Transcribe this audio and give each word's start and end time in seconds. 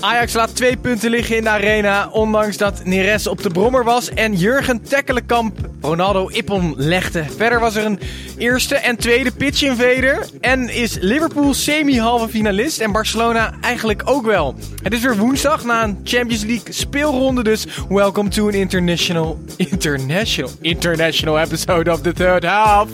Ajax 0.00 0.32
laat 0.34 0.56
twee 0.56 0.76
punten 0.76 1.10
liggen 1.10 1.36
in 1.36 1.42
de 1.42 1.48
arena, 1.48 2.08
ondanks 2.12 2.56
dat 2.56 2.84
Neres 2.84 3.26
op 3.26 3.42
de 3.42 3.50
brommer 3.50 3.84
was 3.84 4.10
en 4.10 4.34
Jurgen 4.34 4.82
Tekkelenkamp 4.82 5.58
Ronaldo 5.80 6.28
Ippon 6.28 6.74
legde. 6.76 7.24
Verder 7.36 7.60
was 7.60 7.74
er 7.76 7.84
een 7.84 7.98
eerste 8.38 8.74
en 8.74 8.96
tweede 8.96 9.30
pitch 9.30 9.62
invader 9.62 10.26
en 10.40 10.68
is 10.68 10.96
Liverpool 11.00 11.54
semi-halve 11.54 12.28
finalist 12.28 12.80
en 12.80 12.92
Barcelona 12.92 13.54
eigenlijk 13.60 14.02
ook 14.04 14.26
wel. 14.26 14.54
Het 14.82 14.92
is 14.92 15.02
weer 15.02 15.16
woensdag 15.16 15.64
na 15.64 15.82
een 15.82 16.00
Champions 16.04 16.44
League 16.44 16.72
speelronde, 16.72 17.42
dus 17.42 17.66
welcome 17.88 18.28
to 18.28 18.46
an 18.46 18.54
international, 18.54 19.38
international, 19.56 20.50
international 20.60 21.38
episode 21.38 21.92
of 21.92 22.00
the 22.00 22.12
third 22.12 22.44
half. 22.44 22.88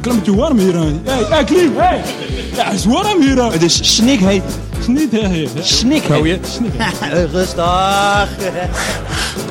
Klimmetje 0.00 0.34
warm 0.34 0.58
hier. 0.58 0.74
hè. 0.74 0.92
Hey, 1.04 1.24
hey, 1.28 1.44
Klim, 1.44 1.76
hey. 1.76 2.27
Ja, 2.58 2.64
het 2.64 2.74
is 2.74 2.84
warm 2.84 3.20
hier. 3.20 3.36
hè. 3.36 3.50
Het 3.50 3.62
is 3.62 3.94
snikheet. 3.94 4.42
Snik, 4.82 5.10
hè, 5.10 5.28
hè. 5.28 5.46
Snikheet. 5.60 6.60
Rustig. 7.32 8.28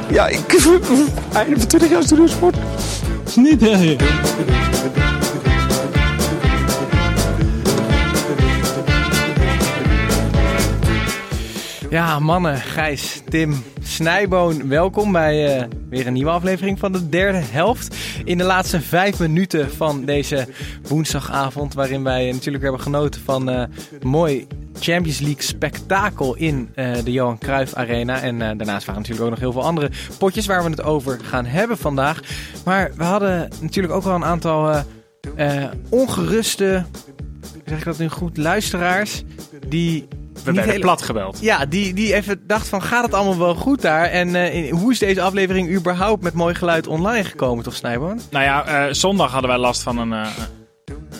Ja, 0.09 0.27
ik... 0.27 0.39
Einde 1.33 1.57
van 1.59 1.67
20 1.67 1.89
jaar 1.89 2.03
studiosport. 2.03 2.55
Snik, 3.29 3.59
Ja, 11.89 12.19
mannen, 12.19 12.57
Gijs, 12.57 13.21
Tim, 13.29 13.63
Snijboon, 13.81 14.67
welkom 14.67 15.11
bij 15.11 15.57
eh, 15.57 15.67
weer 15.89 16.07
een 16.07 16.13
nieuwe 16.13 16.31
aflevering 16.31 16.79
van 16.79 16.91
de 16.91 17.09
derde 17.09 17.37
helft. 17.37 17.95
In 18.25 18.37
de 18.37 18.43
laatste 18.43 18.81
vijf 18.81 19.19
minuten 19.19 19.71
van 19.71 20.05
deze 20.05 20.47
woensdagavond, 20.87 21.73
waarin 21.73 22.03
wij 22.03 22.31
natuurlijk 22.31 22.63
hebben 22.63 22.81
genoten 22.81 23.21
van 23.21 23.47
een 23.47 23.69
mooi 24.01 24.47
Champions 24.79 25.19
League 25.19 25.41
spektakel 25.41 26.35
in 26.35 26.69
eh, 26.75 26.93
de 27.03 27.11
Johan 27.11 27.37
Cruijff 27.37 27.73
Arena. 27.73 28.21
En 28.21 28.37
daarnaast 28.37 28.85
waren 28.85 29.01
natuurlijk 29.01 29.25
ook 29.25 29.29
nog 29.29 29.39
heel 29.39 29.51
veel 29.51 29.63
andere 29.63 29.89
potjes 30.17 30.45
waar 30.45 30.63
we 30.63 30.69
het 30.69 30.83
over 30.83 31.19
gaan 31.23 31.45
hebben 31.45 31.77
vandaag. 31.77 32.21
Maar 32.65 32.91
we 32.95 33.03
hadden 33.03 33.49
natuurlijk 33.61 33.93
ook 33.93 34.03
wel 34.03 34.15
een 34.15 34.25
aantal 34.25 34.83
eh, 35.35 35.63
ongeruste, 35.89 36.85
zeg 37.65 37.77
ik 37.77 37.85
dat 37.85 37.97
nu 37.97 38.09
goed, 38.09 38.37
luisteraars 38.37 39.23
die... 39.67 40.07
We 40.43 40.51
werden 40.51 40.63
hele- 40.71 40.79
plat 40.79 41.01
gebeld. 41.01 41.37
ja, 41.41 41.65
die, 41.65 41.93
die 41.93 42.13
even 42.13 42.43
dacht 42.47 42.67
van, 42.67 42.81
gaat 42.81 43.03
het 43.05 43.13
allemaal 43.13 43.37
wel 43.37 43.55
goed 43.55 43.81
daar? 43.81 44.03
En 44.05 44.35
eh, 44.35 44.53
in- 44.55 44.73
hoe 44.73 44.91
is 44.91 44.99
deze 44.99 45.21
aflevering 45.21 45.69
überhaupt 45.75 46.23
met 46.23 46.33
mooi 46.33 46.55
geluid 46.55 46.87
online 46.87 47.23
gekomen, 47.23 47.63
toch 47.63 47.75
Snijboon? 47.75 48.19
Nou 48.29 48.43
ja, 48.45 48.65
eh, 48.65 48.93
zondag 48.93 49.31
hadden 49.31 49.49
wij 49.49 49.59
last 49.59 49.81
van 49.83 49.97
een, 49.97 50.13
eh, 50.13 50.27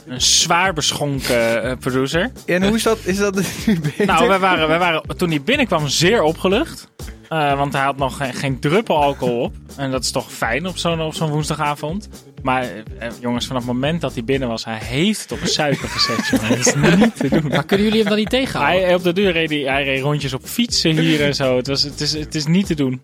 een 0.08 0.22
zwaar 0.22 0.74
beschonken 0.74 1.78
producer. 1.78 2.32
En 2.46 2.64
hoe 2.68 2.76
is 2.76 2.84
dat, 2.84 2.98
is 3.04 3.18
dat 3.18 3.36
nu 3.66 3.80
beter? 3.80 4.06
Nou, 4.06 4.28
wij 4.28 4.40
waren, 4.40 4.68
wij 4.68 4.80
waren 4.80 5.04
toen 5.18 5.30
hij 5.30 5.42
binnenkwam 5.42 5.88
zeer 5.88 6.22
opgelucht. 6.24 6.88
Want 7.30 7.74
hij 7.74 7.84
had 7.84 7.98
nog 7.98 8.18
geen, 8.18 8.34
geen 8.34 8.60
druppel 8.60 9.02
alcohol 9.02 9.42
op. 9.44 9.54
En 9.78 9.92
dat 9.92 10.04
is 10.04 10.12
toch 10.12 10.32
fijn 10.32 10.68
op 10.68 10.78
zo'n 10.78 11.02
op 11.02 11.14
zo'n 11.14 11.30
woensdagavond. 11.30 12.10
Maar 12.48 12.64
eh, 13.00 13.10
jongens, 13.20 13.48
vanaf 13.48 13.66
het 13.66 13.74
moment 13.74 14.02
dat 14.02 14.14
hij 14.14 14.24
binnen 14.24 14.48
was, 14.48 14.66
hij 14.66 14.80
heeft 14.82 15.22
het 15.22 15.32
op 15.32 15.42
een 15.42 15.48
suiker 15.48 15.90
gezet. 15.90 16.28
jongen. 16.28 16.50
Dat 16.58 16.68
is 16.68 16.96
niet 16.96 17.16
te 17.16 17.30
doen. 17.30 17.48
Maar 17.48 17.66
kunnen 17.66 17.86
jullie 17.86 18.02
hem 18.02 18.10
dan 18.10 18.18
niet 18.18 18.30
tegenhouden? 18.30 18.84
Hij, 18.84 18.96
op 18.96 19.04
de 19.04 19.14
deur 19.14 19.32
reed 19.32 19.50
hij, 19.50 19.60
hij 19.60 19.84
reed 19.84 20.02
rondjes 20.02 20.34
op 20.34 20.42
fietsen 20.46 20.98
hier 20.98 21.24
en 21.24 21.36
zo. 21.36 21.58
Het, 21.58 21.68
was, 21.68 21.82
het, 21.82 22.02
is, 22.02 22.14
het 22.14 22.36
is 22.36 22.46
niet 22.46 22.68
te 22.68 22.76
doen. 22.76 23.04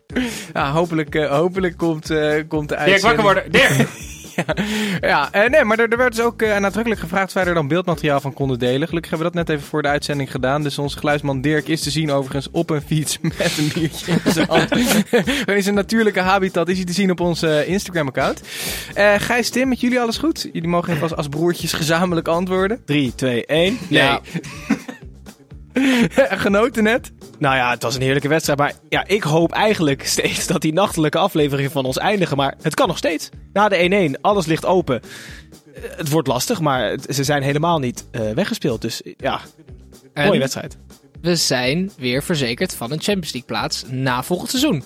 Ja, 0.53 0.71
hopelijk, 0.71 1.15
eh, 1.15 1.29
hopelijk 1.29 1.77
komt, 1.77 2.09
eh, 2.09 2.43
komt 2.47 2.69
de 2.69 2.75
Dirk, 2.75 2.89
uitzending... 2.89 3.01
wakker 3.01 3.23
worden. 3.23 3.51
Dirk! 3.51 3.87
Ja, 5.01 5.31
eh, 5.31 5.49
nee, 5.49 5.63
maar 5.63 5.79
er, 5.79 5.89
er 5.89 5.97
werd 5.97 6.15
dus 6.15 6.25
ook 6.25 6.41
eh, 6.41 6.57
nadrukkelijk 6.57 7.01
gevraagd 7.01 7.27
of 7.27 7.33
wij 7.33 7.45
er 7.45 7.53
dan 7.53 7.67
beeldmateriaal 7.67 8.19
van 8.19 8.33
konden 8.33 8.59
delen. 8.59 8.87
Gelukkig 8.87 9.11
hebben 9.11 9.29
we 9.29 9.35
dat 9.35 9.47
net 9.47 9.57
even 9.57 9.69
voor 9.69 9.81
de 9.81 9.87
uitzending 9.87 10.31
gedaan. 10.31 10.63
Dus 10.63 10.77
onze 10.77 10.97
geluidsman 10.97 11.41
Dirk 11.41 11.67
is 11.67 11.81
te 11.81 11.91
zien 11.91 12.11
overigens 12.11 12.47
op 12.51 12.69
een 12.69 12.81
fiets 12.81 13.19
met 13.37 13.57
een 13.57 13.71
biertje 13.73 14.11
in 14.23 14.31
zijn 14.31 14.47
hand. 14.47 14.71
In 15.55 15.63
zijn 15.63 15.75
natuurlijke 15.75 16.19
habitat 16.19 16.69
is 16.69 16.75
hij 16.75 16.85
te 16.85 16.93
zien 16.93 17.11
op 17.11 17.19
ons 17.19 17.41
eh, 17.41 17.67
Instagram-account. 17.67 18.41
Gijs, 19.17 19.49
Tim, 19.49 19.67
met 19.67 19.79
jullie 19.79 19.99
alles 19.99 20.17
goed? 20.17 20.49
Jullie 20.53 20.69
mogen 20.69 20.89
even 20.89 21.03
als, 21.03 21.15
als 21.15 21.27
broertjes 21.27 21.73
gezamenlijk 21.73 22.27
antwoorden. 22.27 22.81
3, 22.85 23.15
2, 23.15 23.45
1. 23.45 23.77
Ja. 23.89 24.21
Genoten 26.45 26.83
net? 26.83 27.11
Nou 27.43 27.55
ja, 27.55 27.69
het 27.69 27.83
was 27.83 27.95
een 27.95 28.01
heerlijke 28.01 28.27
wedstrijd. 28.27 28.59
Maar 28.59 28.73
ja, 28.89 29.07
ik 29.07 29.23
hoop 29.23 29.51
eigenlijk 29.51 30.05
steeds 30.15 30.47
dat 30.47 30.61
die 30.61 30.73
nachtelijke 30.73 31.17
afleveringen 31.17 31.71
van 31.71 31.85
ons 31.85 31.97
eindigen. 31.97 32.37
Maar 32.37 32.55
het 32.61 32.73
kan 32.73 32.87
nog 32.87 32.97
steeds. 32.97 33.29
Na 33.53 33.69
de 33.69 34.09
1-1, 34.17 34.21
alles 34.21 34.45
ligt 34.45 34.65
open. 34.65 35.01
Eh, 35.01 35.81
Het 35.97 36.09
wordt 36.09 36.27
lastig, 36.27 36.59
maar 36.59 36.89
het- 36.89 37.05
ze 37.15 37.23
zijn 37.23 37.43
helemaal 37.43 37.79
niet 37.79 38.05
eh, 38.11 38.31
weggespeeld. 38.31 38.81
Dus 38.81 39.01
ja, 39.17 39.39
En 40.13 40.25
mooie 40.27 40.39
wedstrijd. 40.39 40.77
we 41.21 41.35
zijn 41.35 41.91
weer 41.97 42.23
verzekerd 42.23 42.75
van 42.75 42.91
een 42.91 43.01
Champions 43.01 43.31
League 43.33 43.49
plaats 43.49 43.83
na 43.89 44.23
volgend 44.23 44.49
seizoen. 44.49 44.83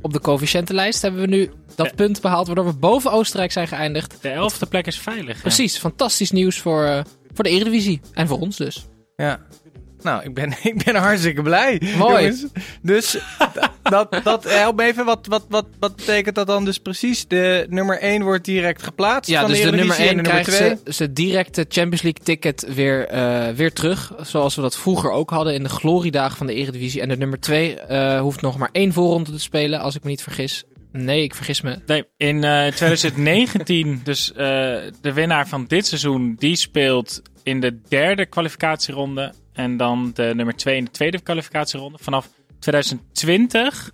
Op 0.00 0.12
de 0.12 0.20
coëfficiëntenlijst 0.20 1.02
hebben 1.02 1.20
we 1.20 1.26
nu 1.26 1.50
dat 1.74 1.94
punt 1.94 2.20
behaald 2.20 2.46
waardoor 2.46 2.66
we 2.66 2.72
boven 2.72 3.12
Oostenrijk 3.12 3.52
zijn 3.52 3.68
geëindigd. 3.68 4.18
De 4.20 4.28
elfde 4.28 4.66
plek 4.66 4.86
is 4.86 4.98
veilig. 4.98 5.34
ja. 5.36 5.40
Precies, 5.42 5.78
fantastisch 5.78 6.30
nieuws 6.30 6.58
voor, 6.60 6.84
eh, 6.84 7.00
voor 7.34 7.44
de 7.44 7.50
Eredivisie. 7.50 8.00
En 8.12 8.26
voor 8.28 8.38
ons 8.38 8.56
dus. 8.56 8.86
Ja. 9.16 9.40
Nou, 10.06 10.24
ik 10.24 10.34
ben, 10.34 10.52
ik 10.72 10.84
ben 10.84 10.94
hartstikke 10.94 11.42
blij. 11.42 11.82
Mooi. 11.96 12.22
jongens. 12.22 12.46
Dus 12.82 13.18
dat, 13.82 14.20
dat 14.22 14.44
help 14.44 14.76
me 14.76 14.84
even. 14.84 15.04
Wat, 15.04 15.26
wat, 15.26 15.46
wat, 15.48 15.66
wat 15.78 15.96
betekent 15.96 16.34
dat 16.34 16.46
dan 16.46 16.64
dus 16.64 16.78
precies? 16.78 17.28
De 17.28 17.66
nummer 17.68 17.98
1 17.98 18.22
wordt 18.22 18.44
direct 18.44 18.82
geplaatst. 18.82 19.30
Ja, 19.30 19.40
van 19.40 19.50
dus 19.50 19.60
de, 19.60 19.70
de, 19.70 19.76
nummer 19.76 19.96
Eredivisie 19.96 20.18
1 20.18 20.18
en 20.18 20.24
de 20.24 20.30
nummer 20.30 20.54
krijgt 20.54 20.82
2. 20.84 20.94
ze, 20.94 21.04
ze 21.04 21.12
directe 21.12 21.66
Champions 21.68 22.02
League 22.02 22.24
ticket 22.24 22.74
weer, 22.74 23.06
eh, 23.06 23.48
weer 23.48 23.72
terug. 23.72 24.12
Zoals 24.20 24.54
we 24.54 24.62
dat 24.62 24.76
vroeger 24.76 25.10
ook 25.10 25.30
hadden 25.30 25.54
in 25.54 25.62
de 25.62 25.68
gloriedagen 25.68 26.36
van 26.36 26.46
de 26.46 26.54
Eredivisie. 26.54 27.00
En 27.00 27.08
de 27.08 27.16
nummer 27.16 27.40
2 27.40 27.80
eh, 27.80 28.20
hoeft 28.20 28.40
nog 28.40 28.58
maar 28.58 28.70
één 28.72 28.92
voorronde 28.92 29.30
te 29.30 29.40
spelen, 29.40 29.80
als 29.80 29.94
ik 29.94 30.02
me 30.02 30.10
niet 30.10 30.22
vergis. 30.22 30.64
Nee, 30.92 31.22
ik 31.22 31.34
vergis 31.34 31.60
me. 31.60 31.78
Nee, 31.86 32.04
in 32.16 32.44
eh, 32.44 32.66
2019, 32.66 34.00
dus 34.04 34.32
eh, 34.32 34.36
de 35.00 35.12
winnaar 35.12 35.48
van 35.48 35.64
dit 35.66 35.86
seizoen, 35.86 36.34
die 36.38 36.56
speelt 36.56 37.22
in 37.42 37.60
de 37.60 37.80
derde 37.88 38.26
kwalificatieronde. 38.26 39.32
En 39.56 39.76
dan 39.76 40.10
de 40.14 40.32
nummer 40.34 40.56
2 40.56 40.76
in 40.76 40.84
de 40.84 40.90
tweede 40.90 41.20
kwalificatieronde. 41.20 41.98
Vanaf 42.00 42.28
2020 42.58 43.92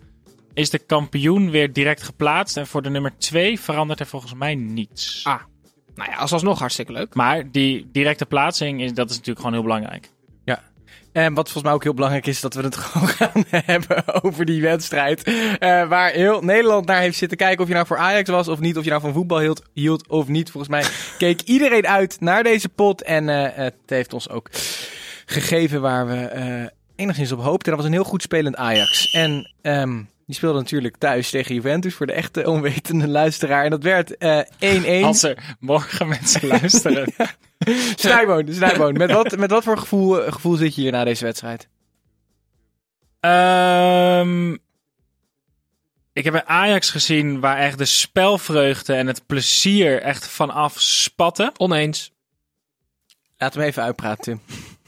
is 0.54 0.70
de 0.70 0.78
kampioen 0.78 1.50
weer 1.50 1.72
direct 1.72 2.02
geplaatst. 2.02 2.56
En 2.56 2.66
voor 2.66 2.82
de 2.82 2.90
nummer 2.90 3.12
2 3.18 3.60
verandert 3.60 4.00
er 4.00 4.06
volgens 4.06 4.34
mij 4.34 4.54
niets. 4.54 5.20
Ah. 5.24 5.40
Nou 5.94 6.10
ja, 6.10 6.16
als 6.16 6.32
alsnog 6.32 6.58
hartstikke 6.58 6.92
leuk. 6.92 7.14
Maar 7.14 7.50
die 7.50 7.88
directe 7.92 8.26
plaatsing, 8.26 8.82
is, 8.82 8.94
dat 8.94 9.10
is 9.10 9.16
natuurlijk 9.16 9.38
gewoon 9.38 9.52
heel 9.52 9.62
belangrijk. 9.62 10.10
En 11.12 11.34
wat 11.34 11.44
volgens 11.44 11.64
mij 11.64 11.72
ook 11.72 11.82
heel 11.82 11.94
belangrijk 11.94 12.26
is, 12.26 12.40
dat 12.40 12.54
we 12.54 12.62
het 12.62 12.76
gewoon 12.84 13.08
gaan 13.08 13.44
hebben 13.48 14.22
over 14.22 14.44
die 14.44 14.62
wedstrijd. 14.62 15.22
Eh, 15.22 15.88
waar 15.88 16.10
heel 16.10 16.42
Nederland 16.42 16.86
naar 16.86 17.00
heeft 17.00 17.18
zitten 17.18 17.38
kijken 17.38 17.62
of 17.62 17.68
je 17.68 17.74
nou 17.74 17.86
voor 17.86 17.98
Ajax 17.98 18.28
was 18.28 18.48
of 18.48 18.60
niet. 18.60 18.76
Of 18.76 18.84
je 18.84 18.90
nou 18.90 19.02
van 19.02 19.12
voetbal 19.12 19.38
hield, 19.38 19.62
hield 19.74 20.08
of 20.08 20.28
niet. 20.28 20.50
Volgens 20.50 20.72
mij 20.72 20.84
keek 21.18 21.40
iedereen 21.40 21.86
uit 21.86 22.20
naar 22.20 22.42
deze 22.42 22.68
pot. 22.68 23.02
En 23.02 23.28
eh, 23.28 23.56
het 23.56 23.74
heeft 23.86 24.12
ons 24.12 24.28
ook 24.28 24.48
gegeven 25.32 25.80
waar 25.80 26.06
we 26.06 26.14
eh, 26.14 26.66
enigszins 26.96 27.32
op 27.32 27.42
hoopten. 27.42 27.68
Dat 27.68 27.76
was 27.76 27.86
een 27.86 27.92
heel 27.92 28.04
goed 28.04 28.22
spelend 28.22 28.56
Ajax. 28.56 29.10
En 29.10 29.52
ehm, 29.62 30.02
die 30.26 30.34
speelde 30.34 30.58
natuurlijk 30.58 30.96
thuis 30.96 31.30
tegen 31.30 31.54
Juventus 31.54 31.94
voor 31.94 32.06
de 32.06 32.12
echte 32.12 32.48
onwetende 32.48 33.08
luisteraar. 33.08 33.64
En 33.64 33.70
dat 33.70 33.82
werd 33.82 34.16
eh 34.16 35.02
1-1. 35.02 35.04
Als 35.04 35.22
er 35.22 35.56
morgen 35.60 36.08
mensen 36.08 36.46
luisteren. 36.46 37.12
Snijboon, 37.96 38.46
Snijboon. 38.50 38.92
Met 38.92 39.12
wat, 39.12 39.36
met 39.36 39.50
wat 39.50 39.64
voor 39.64 39.78
gevoel, 39.78 40.24
eh, 40.24 40.32
gevoel 40.32 40.56
zit 40.56 40.74
je 40.74 40.80
hier 40.80 40.92
na 40.92 41.04
deze 41.04 41.24
wedstrijd? 41.24 41.68
Ehm, 43.20 44.52
ik 46.12 46.24
heb 46.24 46.34
een 46.34 46.48
Ajax 46.48 46.90
gezien 46.90 47.40
waar 47.40 47.58
echt 47.58 47.78
de 47.78 47.84
spelvreugde 47.84 48.94
en 48.94 49.06
het 49.06 49.26
plezier 49.26 50.02
echt 50.02 50.28
vanaf 50.28 50.80
spatten. 50.80 51.52
Oneens. 51.56 52.12
Laat 53.36 53.54
hem 53.54 53.62
even 53.62 53.82
uitpraten, 53.82 54.24
Tim. 54.24 54.40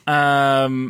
Ehm, 0.04 0.88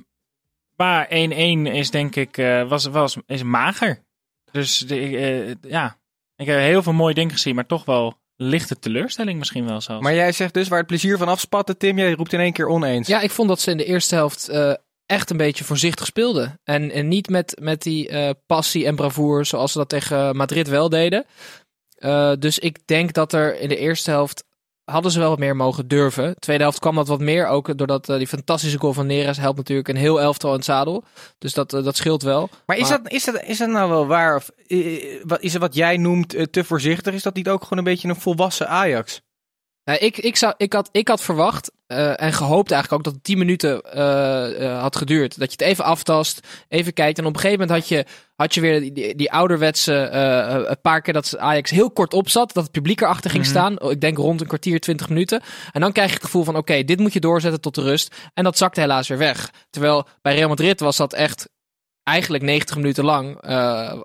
maar 0.77 1.07
1-1 1.11 1.67
is 1.67 1.91
denk 1.91 2.17
ik 2.17 2.39
eh, 2.39 2.69
was, 2.69 2.85
was, 2.85 3.17
is 3.27 3.43
mager. 3.43 4.03
Dus 4.51 4.79
de, 4.79 5.17
eh, 5.17 5.71
ja, 5.71 5.97
ik 6.37 6.47
heb 6.47 6.59
heel 6.59 6.83
veel 6.83 6.93
mooie 6.93 7.15
dingen 7.15 7.33
gezien, 7.33 7.55
maar 7.55 7.67
toch 7.67 7.85
wel 7.85 8.19
lichte 8.37 8.79
teleurstelling 8.79 9.39
misschien 9.39 9.67
wel 9.67 9.81
zelfs. 9.81 10.03
Maar 10.03 10.15
jij 10.15 10.33
zegt 10.33 10.55
dus 10.55 10.69
waar 10.69 10.79
het 10.79 10.87
plezier 10.87 11.19
van 11.19 11.29
afspatte, 11.29 11.77
Tim. 11.77 11.99
Jij 11.99 12.13
roept 12.13 12.33
in 12.33 12.41
één 12.41 12.53
keer 12.53 12.69
oneens. 12.69 13.09
Ja, 13.09 13.21
ik 13.21 13.31
vond 13.31 13.49
dat 13.49 13.61
ze 13.61 13.71
in 13.71 13.77
de 13.77 13.85
eerste 13.85 14.15
helft 14.15 14.49
eh, 14.49 14.75
echt 15.07 15.31
een 15.31 15.37
beetje 15.37 15.65
voorzichtig 15.65 16.07
speelden. 16.07 16.61
En, 16.65 16.91
en 16.91 17.09
niet 17.09 17.29
met, 17.29 17.57
met 17.61 17.83
die 17.83 18.09
eh, 18.09 18.31
passie 18.47 18.87
en 18.87 18.97
bravoure 18.97 19.45
zoals 19.45 19.73
ze 19.73 19.79
dat 19.79 19.89
tegen 19.89 20.37
Madrid 20.37 20.69
wel 20.69 20.89
deden. 20.89 21.25
Eh, 21.95 22.33
dus 22.39 22.59
ik 22.59 22.87
denk 22.87 23.13
dat 23.13 23.33
er 23.33 23.61
in 23.61 23.69
de 23.69 23.77
eerste 23.77 24.11
helft 24.11 24.45
hadden 24.85 25.11
ze 25.13 25.19
wel 25.19 25.29
wat 25.29 25.39
meer 25.39 25.57
mogen 25.57 25.89
durven. 25.89 26.35
Tweede 26.39 26.63
helft 26.63 26.79
kwam 26.79 26.95
dat 26.95 27.09
wat 27.09 27.21
meer 27.21 27.47
ook 27.47 27.79
doordat 27.79 28.09
eh, 28.09 28.17
die 28.17 28.27
fantastische 28.27 28.79
goal 28.79 28.93
van 28.93 29.07
Neres 29.07 29.37
helpt 29.39 29.57
natuurlijk 29.57 29.89
een 29.89 29.97
heel 29.97 30.21
elftal 30.21 30.51
in 30.51 30.57
het 30.57 30.65
zadel. 30.65 31.05
Dus 31.39 31.53
dat, 31.53 31.73
eh, 31.73 31.85
dat 31.85 31.97
scheelt 31.97 32.23
wel. 32.23 32.49
Maar 32.67 32.77
is, 32.77 32.89
Maar- 32.89 33.03
Dat, 33.03 33.13
is, 33.13 33.25
dat, 33.25 33.43
is 33.45 33.59
dat 33.59 33.69
nou 33.69 33.91
wel 33.91 34.07
waar? 34.07 34.37
Of 34.37 34.51
wat- 35.23 35.43
is 35.43 35.53
het 35.53 35.63
wat 35.63 35.75
jij 35.75 35.97
noemt 35.97 36.35
eh, 36.35 36.43
te 36.45 36.65
voorzichtig? 36.65 37.15
Is 37.15 37.23
dat 37.23 37.35
niet 37.35 37.49
ook 37.49 37.63
gewoon 37.63 37.79
een 37.79 37.85
beetje 37.85 38.09
een 38.09 38.17
volwassen 38.21 38.69
Ajax? 38.69 39.21
Nou, 39.85 39.99
ik, 39.99 40.19
ik, 40.19 40.37
zou, 40.37 40.55
ik, 40.57 40.73
had, 40.73 40.89
ik 40.93 41.09
had 41.09 41.21
verwacht 41.21 41.71
eh, 41.87 42.23
en 42.23 42.33
gehoopt 42.33 42.71
eigenlijk 42.71 42.93
ook 42.93 43.05
dat 43.05 43.15
het 43.15 43.25
10 43.25 43.39
minuten 43.39 43.83
eh, 43.83 44.65
eh, 44.65 44.81
had 44.81 44.97
geduurd. 44.97 45.39
Dat 45.39 45.53
je 45.53 45.65
het 45.65 45.71
even 45.73 45.85
aftast, 45.85 46.47
even 46.69 46.93
kijkt. 46.93 47.19
En 47.19 47.27
op 47.27 47.35
een 47.35 47.41
gegeven 47.41 47.61
moment 47.61 47.79
had 47.79 47.89
je, 47.89 48.05
had 48.37 48.55
je 48.55 48.61
weer 48.61 48.95
die, 49.17 49.33
ouderwetse 49.33 49.93
een 50.69 50.81
paar 50.81 51.01
keer 51.01 51.13
dat 51.13 51.39
Ajax 51.39 51.71
heel 51.71 51.91
kort 51.91 52.15
op 52.15 52.29
zat. 52.29 52.53
Dat 52.53 52.63
het 52.63 52.73
publiek 52.73 53.01
erachter 53.01 53.31
ging 53.31 53.47
staan. 53.47 53.79
Ik 53.79 54.01
denk 54.01 54.17
rond 54.17 54.41
een 54.41 54.47
kwartier, 54.47 54.81
20 54.81 55.09
minuten. 55.09 55.43
En 55.73 55.81
dan 55.81 55.93
krijg 55.93 56.09
je 56.09 56.15
het 56.15 56.25
gevoel 56.25 56.45
van 56.45 56.57
oké, 56.57 56.85
dit 56.85 56.99
moet 56.99 57.13
je 57.13 57.21
doorzetten 57.21 57.61
tot 57.61 57.75
de 57.75 57.83
rust. 57.83 58.15
En 58.35 58.45
dat 58.45 58.59
zakte 58.59 58.81
helaas 58.81 59.09
weer 59.09 59.19
weg. 59.19 59.51
Terwijl 59.71 60.07
bij 60.23 60.35
Real 60.35 60.49
Madrid 60.49 60.81
was 60.81 60.97
dat 60.97 61.13
echt 61.13 61.49
eigenlijk 62.03 62.45
90 62.45 62.77
minuten 62.77 63.05
lang 63.05 63.39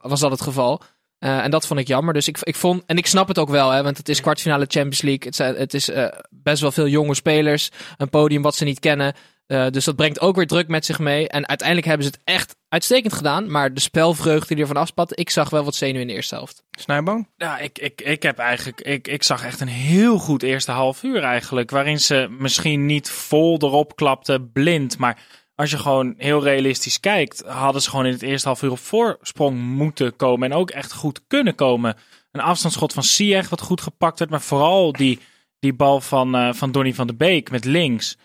was 0.01 0.19
dat 0.19 0.31
het 0.31 0.41
geval. 0.41 0.81
Eh, 1.19 1.43
en 1.43 1.51
dat 1.51 1.67
vond 1.67 1.79
ik 1.79 1.87
jammer. 1.87 2.13
Dus 2.13 2.27
ik, 2.27 2.37
ik 2.41 2.55
vond, 2.55 2.83
en 2.85 2.97
ik 2.97 3.05
snap 3.05 3.27
het 3.27 3.37
ook 3.37 3.49
wel, 3.49 3.69
hè, 3.69 3.83
want 3.83 3.97
het 3.97 4.09
is 4.09 4.21
kwartfinale 4.21 4.65
Champions 4.67 5.01
League. 5.01 5.25
Het, 5.25 5.35
zijn, 5.35 5.55
het 5.55 5.73
is 5.73 5.89
eh, 5.89 6.07
best 6.29 6.61
wel 6.61 6.71
veel 6.71 6.87
jonge 6.87 7.15
spelers. 7.15 7.69
Een 7.97 8.09
podium 8.09 8.41
wat 8.41 8.55
ze 8.55 8.63
niet 8.63 8.79
kennen. 8.79 9.13
Eh, 9.49 9.67
dus 9.69 9.85
dat 9.85 9.95
brengt 9.95 10.19
ook 10.19 10.35
weer 10.35 10.47
druk 10.47 10.67
met 10.67 10.85
zich 10.85 10.99
mee. 10.99 11.29
En 11.29 11.47
uiteindelijk 11.47 11.87
hebben 11.87 12.05
ze 12.05 12.11
het 12.11 12.21
echt 12.23 12.55
uitstekend 12.67 13.13
gedaan. 13.13 13.51
Maar 13.51 13.73
de 13.73 13.79
spelvreugde 13.79 14.53
die 14.53 14.63
ervan 14.63 14.81
afspat, 14.81 15.19
ik 15.19 15.29
zag 15.29 15.49
wel 15.49 15.63
wat 15.63 15.75
zenuw 15.75 16.01
in 16.01 16.07
de 16.07 16.13
eerste 16.13 16.35
helft. 16.35 16.63
Snijboom? 16.71 17.27
Ja, 17.35 17.57
ik, 17.57 17.79
ik, 17.79 18.01
ik 18.01 18.23
heb 18.23 18.37
eigenlijk. 18.37 18.81
Ik, 18.81 19.07
ik 19.07 19.23
zag 19.23 19.45
echt 19.45 19.59
een 19.59 19.67
heel 19.67 20.17
goed 20.17 20.43
eerste 20.43 20.71
half 20.71 21.03
uur 21.03 21.23
eigenlijk. 21.23 21.69
Waarin 21.69 21.99
ze 21.99 22.27
misschien 22.39 22.85
niet 22.85 23.09
vol 23.09 23.57
erop 23.61 23.95
klapten, 23.95 24.51
blind. 24.51 24.97
Maar 24.97 25.17
als 25.59 25.71
je 25.71 25.77
gewoon 25.77 26.13
heel 26.17 26.43
realistisch 26.43 26.99
kijkt, 26.99 27.43
hadden 27.45 27.81
ze 27.81 27.89
gewoon 27.89 28.05
in 28.05 28.11
het 28.11 28.21
eerste 28.21 28.47
half 28.47 28.61
uur 28.61 28.71
op 28.71 28.79
voorsprong 28.79 29.59
moeten 29.59 30.15
komen. 30.15 30.51
En 30.51 30.57
ook 30.57 30.69
echt 30.69 30.93
goed 30.93 31.21
kunnen 31.27 31.55
komen. 31.55 31.95
Een 32.31 32.41
afstandsschot 32.41 32.93
van 32.93 33.03
Sieg 33.03 33.49
wat 33.49 33.61
goed 33.61 33.81
gepakt 33.81 34.19
werd. 34.19 34.31
Maar 34.31 34.41
vooral 34.41 34.91
die, 34.91 35.19
die 35.59 35.73
bal 35.73 36.01
van, 36.01 36.35
eh, 36.35 36.53
van 36.53 36.71
Donny 36.71 36.93
van 36.93 37.07
de 37.07 37.15
Beek 37.15 37.51
met 37.51 37.65
links. 37.65 38.17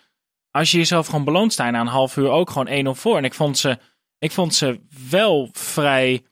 Als 0.50 0.70
je 0.70 0.78
jezelf 0.78 1.06
gewoon 1.06 1.24
beloont, 1.24 1.54
je 1.54 1.62
na 1.62 1.80
een 1.80 1.86
half 1.86 2.16
uur 2.16 2.30
ook 2.30 2.50
gewoon 2.50 2.68
1-0 2.68 2.94
voor. 2.94 3.16
En 3.16 3.24
ik 3.24 3.34
vond 3.34 3.58
ze, 3.58 3.78
ik 4.18 4.32
vond 4.32 4.54
ze 4.54 4.80
wel 5.10 5.48
vrij 5.52 6.24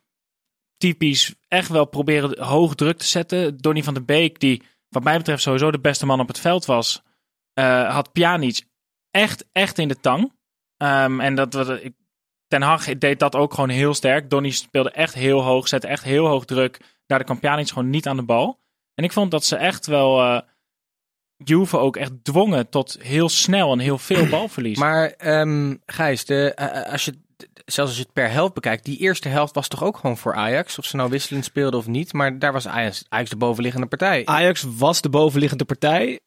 typisch 0.77 1.35
echt 1.49 1.69
wel 1.69 1.85
proberen 1.85 2.45
hoog 2.45 2.75
druk 2.75 2.99
te 2.99 3.07
zetten. 3.07 3.57
Donny 3.57 3.83
van 3.83 3.95
de 3.95 4.03
Beek, 4.03 4.41
die 4.41 4.63
wat 4.89 5.05
mij 5.05 5.17
betreft 5.17 5.43
sowieso 5.43 5.71
de 5.71 5.81
beste 5.81 6.07
man 6.07 6.21
op 6.21 6.29
het 6.29 6.41
veld 6.41 6.65
was, 6.65 7.03
eh, 7.55 7.95
had 7.95 8.13
Pjanic 8.13 8.67
echt, 9.11 9.45
echt 9.53 9.79
in 9.79 9.89
de 9.89 10.01
tang. 10.01 10.41
Ehm, 10.83 11.21
en 11.21 11.35
dat, 11.35 11.53
dat, 11.53 11.69
ik- 11.83 11.95
Ten 12.49 12.63
Hag 12.63 12.99
deed 12.99 13.19
dat 13.19 13.35
ook 13.37 13.55
gewoon 13.55 13.69
heel 13.69 13.95
sterk. 13.95 14.31
Donny 14.31 14.51
speelde 14.51 14.91
echt 14.91 15.15
heel 15.15 15.43
hoog, 15.43 15.69
zette 15.69 15.87
echt 15.87 16.05
heel 16.05 16.27
hoog 16.27 16.45
druk. 16.45 16.81
Daardoor 17.07 17.27
kwam 17.27 17.41
Pjanic 17.41 17.69
gewoon 17.69 17.91
niet 17.91 18.07
aan 18.09 18.17
de 18.17 18.23
bal. 18.23 18.61
En 18.95 19.05
ik 19.05 19.13
vond 19.13 19.31
dat 19.31 19.45
ze 19.45 19.57
echt 19.57 19.87
wel 19.87 20.21
eh 20.23 20.41
Juve 21.45 21.79
ook 21.79 21.97
echt 21.97 22.13
dwongen 22.25 22.69
tot 22.69 22.97
heel 23.01 23.29
snel 23.29 23.73
en 23.73 23.79
heel 23.79 23.99
veel 23.99 24.29
balverlies. 24.39 24.79
Maar 24.79 25.11
ehm, 25.11 25.75
Gijs, 25.87 26.25
de, 26.25 26.55
eh, 26.55 26.93
als 26.93 27.05
je, 27.05 27.13
zelfs 27.65 27.91
als 27.91 27.97
je 27.97 28.03
het 28.03 28.13
per 28.13 28.31
helft 28.31 28.55
bekijkt, 28.55 28.85
die 28.85 28.99
eerste 28.99 29.29
helft 29.29 29.55
was 29.55 29.69
toch 29.69 29.83
ook 29.85 29.97
gewoon 29.97 30.17
voor 30.19 30.35
Ajax? 30.35 30.79
Of 30.79 30.85
ze 30.85 30.97
nou 30.97 31.11
wisselend 31.11 31.45
speelden 31.45 31.81
of 31.81 31.87
niet, 31.87 32.13
maar 32.13 32.39
daar 32.39 32.53
was 32.53 32.69
Ajax, 32.69 33.05
Ajax 33.09 33.31
de 33.31 33.37
bovenliggende 33.37 33.87
partij. 33.87 34.27
Ajax 34.27 34.65
was 34.77 35.01
de 35.01 35.09
bovenliggende 35.09 35.65
partij, 35.65 36.21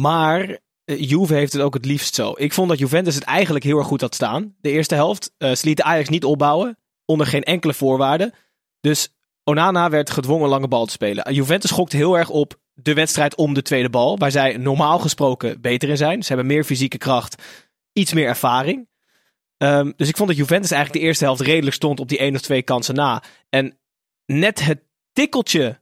maar 0.00 0.40
eh, 0.48 0.56
Juve 0.96 1.34
heeft 1.34 1.52
het 1.52 1.62
ook 1.62 1.74
het 1.74 1.84
liefst 1.84 2.14
zo. 2.14 2.32
Ik 2.36 2.52
vond 2.52 2.68
dat 2.68 2.78
Juventus 2.78 3.14
het 3.14 3.24
eigenlijk 3.24 3.64
heel 3.64 3.78
erg 3.78 3.86
goed 3.86 4.00
had 4.00 4.14
staan. 4.14 4.54
De 4.60 4.70
eerste 4.70 4.94
helft. 4.94 5.32
Eh, 5.38 5.54
ze 5.54 5.66
lieten 5.66 5.84
Ajax 5.84 6.08
niet 6.08 6.24
opbouwen, 6.24 6.78
onder 7.04 7.26
geen 7.26 7.42
enkele 7.42 7.74
voorwaarde. 7.74 8.32
Dus 8.80 9.14
Onana 9.44 9.90
werd 9.90 10.10
gedwongen 10.10 10.48
lange 10.48 10.68
bal 10.68 10.86
te 10.86 10.92
spelen. 10.92 11.24
En 11.24 11.34
Juventus 11.34 11.70
gokte 11.70 11.96
heel 11.96 12.18
erg 12.18 12.28
op 12.28 12.58
de 12.74 12.94
wedstrijd 12.94 13.34
om 13.34 13.54
de 13.54 13.62
tweede 13.62 13.90
bal, 13.90 14.18
waar 14.18 14.30
zij 14.30 14.56
normaal 14.56 14.98
gesproken 14.98 15.60
beter 15.60 15.88
in 15.88 15.96
zijn. 15.96 16.22
Ze 16.22 16.28
hebben 16.28 16.46
meer 16.46 16.64
fysieke 16.64 16.98
kracht, 16.98 17.42
iets 17.92 18.12
meer 18.12 18.26
ervaring. 18.26 18.88
Ehm, 19.56 19.92
dus 19.96 20.08
ik 20.08 20.16
vond 20.16 20.28
dat 20.28 20.38
Juventus 20.38 20.70
eigenlijk 20.70 21.02
de 21.02 21.08
eerste 21.08 21.24
helft 21.24 21.40
redelijk 21.40 21.76
stond 21.76 22.00
op 22.00 22.08
die 22.08 22.18
één 22.18 22.34
of 22.34 22.40
twee 22.40 22.62
kansen 22.62 22.94
na. 22.94 23.22
En 23.48 23.78
net 24.26 24.64
het 24.64 24.82
tikkeltje 25.12 25.80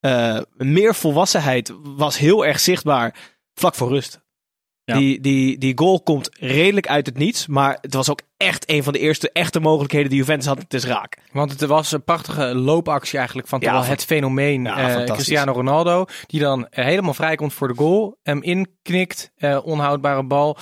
eh, 0.00 0.40
meer 0.56 0.94
volwassenheid 0.94 1.72
was 1.82 2.18
heel 2.18 2.46
erg 2.46 2.60
zichtbaar 2.60 3.14
vlak 3.54 3.74
voor 3.74 3.88
rust. 3.88 4.24
Ja. 4.86 4.98
Die, 4.98 5.20
die, 5.20 5.58
die 5.58 5.78
goal 5.78 6.00
komt 6.00 6.30
redelijk 6.32 6.88
uit 6.88 7.06
het 7.06 7.18
niets. 7.18 7.46
Maar 7.46 7.78
het 7.80 7.94
was 7.94 8.10
ook 8.10 8.20
echt 8.36 8.70
een 8.70 8.82
van 8.82 8.92
de 8.92 8.98
eerste 8.98 9.30
echte 9.32 9.60
mogelijkheden 9.60 10.08
die 10.08 10.18
Juventus 10.18 10.46
had. 10.46 10.58
Het 10.58 10.74
is 10.74 10.84
raak. 10.84 11.18
Want 11.32 11.50
het 11.50 11.60
was 11.60 11.92
een 11.92 12.04
prachtige 12.04 12.54
loopactie 12.54 13.18
eigenlijk 13.18 13.48
van 13.48 13.60
Ja, 13.60 13.84
het 13.84 14.04
fenomeen 14.04 14.64
Ja, 14.64 15.04
eh. 15.04 15.12
Cristiano 15.12 15.52
Ronaldo. 15.52 16.04
Die 16.26 16.40
dan 16.40 16.68
eh, 16.68 16.84
helemaal 16.84 17.14
vrij 17.14 17.36
komt 17.36 17.52
voor 17.52 17.68
de 17.68 17.74
goal. 17.74 18.18
Hem 18.22 18.42
inknikt, 18.42 19.30
eh, 19.36 19.58
onhoudbare 19.64 20.24
bal. 20.24 20.56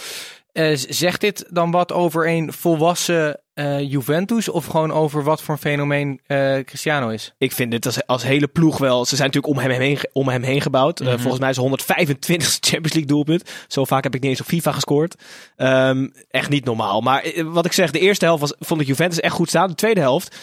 Eh, 0.52 0.76
zegt 0.76 1.20
dit 1.20 1.46
dan 1.48 1.70
wat 1.70 1.92
over 1.92 2.28
een 2.28 2.52
volwassen 2.52 3.43
eh, 3.54 3.90
Juventus? 3.90 4.48
Of 4.48 4.66
gewoon 4.66 4.92
over 4.92 5.22
wat 5.22 5.42
voor 5.42 5.54
een 5.54 5.60
fenomeen 5.60 6.20
eh, 6.26 6.58
Cristiano 6.58 7.08
is? 7.08 7.34
Ik 7.38 7.52
vind 7.52 7.70
dit 7.70 7.86
als, 7.86 8.06
als 8.06 8.22
hele 8.22 8.48
ploeg 8.48 8.78
wel. 8.78 9.04
Ze 9.04 9.16
zijn 9.16 9.30
natuurlijk 9.30 9.54
om 9.54 9.62
hem 9.62 9.80
heen, 9.80 9.98
om 10.12 10.28
hem 10.28 10.42
heen 10.42 10.60
gebouwd. 10.60 11.00
Eh, 11.00 11.06
volgens 11.06 11.38
mij 11.38 11.50
is 11.50 11.56
het 11.56 11.64
125 11.64 12.48
Champions 12.70 12.92
League 12.92 13.06
doelpunt. 13.06 13.50
Zo 13.68 13.84
vaak 13.84 14.02
heb 14.02 14.14
ik 14.14 14.20
niet 14.20 14.30
eens 14.30 14.40
op 14.40 14.46
FIFA 14.46 14.72
gescoord. 14.72 15.22
Ehm, 15.56 16.08
echt 16.28 16.50
niet 16.50 16.64
normaal. 16.64 17.00
Maar 17.00 17.32
wat 17.44 17.66
ik 17.66 17.72
zeg, 17.72 17.90
de 17.90 17.98
eerste 17.98 18.24
helft 18.24 18.40
was, 18.40 18.54
vond 18.58 18.80
ik 18.80 18.86
Juventus 18.86 19.20
echt 19.20 19.34
goed 19.34 19.48
staan. 19.48 19.68
De 19.68 19.74
tweede 19.74 20.00
helft, 20.00 20.36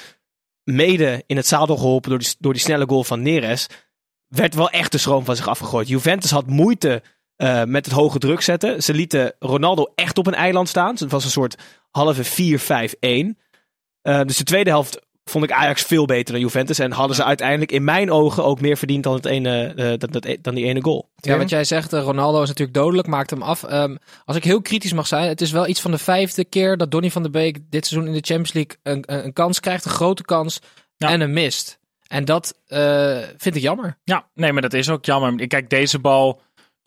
mede 0.63 1.23
in 1.27 1.35
het 1.35 1.47
zadel 1.47 1.77
geholpen 1.77 2.09
door 2.09 2.19
die, 2.19 2.35
door 2.39 2.53
die 2.53 2.61
snelle 2.61 2.85
goal 2.87 3.03
van 3.03 3.21
Neres, 3.21 3.67
werd 4.27 4.55
wel 4.55 4.69
echt 4.69 4.91
de 4.91 4.97
schroom 4.97 5.25
van 5.25 5.35
zich 5.35 5.47
afgegooid. 5.47 5.87
Juventus 5.87 6.31
had 6.31 6.47
moeite 6.47 7.01
eh, 7.41 7.63
met 7.63 7.85
het 7.85 7.93
hoge 7.93 8.19
druk 8.19 8.41
zetten. 8.41 8.83
Ze 8.83 8.93
lieten 8.93 9.33
Ronaldo 9.39 9.91
echt 9.95 10.17
op 10.17 10.27
een 10.27 10.33
eiland 10.33 10.69
staan. 10.69 10.95
Het 10.95 11.11
was 11.11 11.23
een 11.23 11.29
soort 11.29 11.55
halve 11.91 12.23
4-5-1. 12.23 13.37
Eh, 14.01 14.21
dus 14.21 14.37
de 14.37 14.43
tweede 14.43 14.69
helft 14.69 14.99
vond 15.23 15.43
ik 15.43 15.51
Ajax 15.51 15.81
veel 15.81 16.05
beter 16.05 16.33
dan 16.33 16.41
Juventus. 16.43 16.79
En 16.79 16.91
hadden 16.91 17.15
ze 17.15 17.23
uiteindelijk 17.23 17.71
in 17.71 17.83
mijn 17.83 18.11
ogen 18.11 18.43
ook 18.43 18.61
meer 18.61 18.77
verdiend 18.77 19.03
dan, 19.03 19.13
het 19.13 19.25
ene, 19.25 19.65
eh, 19.75 19.97
dat, 19.97 20.11
dat, 20.13 20.37
dan 20.41 20.55
die 20.55 20.65
ene 20.65 20.81
goal. 20.83 21.09
Ja, 21.15 21.37
wat 21.37 21.49
jij 21.49 21.63
zegt, 21.63 21.93
Ronaldo 21.93 22.41
is 22.41 22.47
natuurlijk 22.47 22.77
dodelijk, 22.77 23.07
maakt 23.07 23.29
hem 23.29 23.41
af. 23.41 23.63
Ehm, 23.63 23.95
als 24.25 24.35
ik 24.37 24.43
heel 24.43 24.61
kritisch 24.61 24.93
mag 24.93 25.07
zijn, 25.07 25.27
het 25.27 25.41
is 25.41 25.51
wel 25.51 25.67
iets 25.67 25.81
van 25.81 25.91
de 25.91 25.97
vijfde 25.97 26.45
keer 26.45 26.77
dat 26.77 26.91
Donny 26.91 27.11
van 27.11 27.21
der 27.21 27.31
Beek 27.31 27.57
dit 27.69 27.85
seizoen 27.85 28.09
in 28.09 28.21
de 28.21 28.25
Champions 28.33 28.53
League 28.53 28.77
een, 28.83 29.03
een, 29.05 29.25
een 29.25 29.33
kans 29.33 29.59
krijgt, 29.59 29.85
een 29.85 29.91
grote 29.91 30.23
kans, 30.23 30.59
Ja. 30.97 31.09
en 31.09 31.21
een 31.21 31.33
mist. 31.33 31.79
En 32.07 32.25
dat 32.25 32.55
eh, 32.67 33.17
vind 33.37 33.55
ik 33.55 33.61
jammer. 33.61 33.97
ja, 34.03 34.29
nee, 34.33 34.51
maar 34.53 34.61
dat 34.61 34.73
is 34.73 34.89
ook 34.89 35.05
jammer. 35.05 35.47
Kijk, 35.47 35.69
deze 35.69 35.99
bal. 35.99 36.41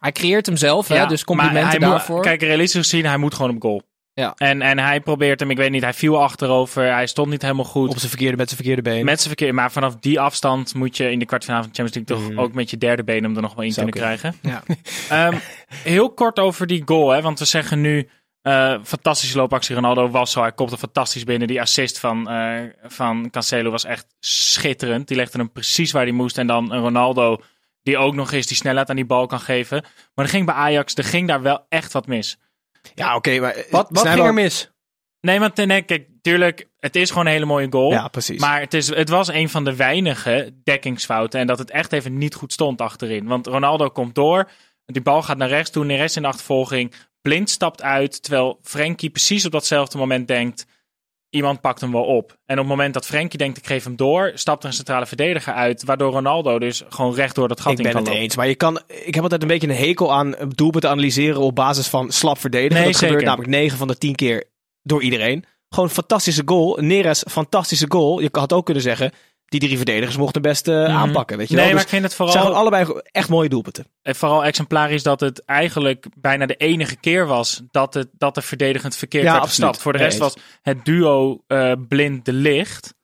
Hij 0.04 0.12
creëert 0.12 0.46
hem 0.46 0.56
zelf, 0.56 0.88
hè, 0.88 0.94
Ja, 0.94 1.06
dus 1.06 1.24
maar 1.24 1.36
complimenten 1.36 1.70
hij 1.80 1.88
moet- 1.88 1.88
daarvoor. 1.98 2.22
kijk, 2.22 2.40
realistisch 2.42 2.80
gezien, 2.80 3.06
hij 3.06 3.16
moet 3.16 3.34
gewoon 3.34 3.54
op 3.56 3.62
goal. 3.62 3.82
Ja. 4.14 4.32
En, 4.36 4.62
en 4.62 4.78
hij 4.78 5.00
probeert 5.00 5.40
hem, 5.40 5.50
ik 5.50 5.56
weet 5.56 5.70
niet, 5.70 5.82
hij 5.82 5.92
viel 5.94 6.22
achterover. 6.22 6.92
Hij 6.92 7.06
stond 7.06 7.30
niet 7.30 7.42
helemaal 7.42 7.64
goed. 7.64 7.88
Op 7.90 7.96
zijn 7.98 8.08
verkeerde, 8.10 8.36
met 8.36 8.46
zijn 8.48 8.60
verkeerde 8.60 8.82
been. 8.90 9.04
Met 9.04 9.16
zijn 9.20 9.36
verkeer. 9.36 9.54
Maar 9.54 9.72
vanaf 9.72 9.96
die 9.96 10.20
afstand 10.20 10.74
moet 10.74 10.96
je 10.96 11.10
in 11.10 11.18
de 11.18 11.24
kwartfinale 11.24 11.62
van 11.62 11.72
de 11.72 11.82
Champions 11.82 12.08
League 12.08 12.32
toch 12.34 12.44
ook 12.44 12.54
met 12.54 12.70
je 12.70 12.78
derde 12.78 13.04
been 13.04 13.22
hem 13.22 13.36
er 13.36 13.42
nog 13.42 13.54
wel 13.54 13.64
in 13.64 13.72
Zou 13.72 13.90
kunnen 13.90 14.18
kunnen. 14.18 14.34
krijgen. 14.42 14.76
Ehm, 15.08 15.38
heel 15.82 16.10
kort 16.12 16.38
over 16.38 16.66
die 16.66 16.82
goal, 16.84 17.10
hè, 17.10 17.22
want 17.22 17.38
we 17.38 17.44
zeggen 17.44 17.80
nu. 17.80 18.08
eh, 18.42 18.74
fantastische 18.82 19.36
loopactie. 19.36 19.74
Ronaldo 19.74 20.10
was 20.10 20.30
zo. 20.32 20.40
Hij 20.40 20.52
kopte 20.52 20.78
fantastisch 20.78 21.24
binnen. 21.24 21.48
Die 21.48 21.60
assist 21.60 21.98
van, 21.98 22.28
eh, 22.28 22.60
van 22.86 23.30
Cancelo 23.30 23.70
was 23.70 23.84
echt 23.84 24.06
schitterend. 24.20 25.08
Die 25.08 25.16
legde 25.16 25.38
hem 25.38 25.52
precies 25.52 25.92
waar 25.92 26.02
hij 26.02 26.12
moest. 26.12 26.38
En 26.38 26.46
dan 26.46 26.72
een 26.72 26.80
Ronaldo 26.80 27.40
die 27.84 27.98
ook 27.98 28.14
nog 28.14 28.32
eens 28.32 28.46
die 28.46 28.56
snelheid 28.56 28.90
aan 28.90 28.96
die 28.96 29.04
bal 29.04 29.26
kan 29.26 29.40
geven. 29.40 29.84
Maar 30.14 30.24
er 30.24 30.30
ging 30.30 30.46
bij 30.46 30.54
Ajax, 30.54 30.94
er 30.94 31.04
ging 31.04 31.28
daar 31.28 31.42
wel 31.42 31.66
echt 31.68 31.92
wat 31.92 32.06
mis. 32.06 32.38
Ja, 32.94 33.16
oké. 33.16 33.40
maar 33.40 33.64
Wat, 33.70 33.88
ging 33.92 34.24
er 34.24 34.34
mis? 34.34 34.70
Nee, 35.20 35.38
want 35.38 35.56
nee, 35.56 35.82
kijk, 35.82 36.08
tuurlijk, 36.20 36.68
het 36.78 36.96
is 36.96 37.10
gewoon 37.10 37.26
een 37.26 37.32
hele 37.32 37.44
mooie 37.44 37.66
goal. 37.70 37.90
Ja, 37.90 38.08
precies. 38.08 38.40
Maar 38.40 38.60
het, 38.60 38.74
is, 38.74 38.88
het 38.88 39.08
was 39.08 39.28
een 39.28 39.48
van 39.48 39.64
de 39.64 39.76
weinige 39.76 40.54
dekkingsfouten. 40.64 41.40
En 41.40 41.46
dat 41.46 41.58
het 41.58 41.70
echt 41.70 41.92
even 41.92 42.18
niet 42.18 42.34
goed 42.34 42.52
stond 42.52 42.80
achterin. 42.80 43.26
Want 43.26 43.46
Ronaldo 43.46 43.88
komt 43.88 44.14
door. 44.14 44.50
Die 44.86 45.02
bal 45.02 45.22
gaat 45.22 45.36
naar 45.36 45.48
rechts 45.48 45.70
toe. 45.70 45.84
Neres 45.84 46.16
in 46.16 46.22
de 46.22 46.28
achtervolging. 46.28 46.94
Blind 47.20 47.50
stapt 47.50 47.82
uit. 47.82 48.22
Terwijl 48.22 48.58
Frenkie 48.62 49.10
precies 49.10 49.44
op 49.44 49.52
datzelfde 49.52 49.98
moment 49.98 50.28
denkt. 50.28 50.66
Iemand 51.34 51.60
pakt 51.60 51.80
hem 51.80 51.92
wel 51.92 52.04
op. 52.04 52.36
En 52.46 52.54
op 52.58 52.64
het 52.64 52.76
moment 52.76 52.94
dat 52.94 53.06
Frenkie 53.06 53.38
denkt, 53.38 53.58
ik 53.58 53.66
geef 53.66 53.84
hem 53.84 53.96
door, 53.96 54.32
stapt 54.34 54.62
er 54.62 54.68
een 54.68 54.74
centrale 54.74 55.06
verdediger 55.06 55.52
uit. 55.52 55.84
Waardoor 55.84 56.12
Ronaldo 56.12 56.58
dus 56.58 56.82
gewoon 56.88 57.14
recht 57.14 57.34
door 57.34 57.48
dat 57.48 57.60
gat 57.60 57.72
Ik 57.72 57.78
in 57.78 57.82
ben 57.84 57.92
kan 57.92 58.00
het 58.00 58.10
lopen. 58.10 58.24
eens. 58.24 58.36
Maar 58.36 58.48
je 58.48 58.54
kan, 58.54 58.80
ik 58.86 59.14
heb 59.14 59.22
altijd 59.22 59.42
een 59.42 59.48
beetje 59.48 59.68
een 59.68 59.74
hekel 59.76 60.12
aan 60.12 60.34
doelpunten 60.48 60.90
analyseren 60.90 61.40
op 61.40 61.54
basis 61.54 61.88
van 61.88 62.12
slap 62.12 62.38
verdedigen. 62.38 62.82
Nee, 62.82 62.92
dat 62.92 63.00
gebeurt 63.00 63.24
namelijk 63.24 63.50
9 63.50 63.78
van 63.78 63.88
de 63.88 63.98
10 63.98 64.14
keer 64.14 64.44
door 64.82 65.02
iedereen. 65.02 65.44
Gewoon 65.68 65.88
een 65.88 65.94
fantastische 65.94 66.42
goal. 66.44 66.78
Neres, 66.80 67.24
fantastische 67.28 67.86
goal. 67.88 68.20
Je 68.20 68.28
had 68.32 68.52
ook 68.52 68.64
kunnen 68.64 68.82
zeggen, 68.82 69.12
die 69.44 69.60
drie 69.60 69.76
verdedigers 69.76 70.16
mochten 70.16 70.42
best 70.42 70.68
eh, 70.68 70.84
aanpakken. 70.84 71.36
Weet 71.36 71.48
je. 71.48 71.54
Nee, 71.54 71.64
wel? 71.64 71.74
maar 71.74 71.82
Dus 71.82 71.92
ik 71.92 71.98
vind 71.98 72.04
het 72.04 72.14
vooral, 72.14 72.34
zijn 72.34 72.54
allebei 72.54 73.00
echt 73.12 73.28
mooie 73.28 73.48
doelpunten. 73.48 73.86
eh, 74.02 74.14
vooral 74.14 74.44
exemplarisch 74.44 75.02
dat 75.02 75.20
het 75.20 75.44
eigenlijk 75.44 76.06
bijna 76.16 76.46
de 76.46 76.54
enige 76.56 76.96
keer 76.96 77.26
was 77.26 77.62
dat, 77.70 77.94
het, 77.94 78.08
dat 78.12 78.36
er 78.36 78.42
verdedigend 78.42 78.96
verkeerd 78.96 79.24
Ja, 79.24 79.30
werd 79.32 79.42
absoluut. 79.44 79.68
gestapt. 79.68 79.82
Voor 79.82 79.92
de 79.92 80.04
rest 80.04 80.18
was 80.18 80.36
het 80.62 80.84
duo 80.84 81.42
eh, 81.46 81.72
Blind 81.88 82.24
de 82.24 82.32
Licht 82.32 82.94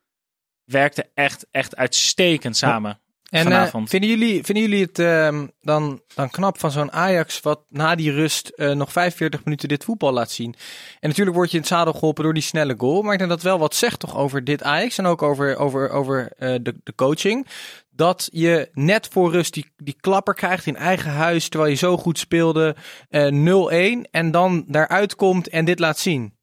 werkte 0.65 1.11
echt, 1.15 1.47
echt 1.51 1.77
uitstekend 1.77 2.57
samen 2.57 3.00
En 3.31 3.53
eh, 3.53 3.67
vinden, 3.85 4.09
jullie, 4.09 4.45
vinden 4.45 4.65
jullie 4.65 4.85
het 4.85 4.99
ehm, 4.99 5.47
dan, 5.61 6.03
dan 6.15 6.31
knap 6.31 6.59
van 6.59 6.71
zo'n 6.71 6.93
Ajax 6.93 7.41
wat 7.41 7.61
na 7.69 7.95
die 7.95 8.13
rust 8.13 8.49
eh, 8.49 8.71
nog 8.71 8.93
45 8.93 9.45
minuten 9.45 9.69
dit 9.69 9.85
voetbal 9.85 10.13
laat 10.13 10.31
zien? 10.31 10.55
En 11.01 11.09
natuurlijk 11.09 11.37
word 11.37 11.51
je 11.51 11.57
in 11.57 11.63
het 11.63 11.73
zadel 11.73 11.93
geholpen 11.93 12.25
door 12.25 12.35
die 12.35 12.43
snelle 12.43 12.75
goal. 12.79 13.03
Maar 13.03 13.13
ik 13.13 13.19
denk 13.19 13.31
dat 13.31 13.43
wel 13.43 13.59
wat 13.59 13.75
zegt 13.75 14.01
toch 14.01 14.17
over 14.17 14.45
dit 14.45 14.63
Ajax 14.63 14.99
en 14.99 15.07
ook 15.07 15.23
over, 15.23 15.57
over, 15.57 15.91
over 15.91 16.33
eh, 16.39 16.55
de, 16.63 16.75
de 16.83 16.95
coaching. 16.95 17.47
Dat 17.91 18.29
je 18.33 18.69
net 18.73 19.09
voor 19.11 19.33
rust 19.33 19.55
die, 19.55 19.73
die 19.77 19.97
klapper 20.01 20.35
krijgt 20.35 20.67
in 20.67 20.77
eigen 20.77 21.11
huis 21.11 21.49
terwijl 21.49 21.71
je 21.71 21.77
zo 21.77 21.97
goed 21.97 22.19
speelde. 22.19 22.77
eh 23.09 23.99
0-1 24.07 24.11
en 24.11 24.31
dan 24.31 24.65
daaruit 24.67 25.15
komt 25.15 25.49
en 25.49 25.65
dit 25.65 25.79
laat 25.79 25.99
zien. 25.99 26.39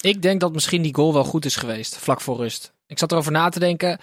Ik 0.00 0.22
denk 0.22 0.40
dat 0.40 0.52
misschien 0.52 0.82
die 0.82 0.94
goal 0.94 1.12
wel 1.12 1.24
goed 1.24 1.44
is 1.44 1.56
geweest, 1.56 1.96
vlak 1.96 2.20
voor 2.20 2.36
rust. 2.36 2.72
Ik 2.86 2.98
zat 2.98 3.12
erover 3.12 3.32
na 3.32 3.48
te 3.48 3.58
denken. 3.58 3.98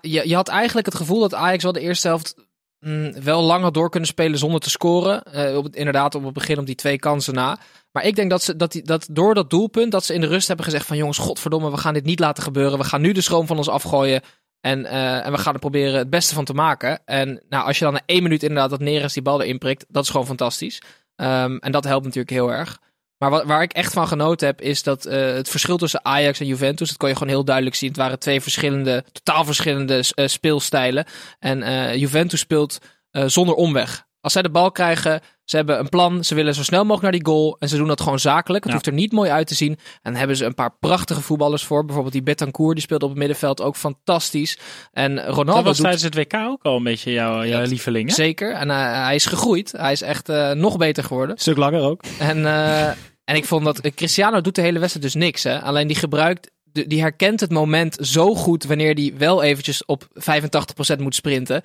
Je, 0.00 0.28
je 0.28 0.34
had 0.34 0.48
eigenlijk 0.48 0.86
het 0.86 0.94
gevoel 0.94 1.20
dat 1.20 1.34
Ajax 1.34 1.62
wel 1.62 1.72
de 1.72 1.80
eerste 1.80 2.08
helft 2.08 2.34
mm, 2.80 3.22
wel 3.22 3.42
lang 3.42 3.62
had 3.62 3.74
door 3.74 3.90
kunnen 3.90 4.08
spelen 4.08 4.38
zonder 4.38 4.60
te 4.60 4.70
scoren. 4.70 5.22
Eh, 5.22 5.56
op 5.56 5.76
inderdaad, 5.76 6.14
op 6.14 6.24
het 6.24 6.32
begin 6.32 6.58
op 6.58 6.66
die 6.66 6.74
twee 6.74 6.98
kansen 6.98 7.34
na. 7.34 7.58
Maar 7.92 8.04
ik 8.04 8.16
denk 8.16 8.30
dat, 8.30 8.42
ze, 8.42 8.56
dat, 8.56 8.72
die, 8.72 8.82
dat 8.82 9.08
door 9.10 9.34
dat 9.34 9.50
doelpunt, 9.50 9.92
dat 9.92 10.04
ze 10.04 10.14
in 10.14 10.20
de 10.20 10.26
rust 10.26 10.46
hebben 10.46 10.64
gezegd 10.64 10.86
van 10.86 10.96
jongens, 10.96 11.18
godverdomme, 11.18 11.70
we 11.70 11.76
gaan 11.76 11.94
dit 11.94 12.04
niet 12.04 12.18
laten 12.18 12.42
gebeuren. 12.42 12.78
We 12.78 12.84
gaan 12.84 13.00
nu 13.00 13.12
de 13.12 13.20
schroom 13.20 13.46
van 13.46 13.56
ons 13.56 13.68
afgooien. 13.68 14.22
En, 14.60 14.86
eh, 14.86 15.26
en 15.26 15.32
we 15.32 15.38
gaan 15.38 15.54
er 15.54 15.60
proberen 15.60 15.98
het 15.98 16.10
beste 16.10 16.34
van 16.34 16.44
te 16.44 16.54
maken. 16.54 17.00
En 17.04 17.42
nou, 17.48 17.66
als 17.66 17.78
je 17.78 17.84
dan 17.84 17.92
na 17.92 18.02
één 18.06 18.22
minuut 18.22 18.42
inderdaad 18.42 18.70
dat 18.70 18.80
Neres 18.80 19.12
die 19.12 19.22
bal 19.22 19.42
erin 19.42 19.58
prikt, 19.58 19.84
dat 19.88 20.04
is 20.04 20.10
gewoon 20.10 20.26
fantastisch. 20.26 20.82
Ehm, 21.16 21.56
en 21.56 21.72
dat 21.72 21.84
helpt 21.84 22.04
natuurlijk 22.04 22.32
heel 22.32 22.52
erg. 22.52 22.78
Maar 23.22 23.30
wat, 23.30 23.44
waar 23.44 23.62
ik 23.62 23.72
echt 23.72 23.92
van 23.92 24.08
genoten 24.08 24.46
heb, 24.46 24.60
is 24.60 24.82
dat 24.82 25.04
eh, 25.04 25.32
het 25.34 25.48
verschil 25.48 25.76
tussen 25.76 26.04
Ajax 26.04 26.40
en 26.40 26.46
Juventus, 26.46 26.88
dat 26.88 26.96
kon 26.96 27.08
je 27.08 27.14
gewoon 27.14 27.32
heel 27.32 27.44
duidelijk 27.44 27.76
zien. 27.76 27.88
Het 27.88 27.98
waren 27.98 28.18
twee 28.18 28.40
verschillende, 28.40 29.04
totaal 29.12 29.44
verschillende 29.44 30.04
eh, 30.14 30.26
speelstijlen. 30.26 31.04
En 31.38 31.62
eh, 31.62 31.94
Juventus 31.94 32.40
speelt 32.40 32.78
eh, 33.10 33.24
zonder 33.26 33.54
omweg. 33.54 34.06
Als 34.20 34.32
zij 34.32 34.42
de 34.42 34.50
bal 34.50 34.70
krijgen, 34.72 35.20
ze 35.44 35.56
hebben 35.56 35.78
een 35.78 35.88
plan, 35.88 36.24
ze 36.24 36.34
willen 36.34 36.54
zo 36.54 36.62
snel 36.62 36.80
mogelijk 36.84 37.02
naar 37.02 37.22
die 37.22 37.26
goal. 37.26 37.56
En 37.58 37.68
ze 37.68 37.76
doen 37.76 37.88
dat 37.88 38.00
gewoon 38.00 38.18
zakelijk. 38.18 38.64
Het 38.64 38.72
Ja. 38.72 38.78
hoeft 38.78 38.86
er 38.86 38.92
niet 39.00 39.12
mooi 39.12 39.30
uit 39.30 39.46
te 39.46 39.54
zien. 39.54 39.72
En 39.72 39.78
dan 40.02 40.14
hebben 40.14 40.36
ze 40.36 40.44
een 40.44 40.54
paar 40.54 40.76
prachtige 40.80 41.20
voetballers 41.20 41.64
voor. 41.64 41.84
Bijvoorbeeld 41.84 42.14
die 42.14 42.22
Betancourt, 42.22 42.74
die 42.74 42.82
speelt 42.82 43.02
op 43.02 43.08
het 43.08 43.18
middenveld 43.18 43.60
ook 43.62 43.76
fantastisch. 43.76 44.58
En 44.92 45.24
Ronaldo 45.24 45.52
dat 45.52 45.64
was 45.64 45.76
doet 45.76 45.84
tijdens 45.84 46.02
het 46.02 46.14
WK 46.14 46.34
ook 46.34 46.62
al 46.62 46.76
een 46.76 46.82
beetje 46.82 47.12
jouw, 47.12 47.44
jouw 47.44 47.64
lieveling, 47.64 48.08
hè? 48.08 48.14
zeker. 48.14 48.52
En 48.54 48.68
hij 48.68 49.14
is 49.14 49.26
gegroeid. 49.26 49.72
Hij 49.72 49.92
is 49.92 50.02
echt 50.02 50.28
eh, 50.28 50.50
nog 50.50 50.76
beter 50.76 51.04
geworden. 51.04 51.34
Een 51.34 51.40
stuk 51.40 51.56
langer 51.56 51.80
ook. 51.80 52.02
En, 52.18 52.46
eh, 52.46 52.90
en 53.32 53.38
ik 53.38 53.44
vond 53.44 53.64
dat 53.64 53.78
eh, 53.80 53.92
Cristiano 53.94 54.40
doet 54.40 54.54
de 54.54 54.60
hele 54.62 54.78
wedstrijd 54.78 55.06
dus 55.12 55.14
niks. 55.22 55.42
Hè? 55.42 55.60
Alleen 55.60 55.86
die 55.86 55.96
gebruikt, 55.96 56.50
die 56.72 57.00
herkent 57.00 57.40
het 57.40 57.50
moment 57.50 57.96
zo 58.00 58.34
goed 58.34 58.64
wanneer 58.64 58.94
die 58.94 59.14
wel 59.14 59.42
eventjes 59.42 59.84
op 59.84 60.04
85% 60.14 60.98
moet 60.98 61.14
sprinten. 61.14 61.62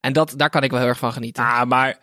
En 0.00 0.12
dat, 0.12 0.32
daar 0.36 0.50
kan 0.50 0.62
ik 0.62 0.70
wel 0.70 0.80
heel 0.80 0.88
erg 0.88 0.98
van 0.98 1.12
genieten. 1.12 1.44
Ah, 1.44 1.64
maar 1.64 1.98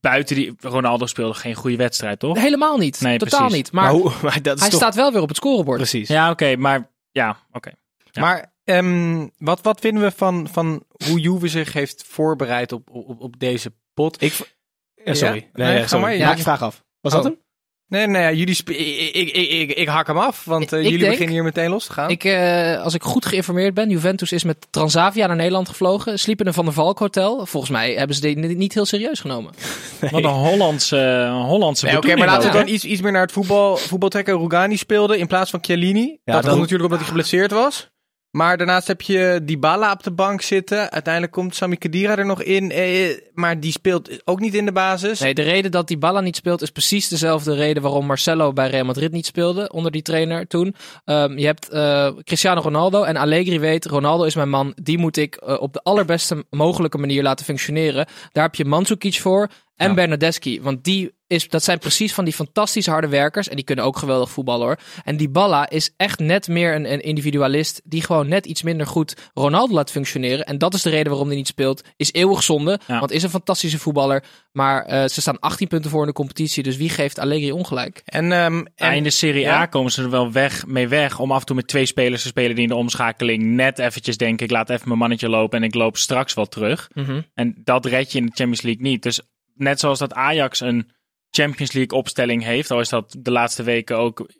buiten 0.00 0.36
die... 0.36 0.54
Ronaldo 0.60 1.06
speelde 1.06 1.34
geen 1.34 1.54
goede 1.54 1.76
wedstrijd, 1.76 2.18
toch? 2.18 2.38
Helemaal 2.38 2.76
niet. 2.78 3.00
Nee, 3.00 3.18
Totaal 3.18 3.38
precies. 3.38 3.56
niet. 3.56 3.72
Maar, 3.72 3.84
Maar, 3.84 3.92
hoe, 3.92 4.12
maar 4.22 4.42
dat 4.42 4.54
is 4.56 4.60
hij 4.60 4.70
toch... 4.70 4.80
staat 4.80 4.94
wel 4.94 5.12
weer 5.12 5.22
op 5.22 5.28
het 5.28 5.36
scorebord. 5.36 5.76
Precies. 5.76 6.08
Ja, 6.08 6.30
oké, 6.30 6.56
maar... 6.56 6.90
Ja, 7.10 7.36
oké. 7.52 7.70
Ja. 8.10 8.20
Maar 8.22 8.52
ehm, 8.64 9.26
wat, 9.38 9.62
wat 9.62 9.80
vinden 9.80 10.02
we 10.02 10.10
van, 10.10 10.48
van 10.52 10.84
hoe 11.04 11.20
Juve 11.20 11.48
zich 11.48 11.72
heeft 11.72 12.04
voorbereid 12.06 12.72
op, 12.72 12.90
op, 12.90 13.20
op 13.20 13.38
deze 13.38 13.72
pot? 13.94 14.22
Ik... 14.22 14.56
Ja, 15.04 15.14
sorry. 15.14 15.48
Ja? 15.54 15.64
Nee, 15.66 15.86
sorry. 15.86 16.04
maar. 16.18 16.26
Maak 16.26 16.36
je 16.36 16.42
vraag 16.42 16.62
af. 16.62 16.84
Was 17.00 17.12
Oh. 17.14 17.22
dat 17.22 17.32
hem? 17.32 17.40
Nee, 17.88 18.06
nee, 18.06 18.22
ja, 18.22 18.32
jullie 18.32 18.56
ik, 18.64 18.68
ik, 19.14 19.30
ik, 19.50 19.70
ik, 19.76 19.88
hak 19.88 20.06
hem 20.06 20.18
af, 20.18 20.44
want 20.44 20.72
eh, 20.72 20.82
jullie 20.82 20.98
denk- 20.98 21.10
beginnen 21.10 21.34
hier 21.34 21.44
meteen 21.44 21.70
los 21.70 21.86
te 21.86 21.92
gaan. 21.92 22.10
Ik, 22.10 22.24
eh, 22.24 22.82
als 22.82 22.94
ik 22.94 23.02
goed 23.02 23.26
geïnformeerd 23.26 23.74
ben, 23.74 23.90
Juventus 23.90 24.32
is 24.32 24.44
met 24.44 24.66
Transavia 24.70 25.26
naar 25.26 25.36
Nederland 25.36 25.68
gevlogen. 25.68 26.18
Sliep 26.18 26.40
in 26.40 26.46
een 26.46 26.54
Van 26.54 26.64
der 26.64 26.74
Valk 26.74 26.98
hotel. 26.98 27.46
Volgens 27.46 27.72
mij 27.72 27.92
hebben 27.94 28.16
ze 28.16 28.22
dit 28.22 28.56
niet 28.56 28.74
heel 28.74 28.86
serieus 28.86 29.20
genomen. 29.20 29.52
Wat 30.10 30.24
een 30.24 30.30
Hollandse, 30.30 30.96
een 30.96 31.42
Hollandse 31.42 31.86
Nee, 31.86 31.96
Oké, 31.96 32.16
maar 32.16 32.26
laten 32.26 32.50
we 32.50 32.56
dan 32.56 32.68
iets, 32.68 32.84
iets 32.84 33.00
meer 33.00 33.12
naar 33.12 33.22
het 33.22 33.32
voetbal, 33.32 33.76
voetbal 33.76 34.08
trekken. 34.08 34.38
Rugani 34.38 34.76
speelde 34.76 35.18
in 35.18 35.26
plaats 35.26 35.50
van 35.50 35.64
Chiellini. 35.64 36.06
dat 36.24 36.34
dan- 36.34 36.42
komt 36.42 36.56
natuurlijk 36.56 36.82
omdat 36.82 36.98
hij 36.98 37.08
geblesseerd 37.08 37.50
was. 37.50 37.90
Maar 38.30 38.56
daarnaast 38.56 38.86
heb 38.86 39.00
je 39.00 39.40
Dybala 39.42 39.92
op 39.92 40.02
de 40.02 40.12
bank 40.12 40.40
zitten. 40.40 40.90
Uiteindelijk 40.90 41.32
komt 41.32 41.54
Sami 41.54 41.76
Khedira 41.76 42.16
er 42.16 42.26
nog 42.26 42.42
in. 42.42 42.70
Eh, 42.70 43.16
maar 43.34 43.60
die 43.60 43.72
speelt 43.72 44.20
ook 44.24 44.40
niet 44.40 44.54
in 44.54 44.64
de 44.64 44.72
basis. 44.72 45.20
Nee, 45.20 45.34
de 45.34 45.42
reden 45.42 45.70
dat 45.70 45.88
die 45.88 45.98
Balla 45.98 46.20
niet 46.20 46.36
speelt 46.36 46.62
is 46.62 46.70
precies 46.70 47.08
dezelfde 47.08 47.54
reden 47.54 47.82
waarom 47.82 48.06
Marcelo 48.06 48.52
bij 48.52 48.70
Real 48.70 48.84
Madrid 48.84 49.12
niet 49.12 49.26
speelde 49.26 49.72
onder 49.72 49.92
die 49.92 50.02
trainer 50.02 50.46
toen. 50.46 50.74
Ehm, 51.04 51.38
je 51.38 51.46
hebt 51.46 51.68
eh, 51.68 52.10
Cristiano 52.22 52.60
Ronaldo 52.60 53.02
en 53.02 53.16
Allegri 53.16 53.60
weet, 53.60 53.86
Ronaldo 53.86 54.24
is 54.24 54.34
mijn 54.34 54.48
man, 54.50 54.72
die 54.82 54.98
moet 54.98 55.16
ik 55.16 55.36
eh, 55.36 55.60
op 55.60 55.72
de 55.72 55.82
allerbeste 55.82 56.44
mogelijke 56.50 56.98
manier 56.98 57.22
laten 57.22 57.44
functioneren. 57.44 58.06
Daar 58.32 58.44
heb 58.44 58.54
je 58.54 58.64
Mandzukic 58.64 59.20
voor 59.20 59.48
en 59.76 59.88
Ja. 59.88 59.94
Bernardeschi, 59.94 60.62
want 60.62 60.84
die 60.84 61.16
is, 61.28 61.48
dat 61.48 61.62
zijn 61.64 61.78
precies 61.78 62.14
van 62.14 62.24
die 62.24 62.34
fantastische 62.34 62.90
harde 62.90 63.08
werkers 63.08 63.48
en 63.48 63.56
die 63.56 63.64
kunnen 63.64 63.84
ook 63.84 63.96
geweldig 63.98 64.30
voetballen 64.30 64.66
hoor. 64.66 64.78
En 65.04 65.16
die 65.16 65.28
Balla 65.28 65.68
is 65.70 65.92
echt 65.96 66.18
net 66.18 66.48
meer 66.48 66.74
een, 66.74 66.92
een 66.92 67.00
individualist 67.00 67.80
die 67.84 68.02
gewoon 68.02 68.28
net 68.28 68.46
iets 68.46 68.62
minder 68.62 68.86
goed 68.86 69.16
Ronaldo 69.34 69.74
laat 69.74 69.90
functioneren. 69.90 70.44
En 70.44 70.58
dat 70.58 70.74
is 70.74 70.82
de 70.82 70.90
reden 70.90 71.08
waarom 71.08 71.26
hij 71.26 71.36
niet 71.36 71.46
speelt. 71.46 71.82
Is 71.96 72.12
eeuwig 72.12 72.42
zonde, 72.42 72.80
Ja. 72.86 72.98
want 72.98 73.10
is 73.10 73.22
een 73.22 73.30
fantastische 73.30 73.78
voetballer. 73.78 74.24
Maar 74.52 74.84
eh, 74.84 75.08
ze 75.08 75.20
staan 75.20 75.38
18 75.38 75.68
punten 75.68 75.90
voor 75.90 76.00
in 76.00 76.06
de 76.06 76.12
competitie. 76.12 76.62
Dus 76.62 76.76
wie 76.76 76.88
geeft 76.88 77.18
Allegri 77.18 77.52
ongelijk? 77.52 78.02
En, 78.04 78.32
ehm, 78.32 78.64
en 78.74 78.94
in 78.94 79.02
de 79.02 79.10
Serie 79.10 79.40
Ja? 79.42 79.60
A 79.60 79.66
komen 79.66 79.92
ze 79.92 80.02
er 80.02 80.10
wel 80.10 80.32
weg, 80.32 80.66
mee 80.66 80.88
weg 80.88 81.18
om 81.18 81.32
af 81.32 81.40
en 81.40 81.46
toe 81.46 81.56
met 81.56 81.66
twee 81.68 81.86
spelers 81.86 82.22
te 82.22 82.28
spelen 82.28 82.54
die 82.54 82.62
in 82.62 82.68
de 82.70 82.74
omschakeling 82.76 83.42
net 83.44 83.78
eventjes 83.78 84.16
denken, 84.16 84.46
ik 84.46 84.52
laat 84.52 84.70
even 84.70 84.86
mijn 84.88 84.98
mannetje 85.00 85.28
lopen 85.28 85.58
en 85.58 85.64
ik 85.64 85.74
loop 85.74 85.96
straks 85.96 86.34
wel 86.34 86.46
terug. 86.46 86.90
En 87.34 87.54
dat 87.64 87.86
red 87.86 88.12
je 88.12 88.18
in 88.18 88.26
de 88.26 88.32
Champions 88.34 88.62
League 88.62 88.82
niet. 88.82 89.02
Dus 89.02 89.20
net 89.54 89.80
zoals 89.80 89.98
dat 89.98 90.12
Ajax 90.14 90.60
een 90.60 90.90
Champions 91.30 91.72
League 91.72 91.98
opstelling 91.98 92.42
heeft, 92.42 92.70
al 92.70 92.80
is 92.80 92.88
dat 92.88 93.16
de 93.18 93.30
laatste 93.30 93.62
weken 93.62 93.96
ook 93.98 94.30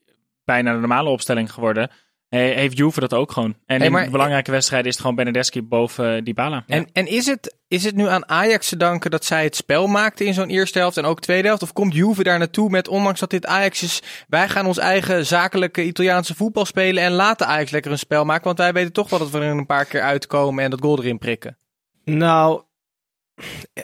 bijna 0.44 0.72
de 0.72 0.78
normale 0.78 1.08
opstelling 1.08 1.52
geworden, 1.52 1.90
he- 2.28 2.38
heeft 2.54 2.76
Juve 2.78 3.00
dat 3.00 3.14
ook 3.14 3.32
gewoon. 3.32 3.56
En 3.66 3.76
Hey, 3.76 3.86
in 3.86 3.92
maar- 3.92 4.10
belangrijke 4.10 4.50
wedstrijden 4.50 4.86
is 4.88 4.92
het 4.94 5.02
gewoon 5.02 5.16
Benedeschi 5.16 5.62
boven 5.62 6.24
Dybala. 6.24 6.64
En, 6.66 6.88
en 6.92 7.06
is, 7.06 7.26
het, 7.26 7.56
is 7.68 7.84
het 7.84 7.94
nu 7.94 8.06
aan 8.08 8.28
Ajax 8.28 8.68
te 8.68 8.76
danken 8.76 9.10
dat 9.10 9.24
zij 9.24 9.44
het 9.44 9.56
spel 9.56 9.86
maakte 9.86 10.24
in 10.24 10.34
zo'n 10.34 10.48
eerste 10.48 10.78
helft 10.78 10.96
en 10.96 11.04
ook 11.04 11.20
tweede 11.20 11.46
helft? 11.48 11.62
Of 11.62 11.72
komt 11.72 11.94
Juve 11.94 12.22
daar 12.22 12.38
naartoe 12.38 12.70
met, 12.70 12.88
ondanks 12.88 13.20
dat 13.20 13.30
dit 13.30 13.46
Ajax 13.46 13.82
is, 13.82 14.02
wij 14.28 14.48
gaan 14.48 14.66
ons 14.66 14.78
eigen 14.78 15.26
zakelijke 15.26 15.84
Italiaanse 15.84 16.34
voetbal 16.34 16.64
spelen 16.64 17.02
en 17.02 17.12
laten 17.12 17.46
Ajax 17.46 17.70
lekker 17.70 17.90
een 17.92 17.98
spel 17.98 18.24
maken? 18.24 18.44
Want 18.44 18.58
wij 18.58 18.72
weten 18.72 18.92
toch 18.92 19.10
wel 19.10 19.18
dat 19.18 19.30
we 19.30 19.38
er 19.38 19.44
een 19.50 19.66
paar 19.66 19.84
keer 19.84 20.02
uitkomen 20.02 20.64
en 20.64 20.70
dat 20.70 20.80
goal 20.80 20.98
erin 20.98 21.18
prikken. 21.18 21.58
Nou, 22.04 22.62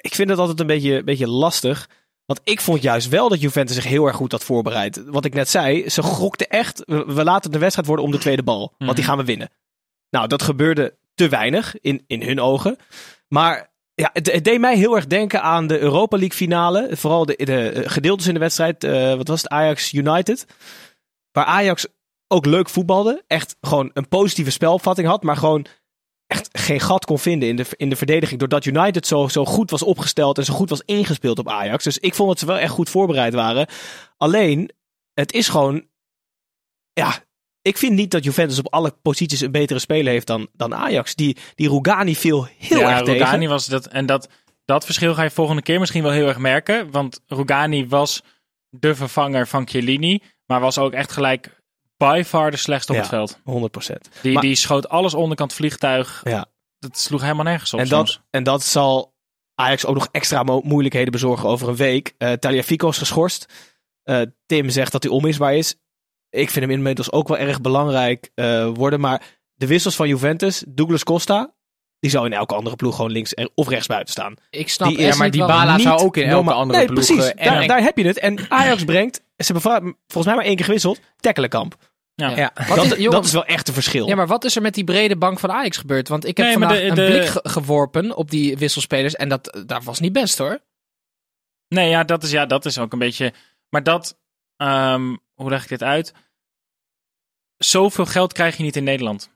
ik 0.00 0.14
vind 0.14 0.30
het 0.30 0.38
altijd 0.38 0.60
een 0.60 0.66
beetje, 0.66 1.04
beetje 1.04 1.28
lastig. 1.28 1.88
Want 2.26 2.40
ik 2.44 2.60
vond 2.60 2.82
juist 2.82 3.08
wel 3.08 3.28
dat 3.28 3.40
Juventus 3.40 3.74
zich 3.74 3.84
heel 3.84 4.06
erg 4.06 4.16
goed 4.16 4.32
had 4.32 4.44
voorbereid. 4.44 5.04
Wat 5.04 5.24
ik 5.24 5.34
net 5.34 5.48
zei, 5.48 5.88
ze 5.88 6.02
gokten 6.02 6.48
echt. 6.48 6.82
We, 6.86 7.24
laten 7.24 7.50
de 7.50 7.58
wedstrijd 7.58 7.86
worden 7.86 8.04
om 8.04 8.10
de 8.10 8.18
tweede 8.18 8.42
bal. 8.42 8.74
Want 8.78 8.96
die 8.96 9.04
gaan 9.04 9.18
we 9.18 9.24
winnen. 9.24 9.50
Nou, 10.10 10.26
dat 10.28 10.42
gebeurde 10.42 10.94
te 11.14 11.28
weinig 11.28 11.80
in, 11.80 12.04
in 12.06 12.22
hun 12.22 12.40
ogen. 12.40 12.76
Maar 13.28 13.72
ja, 13.94 14.10
het, 14.12 14.32
het 14.32 14.44
deed 14.44 14.60
mij 14.60 14.76
heel 14.76 14.94
erg 14.96 15.06
denken 15.06 15.42
aan 15.42 15.66
de 15.66 15.78
Europa 15.78 16.16
League 16.16 16.36
finale. 16.36 16.88
Vooral 16.92 17.26
de, 17.26 17.36
de 17.36 17.82
gedeeltes 17.86 18.26
in 18.26 18.34
de 18.34 18.40
wedstrijd. 18.40 18.84
eh, 18.84 19.14
wat 19.14 19.28
was 19.28 19.42
het? 19.42 19.50
Ajax 19.50 19.92
United. 19.92 20.46
Waar 21.32 21.44
Ajax 21.44 21.86
ook 22.28 22.46
leuk 22.46 22.68
voetbalde. 22.68 23.24
Echt 23.26 23.56
gewoon 23.60 23.90
een 23.92 24.08
positieve 24.08 24.50
spelopvatting 24.50 25.08
had. 25.08 25.22
Maar 25.22 25.36
gewoon 25.36 25.66
echt 26.26 26.48
geen 26.52 26.80
gat 26.80 27.04
kon 27.04 27.18
vinden 27.18 27.48
in 27.48 27.56
de, 27.56 27.66
in 27.76 27.88
de 27.88 27.96
verdediging. 27.96 28.38
Doordat 28.38 28.64
United 28.64 29.06
zo, 29.06 29.28
zo 29.28 29.44
goed 29.44 29.70
was 29.70 29.82
opgesteld 29.82 30.38
en 30.38 30.44
zo 30.44 30.54
goed 30.54 30.70
was 30.70 30.82
ingespeeld 30.84 31.38
op 31.38 31.48
Ajax. 31.48 31.84
Dus 31.84 31.98
ik 31.98 32.14
vond 32.14 32.28
dat 32.28 32.38
ze 32.38 32.46
wel 32.46 32.58
echt 32.58 32.72
goed 32.72 32.90
voorbereid 32.90 33.34
waren. 33.34 33.66
Alleen, 34.16 34.70
het 35.14 35.32
is 35.32 35.48
gewoon. 35.48 35.86
Ja, 36.92 37.24
ik 37.62 37.78
vind 37.78 37.92
niet 37.92 38.10
dat 38.10 38.24
Juventus 38.24 38.58
op 38.58 38.72
alle 38.72 38.94
posities 39.02 39.40
een 39.40 39.50
betere 39.50 39.78
speler 39.78 40.12
heeft 40.12 40.26
dan, 40.26 40.48
dan 40.52 40.74
Ajax. 40.74 41.14
Die, 41.14 41.36
die 41.54 41.68
Rugani 41.68 42.16
viel 42.16 42.48
heel 42.58 42.78
ja, 42.78 42.90
erg 42.90 43.02
tegen. 43.02 43.20
Rugani 43.20 43.48
was 43.48 43.66
dat. 43.66 43.86
En 43.86 44.06
dat, 44.06 44.28
dat 44.64 44.84
verschil 44.84 45.14
ga 45.14 45.22
je 45.22 45.30
volgende 45.30 45.62
keer 45.62 45.80
misschien 45.80 46.02
wel 46.02 46.12
heel 46.12 46.26
erg 46.26 46.38
merken. 46.38 46.90
Want 46.90 47.20
Rugani 47.26 47.88
was 47.88 48.22
de 48.68 48.94
vervanger 48.94 49.46
van 49.48 49.68
Chiellini. 49.68 50.22
Maar 50.46 50.60
was 50.60 50.78
ook 50.78 50.92
echt 50.92 51.12
gelijk 51.12 51.53
by 51.96 52.22
far 52.26 52.50
de 52.50 52.56
slechtste 52.56 52.92
op 52.92 52.96
Ja. 52.98 53.02
het 53.04 53.10
veld. 53.10 53.40
100%. 53.44 54.08
Die, 54.22 54.32
Maar- 54.32 54.42
die 54.42 54.54
schoot 54.54 54.88
alles 54.88 55.14
onderkant 55.14 55.52
vliegtuig. 55.52 56.20
Ja. 56.24 56.46
Dat 56.78 56.98
sloeg 56.98 57.20
helemaal 57.20 57.44
nergens 57.44 57.72
op 57.74 57.80
En 57.80 57.86
soms. 57.86 58.12
dat, 58.14 58.22
en 58.30 58.42
dat 58.42 58.62
zal 58.62 59.12
Ajax 59.54 59.86
ook 59.86 59.94
nog 59.94 60.08
extra 60.10 60.42
mo- 60.42 60.60
moeilijkheden 60.64 61.12
bezorgen 61.12 61.48
over 61.48 61.68
een 61.68 61.76
week. 61.76 62.14
Eh 62.18 62.32
Taliafico 62.32 62.88
is 62.88 62.98
geschorst. 62.98 63.46
Eh, 64.02 64.20
Tim 64.46 64.70
zegt 64.70 64.92
dat 64.92 65.02
hij 65.02 65.12
onmisbaar 65.12 65.54
is. 65.54 65.74
Ik 66.30 66.50
vind 66.50 66.64
hem 66.64 66.74
inmiddels 66.74 67.12
ook 67.12 67.28
wel 67.28 67.38
erg 67.38 67.60
belangrijk 67.60 68.30
eh, 68.34 68.68
worden. 68.74 69.00
Maar 69.00 69.22
de 69.54 69.66
wissels 69.66 69.96
van 69.96 70.08
Juventus, 70.08 70.64
Douglas 70.68 71.04
Costa, 71.04 71.53
die 72.04 72.12
zou 72.12 72.26
in 72.26 72.32
elke 72.32 72.54
andere 72.54 72.76
ploeg 72.76 72.96
gewoon 72.96 73.10
links 73.10 73.34
en- 73.34 73.50
of 73.54 73.68
rechts 73.68 73.86
buiten 73.86 74.12
staan. 74.12 74.34
Ik 74.50 74.68
snap 74.68 74.88
Die- 74.88 75.00
Ja, 75.00 75.16
maar 75.16 75.30
die 75.30 75.44
Bala 75.46 75.78
zou 75.78 76.00
ook 76.00 76.16
in 76.16 76.28
elke 76.28 76.52
andere 76.52 76.78
nee, 76.78 76.86
ploeg... 76.86 77.04
precies. 77.04 77.24
daar, 77.24 77.60
en- 77.60 77.68
daar 77.68 77.82
heb 77.82 77.96
je 77.96 78.06
het. 78.06 78.18
En 78.18 78.50
Ajax 78.50 78.84
brengt, 78.84 79.16
ze 79.36 79.52
hebben 79.52 79.62
volgens 80.06 80.26
mij 80.26 80.34
maar 80.34 80.44
één 80.44 80.56
keer 80.56 80.64
gewisseld, 80.64 81.00
Tekkelenkamp. 81.20 81.76
Ja. 82.14 82.36
ja. 82.36 82.52
Dat, 82.68 82.84
is- 82.98 83.04
dat 83.10 83.30
wel 83.30 83.44
echt 83.44 83.68
een 83.68 83.74
verschil. 83.74 84.06
Ja, 84.08 84.14
maar 84.14 84.26
wat 84.26 84.44
is 84.44 84.56
er 84.56 84.62
met 84.62 84.74
die 84.74 84.84
brede 84.84 85.16
bank 85.16 85.38
van 85.38 85.50
Ajax 85.52 85.76
gebeurd? 85.76 86.08
Want 86.08 86.24
ik 86.26 86.36
heb 86.36 86.46
Nee, 86.46 86.56
maar 86.58 86.68
vandaag 86.68 86.94
de- 86.94 87.02
een 87.02 87.10
de- 87.10 87.16
blik 87.18 87.28
ge- 87.28 87.40
geworpen 87.42 88.16
op 88.16 88.30
die 88.30 88.56
wisselspelers. 88.58 89.14
En 89.14 89.28
dat, 89.28 89.62
daar 89.66 89.82
was 89.82 90.00
niet 90.00 90.12
best 90.12 90.38
hoor. 90.38 90.58
Nee, 91.68 91.88
ja 91.88 92.04
dat, 92.04 92.22
is, 92.22 92.30
ja, 92.30 92.46
dat 92.46 92.64
is 92.64 92.78
ook 92.78 92.92
een 92.92 92.98
beetje. 92.98 93.32
Maar 93.68 93.82
dat, 93.82 94.18
ehm, 94.56 95.16
hoe 95.34 95.50
leg 95.50 95.62
ik 95.62 95.68
dit 95.68 95.82
uit? 95.82 96.12
Zoveel 97.58 98.06
geld 98.06 98.32
krijg 98.32 98.56
je 98.56 98.62
niet 98.62 98.76
in 98.76 98.84
Nederland. 98.84 99.30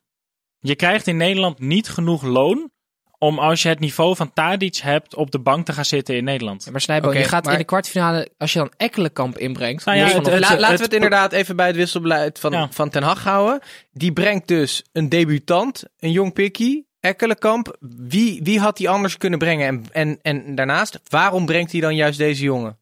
Je 0.61 0.75
krijgt 0.77 1.07
in 1.07 1.17
Nederland 1.17 1.59
niet 1.61 1.89
genoeg 1.89 2.23
loon 2.23 2.71
om 3.19 3.39
als 3.39 3.63
je 3.63 3.69
het 3.69 3.79
niveau 3.81 4.17
van 4.17 4.33
Tadic 4.33 4.77
hebt 4.77 5.15
op 5.15 5.31
de 5.31 5.39
bank 5.41 5.67
te 5.67 5.73
gaan 5.73 5.85
zitten 5.85 6.17
in 6.17 6.25
Nederland. 6.25 6.65
Ja, 6.65 6.71
maar 6.71 6.81
Snijboon, 6.81 7.17
je 7.17 7.25
gaat 7.25 7.45
maar- 7.45 7.53
in 7.53 7.59
de 7.59 7.65
kwartfinale, 7.65 8.31
als 8.39 8.53
je 8.53 8.59
dan 8.59 8.73
Ekkelenkamp 8.77 9.39
inbrengt. 9.39 9.85
Nou 9.85 9.99
ja, 9.99 10.05
los 10.05 10.13
het- 10.13 10.23
van 10.25 10.33
of- 10.33 10.41
La- 10.41 10.49
het- 10.49 10.61
laten 10.61 10.77
we 10.77 10.83
het 10.83 10.93
inderdaad 10.93 11.33
even 11.33 11.57
bij 11.57 11.67
het 11.67 11.77
wisselbeleid 11.77 12.39
van, 12.39 12.53
Ja. 12.53 12.69
van 12.71 12.91
Ten 12.91 13.03
Hag 13.03 13.25
houden. 13.25 13.61
Die 13.93 14.13
brengt 14.13 14.49
dus 14.49 14.85
een 14.93 15.09
debutant, 15.09 15.85
een 15.99 16.11
jong 16.13 16.33
pikkie, 16.33 16.87
Ekkelenkamp. 17.01 17.77
Wie, 17.81 18.41
wie 18.43 18.61
had 18.61 18.77
die 18.77 18.89
anders 18.89 19.17
kunnen 19.17 19.39
brengen? 19.39 19.67
En, 19.67 19.85
en, 19.93 20.19
en 20.23 20.55
daarnaast, 20.55 21.01
waarom 21.09 21.47
brengt 21.47 21.73
hij 21.73 21.81
dan 21.81 21.95
juist 21.97 22.19
deze 22.19 22.43
jongen? 22.43 22.79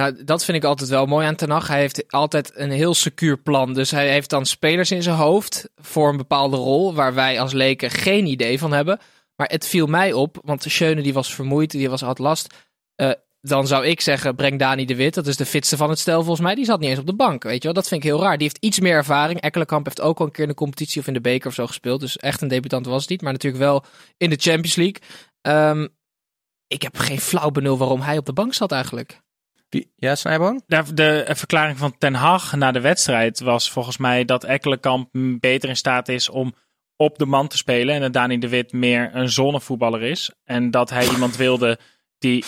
Nou, 0.00 0.24
dat 0.24 0.44
vind 0.44 0.56
ik 0.56 0.64
altijd 0.64 0.88
wel 0.88 1.06
mooi 1.06 1.26
aan 1.26 1.34
Ten. 1.34 1.62
Hij 1.62 1.80
heeft 1.80 2.12
altijd 2.12 2.52
een 2.54 2.70
heel 2.70 2.94
secuur 2.94 3.38
plan. 3.38 3.74
Dus 3.74 3.90
hij 3.90 4.10
heeft 4.10 4.30
dan 4.30 4.46
spelers 4.46 4.90
in 4.90 5.02
zijn 5.02 5.16
hoofd 5.16 5.68
voor 5.76 6.08
een 6.08 6.16
bepaalde 6.16 6.56
rol, 6.56 6.94
waar 6.94 7.14
wij 7.14 7.40
als 7.40 7.52
leken 7.52 7.90
geen 7.90 8.26
idee 8.26 8.58
van 8.58 8.72
hebben. 8.72 8.98
Maar 9.36 9.48
het 9.48 9.66
viel 9.66 9.86
mij 9.86 10.12
op, 10.12 10.38
want 10.44 10.62
Schöne 10.62 11.02
die 11.02 11.12
was 11.12 11.34
vermoeid, 11.34 11.70
die 11.70 11.90
was, 11.90 12.00
had 12.00 12.18
last. 12.18 12.54
Eh, 12.94 13.10
dan 13.40 13.66
zou 13.66 13.86
ik 13.86 14.00
zeggen, 14.00 14.34
breng 14.34 14.58
Dani 14.58 14.84
de 14.84 14.94
Wit. 14.94 15.14
Dat 15.14 15.26
is 15.26 15.36
de 15.36 15.46
fitste 15.46 15.76
van 15.76 15.90
het 15.90 15.98
stel 15.98 16.18
volgens 16.18 16.46
mij. 16.46 16.54
Die 16.54 16.64
zat 16.64 16.80
niet 16.80 16.88
eens 16.88 16.98
op 16.98 17.06
de 17.06 17.14
bank, 17.14 17.42
weet 17.42 17.58
je 17.58 17.64
wel. 17.64 17.72
Dat 17.72 17.88
vind 17.88 18.04
ik 18.04 18.10
heel 18.10 18.20
raar. 18.20 18.38
Die 18.38 18.46
heeft 18.46 18.64
iets 18.64 18.80
meer 18.80 18.94
ervaring. 18.94 19.40
Ekkelenkamp 19.40 19.84
heeft 19.84 20.00
ook 20.00 20.18
al 20.18 20.26
een 20.26 20.32
keer 20.32 20.42
in 20.42 20.50
de 20.50 20.56
competitie 20.56 21.00
of 21.00 21.06
in 21.06 21.12
de 21.12 21.20
beker 21.20 21.48
of 21.48 21.54
zo 21.54 21.66
gespeeld. 21.66 22.00
Dus 22.00 22.16
echt 22.16 22.40
een 22.40 22.48
debutant 22.48 22.86
was 22.86 23.00
het 23.00 23.10
niet. 23.10 23.22
Maar 23.22 23.32
natuurlijk 23.32 23.62
wel 23.62 23.84
in 24.16 24.30
de 24.30 24.36
Champions 24.36 24.74
League. 24.74 25.00
Ehm, 25.40 25.88
ik 26.66 26.82
heb 26.82 26.96
geen 26.96 27.20
flauw 27.20 27.50
benul 27.50 27.78
waarom 27.78 28.00
hij 28.00 28.18
op 28.18 28.26
de 28.26 28.32
bank 28.32 28.54
zat 28.54 28.72
eigenlijk. 28.72 29.20
Ja, 29.96 30.14
Snijboon? 30.14 30.62
De, 30.66 30.94
de 30.94 31.24
verklaring 31.28 31.78
van 31.78 31.98
Ten 31.98 32.14
Hag 32.14 32.56
na 32.56 32.72
de 32.72 32.80
wedstrijd 32.80 33.40
was 33.40 33.70
volgens 33.70 33.96
mij 33.96 34.24
dat 34.24 34.44
Ekkelenkamp 34.44 35.08
beter 35.40 35.68
in 35.68 35.76
staat 35.76 36.08
is 36.08 36.28
om 36.28 36.54
op 36.96 37.18
de 37.18 37.26
man 37.26 37.48
te 37.48 37.56
spelen. 37.56 37.94
En 37.94 38.00
dat 38.00 38.12
Dani 38.12 38.38
de 38.38 38.48
Wit 38.48 38.72
meer 38.72 39.10
een 39.14 39.28
zonnevoetballer 39.28 40.02
is. 40.02 40.30
En 40.44 40.70
dat 40.70 40.90
hij 40.90 41.08
iemand 41.08 41.36
wilde 41.36 41.78
die 42.18 42.44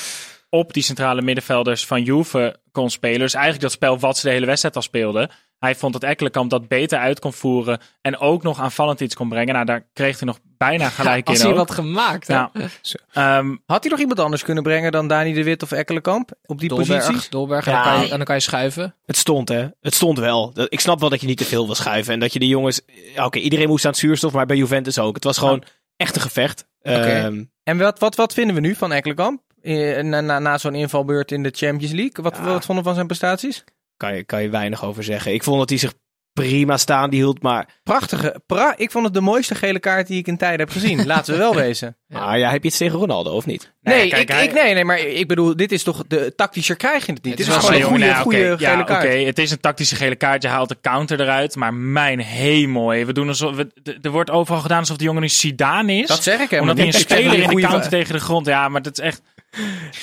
op 0.48 0.72
die 0.72 0.82
centrale 0.82 1.22
middenvelders 1.22 1.86
van 1.86 2.02
Juve 2.02 2.60
kon 2.72 2.90
spelen. 2.90 3.18
Dus 3.18 3.34
eigenlijk 3.34 3.62
dat 3.62 3.72
spel 3.72 3.98
wat 3.98 4.18
ze 4.18 4.26
de 4.26 4.32
hele 4.32 4.46
wedstrijd 4.46 4.76
al 4.76 4.82
speelden. 4.82 5.30
Hij 5.62 5.74
vond 5.74 5.92
dat 5.92 6.02
Ekkelenkamp 6.02 6.50
dat 6.50 6.68
beter 6.68 6.98
uit 6.98 7.18
kon 7.20 7.32
voeren. 7.32 7.80
En 8.00 8.18
ook 8.18 8.42
nog 8.42 8.60
aanvallend 8.60 9.00
iets 9.00 9.14
kon 9.14 9.28
brengen. 9.28 9.54
Nou, 9.54 9.66
daar 9.66 9.84
kreeg 9.92 10.18
hij 10.18 10.26
nog 10.26 10.38
bijna 10.56 10.88
gelijk 10.88 11.28
Als 11.28 11.36
in 11.38 11.42
hij 11.42 11.52
ook. 11.52 11.58
wat 11.58 11.70
gemaakt. 11.70 12.28
Ehm, 12.28 13.56
Had 13.66 13.82
hij 13.82 13.90
nog 13.90 14.00
iemand 14.00 14.18
anders 14.20 14.42
kunnen 14.44 14.62
brengen 14.62 14.92
dan 14.92 15.08
Dani 15.08 15.32
de 15.32 15.42
Wit 15.44 15.62
of 15.62 15.72
Ekkelenkamp 15.72 16.30
op 16.46 16.58
die 16.60 16.68
Dolberg, 16.68 17.06
posities? 17.06 17.28
Dolberg 17.30 17.66
en, 17.66 17.72
Ja. 17.72 17.82
dan 17.84 17.92
kan 17.92 18.02
je, 18.04 18.10
en 18.10 18.16
dan 18.16 18.24
kan 18.26 18.34
je 18.34 18.40
schuiven. 18.40 18.94
Het 19.04 19.16
stond, 19.16 19.48
hè. 19.48 19.66
Het 19.80 19.94
stond 19.94 20.18
wel. 20.18 20.52
Ik 20.68 20.80
snap 20.80 21.00
wel 21.00 21.08
dat 21.08 21.20
je 21.20 21.26
niet 21.26 21.38
te 21.38 21.44
veel 21.44 21.66
wil 21.66 21.74
schuiven. 21.74 22.12
En 22.14 22.20
dat 22.20 22.32
je 22.32 22.38
de 22.38 22.46
jongens... 22.48 22.80
Oké, 23.16 23.38
iedereen 23.38 23.68
moest 23.68 23.84
aan 23.84 23.90
het 23.90 24.00
zuurstof, 24.00 24.32
maar 24.32 24.46
bij 24.46 24.56
Juventus 24.56 24.98
ook. 24.98 25.14
Het 25.14 25.24
was 25.24 25.38
gewoon 25.38 25.62
echt 25.96 26.14
een 26.16 26.22
gevecht. 26.22 26.66
Ehm, 26.82 27.44
En 27.64 27.78
wat, 27.78 27.98
wat, 27.98 28.16
wat 28.16 28.32
vinden 28.32 28.54
we 28.54 28.60
nu 28.60 28.74
van 28.74 28.92
Ekkelenkamp? 28.92 29.40
Eh, 29.62 30.02
Na, 30.02 30.20
na, 30.20 30.38
na 30.38 30.58
zo'n 30.58 30.74
invalbeurt 30.74 31.32
in 31.32 31.42
de 31.42 31.52
Champions 31.56 31.92
League. 31.94 32.24
Wat, 32.24 32.36
Ja. 32.36 32.44
wat 32.44 32.64
vonden 32.64 32.76
we 32.76 32.82
van 32.82 32.94
zijn 32.94 33.06
prestaties? 33.06 33.64
Kan, 34.02 34.16
je, 34.16 34.24
kan 34.24 34.42
je 34.42 34.48
weinig 34.48 34.84
over 34.84 35.04
zeggen. 35.04 35.32
Ik 35.32 35.42
vond 35.42 35.58
dat 35.58 35.68
hij 35.68 35.78
zich 35.78 35.92
prima 36.32 36.76
staande 36.76 37.16
hield, 37.16 37.42
maar... 37.42 37.80
Prachtige. 37.82 38.42
Pra 38.46 38.74
ik 38.76 38.90
vond 38.90 39.04
het 39.04 39.14
de 39.14 39.20
mooiste 39.20 39.54
gele 39.54 39.78
kaart 39.78 40.06
die 40.06 40.18
ik 40.18 40.26
in 40.26 40.36
tijden 40.36 40.60
heb 40.60 40.70
gezien. 40.70 41.06
Laten 41.12 41.32
we 41.32 41.38
wel 41.38 41.54
wezen. 41.54 41.96
Maar 42.06 42.38
ja, 42.38 42.50
heb 42.50 42.62
je 42.62 42.68
iets 42.68 42.78
tegen 42.78 42.98
Ronaldo, 42.98 43.30
of 43.30 43.46
niet? 43.46 43.72
Nee, 43.80 44.04
ja, 44.04 44.10
kijk, 44.10 44.22
ik, 44.22 44.28
hij- 44.28 44.44
ik, 44.44 44.52
nee, 44.52 44.74
nee, 44.74 44.84
maar 44.84 44.98
ik 44.98 45.28
bedoel, 45.28 45.56
dit 45.56 45.72
is 45.72 45.82
toch 45.82 46.04
de 46.06 46.32
tactischer 46.36 46.76
krijg 46.76 47.06
je 47.06 47.12
het 47.12 47.24
niet. 47.24 47.38
Het 47.38 47.46
Dit 47.46 47.56
is 47.56 47.64
gewoon 47.64 47.80
een 47.80 47.86
goede, 47.86 48.06
nou, 48.06 48.22
goede 48.22 48.38
gele 48.38 48.56
ja, 48.58 48.82
kaart. 48.82 49.04
Oké, 49.04 49.14
het 49.14 49.38
is 49.38 49.50
een 49.50 49.60
tactische 49.60 49.96
gele 49.96 50.16
kaart. 50.16 50.42
Je 50.42 50.48
haalt 50.48 50.68
de 50.68 50.80
counter 50.80 51.20
eruit. 51.20 51.56
Maar 51.56 51.74
mijn 51.74 52.20
hemel. 52.20 52.88
We 52.88 53.12
doen 53.12 53.28
alsof, 53.28 53.56
we, 53.56 53.98
er 54.02 54.10
wordt 54.10 54.30
overal 54.30 54.60
gedaan 54.60 54.78
alsof 54.78 54.96
de 54.96 55.04
jongen 55.04 55.22
nu 55.22 55.28
Zidane 55.28 55.94
is. 55.94 56.06
Dat 56.06 56.22
zeg 56.22 56.40
ik 56.40 56.50
helemaal 56.50 56.60
omdat 56.60 56.76
hij 56.76 56.86
een 56.86 57.00
speler 57.00 57.44
een 57.44 57.50
in 57.50 57.56
de 57.56 57.62
counter 57.62 57.90
tegen 57.90 58.14
de 58.14 58.20
grond. 58.20 58.46
Ja, 58.46 58.68
maar 58.68 58.82
dat 58.82 58.98
is 58.98 59.04
echt... 59.04 59.22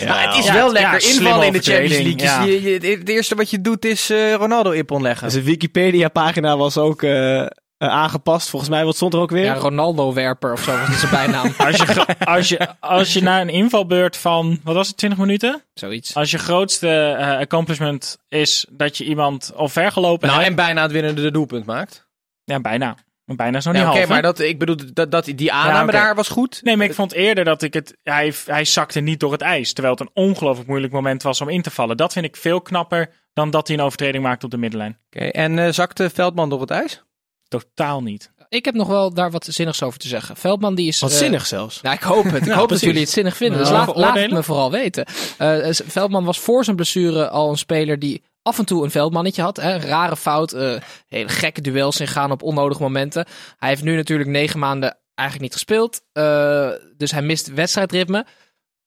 Maar 0.08 0.28
het 0.28 0.38
is 0.38 0.46
Ja, 0.46 0.54
wel 0.54 0.66
ja, 0.66 0.72
lekker 0.72 1.02
slimme 1.02 1.22
invallen 1.22 1.46
in 1.48 1.54
de 1.54 1.60
Champions 1.62 1.94
League. 1.94 2.16
Dus 2.16 2.26
ja. 2.26 2.44
je, 2.44 2.62
je- 2.62 2.98
het 2.98 3.10
eerste 3.10 3.36
wat 3.36 3.50
je 3.50 3.62
doet 3.62 3.86
is 3.86 4.10
eh, 4.10 4.34
Ronaldo 4.34 4.72
ipon 4.72 5.02
leggen. 5.02 5.32
Zijn 5.32 5.44
Wikipedia-pagina 5.44 6.58
was 6.58 6.78
ook 6.78 7.04
eh, 7.04 7.40
eh, 7.42 7.48
aangepast. 7.78 8.50
Volgens 8.50 8.72
mij, 8.72 8.86
wat 8.86 8.96
stond 8.96 9.14
er 9.14 9.20
ook 9.20 9.30
weer? 9.30 9.44
Ja, 9.44 9.54
Ronaldo-werper 9.54 10.52
of 10.52 10.64
zo 10.64 10.78
was 10.78 10.88
dat 10.88 10.96
zijn 10.96 11.12
bijnaam. 11.12 11.54
Als 11.68 11.76
je, 11.78 12.06
als, 12.26 12.50
je, 12.50 12.68
als 12.80 13.14
je 13.14 13.22
na 13.22 13.42
een 13.42 13.50
invalbeurt 13.50 14.18
van, 14.18 14.60
wat 14.64 14.76
was 14.76 14.88
het, 14.88 14.98
20 14.98 15.20
minuten? 15.20 15.64
Zoiets. 15.74 16.16
Als 16.16 16.32
je 16.32 16.38
grootste 16.38 17.16
accomplishment 17.40 18.18
is 18.28 18.66
dat 18.70 18.98
je 18.98 19.04
iemand 19.04 19.52
al 19.56 19.68
vergelopen 19.70 20.28
Nou, 20.28 20.40
hebt. 20.40 20.50
en 20.50 20.56
bijna 20.66 20.82
het 20.82 20.92
winnende 20.92 21.32
doelpunt 21.32 21.66
maakt. 21.66 22.08
Ja, 22.44 22.60
bijna. 22.60 22.96
Maar 23.30 23.38
Bijna 23.38 23.60
nog 23.63 23.74
niet 23.74 23.84
Oké, 23.84 23.92
half, 23.92 24.00
hè? 24.00 24.08
maar 24.08 24.22
dat, 24.22 24.39
ik 24.39 24.60
bedoel, 24.60 24.76
dat, 24.94 25.12
dat, 25.12 25.26
die 25.26 25.52
aanname 25.52 25.78
Ja, 25.78 25.84
oké. 25.84 25.92
daar 25.92 26.15
was 26.15 26.28
goed. 26.28 26.60
Nee, 26.63 26.78
maar 26.78 26.86
ik 26.86 26.94
vond 26.94 27.13
eerder 27.13 27.44
dat 27.44 27.62
ik 27.62 27.74
het. 27.74 27.98
Hij, 28.04 28.34
hij 28.46 28.65
zakte 28.65 29.00
niet 29.00 29.20
door 29.20 29.32
het 29.32 29.42
ijs. 29.42 29.74
Terwijl 29.74 29.96
het 29.96 30.04
een 30.04 30.24
ongelooflijk 30.24 30.68
moeilijk 30.68 30.94
moment 30.94 31.24
was 31.24 31.42
om 31.42 31.50
in 31.50 31.62
te 31.62 31.72
vallen. 31.72 31.98
Dat 31.98 32.13
vind 32.13 32.26
ik 32.26 32.36
veel 32.36 32.62
knapper 32.62 33.10
dan 33.34 33.50
dat 33.50 33.68
hij 33.68 33.78
een 33.78 33.84
overtreding 33.84 34.24
maakt 34.24 34.44
op 34.44 34.52
de 34.52 34.58
middenlijn. 34.58 34.98
Oké, 35.15 35.26
en 35.26 35.60
eh, 35.60 35.72
zakte 35.72 36.10
Veldman 36.10 36.50
door 36.50 36.62
het 36.62 36.72
ijs? 36.72 37.04
Totaal 37.48 38.02
niet. 38.02 38.32
Ik 38.50 38.65
heb 38.65 38.74
nog 38.74 38.88
wel 38.88 39.13
daar 39.13 39.32
wat 39.32 39.46
zinnigs 39.50 39.84
over 39.84 40.00
te 40.00 40.08
zeggen. 40.08 40.36
Veldman 40.36 40.76
die 40.76 40.88
is... 40.88 41.00
Wat 41.00 41.12
eh, 41.12 41.18
zinnig 41.18 41.46
zelfs. 41.46 41.82
Nou, 41.82 41.96
ik 41.96 42.02
hoop 42.02 42.24
het. 42.24 42.36
Ik 42.36 42.46
Ja, 42.48 42.56
hoop 42.56 42.68
precies. 42.68 42.70
dat 42.70 42.82
jullie 42.82 43.00
het 43.02 43.10
zinnig 43.10 43.38
vinden. 43.38 43.60
Dus 43.60 43.70
laat, 43.70 43.88
even 43.89 44.00
laat 44.00 44.15
het 44.15 44.32
me 44.32 44.44
vooral 44.44 44.72
weten. 44.72 45.06
Eh, 45.38 45.70
Veldman 45.72 46.24
was 46.26 46.39
voor 46.39 46.63
zijn 46.63 46.76
blessure 46.76 47.30
al 47.30 47.50
een 47.50 47.58
speler 47.58 48.00
die 48.00 48.22
af 48.50 48.58
en 48.60 48.66
toe 48.66 48.84
een 48.84 48.92
veldmannetje 48.92 49.42
had. 49.42 49.58
Hè? 49.58 49.78
Rare 49.78 50.16
fout. 50.18 50.54
eh, 50.54 50.76
hele 51.08 51.30
gekke 51.30 51.62
duels 51.62 52.00
ingaan 52.00 52.32
op 52.32 52.44
onnodige 52.44 52.82
momenten. 52.82 53.26
Hij 53.58 53.70
heeft 53.70 53.84
nu 53.84 53.96
natuurlijk 53.96 54.30
negen 54.30 54.60
maanden 54.60 54.98
eigenlijk 55.16 55.50
niet 55.50 55.60
gespeeld. 55.60 56.02
eh, 56.12 56.70
dus 56.98 57.12
hij 57.12 57.22
mist 57.22 57.54
wedstrijdritme. 57.54 58.26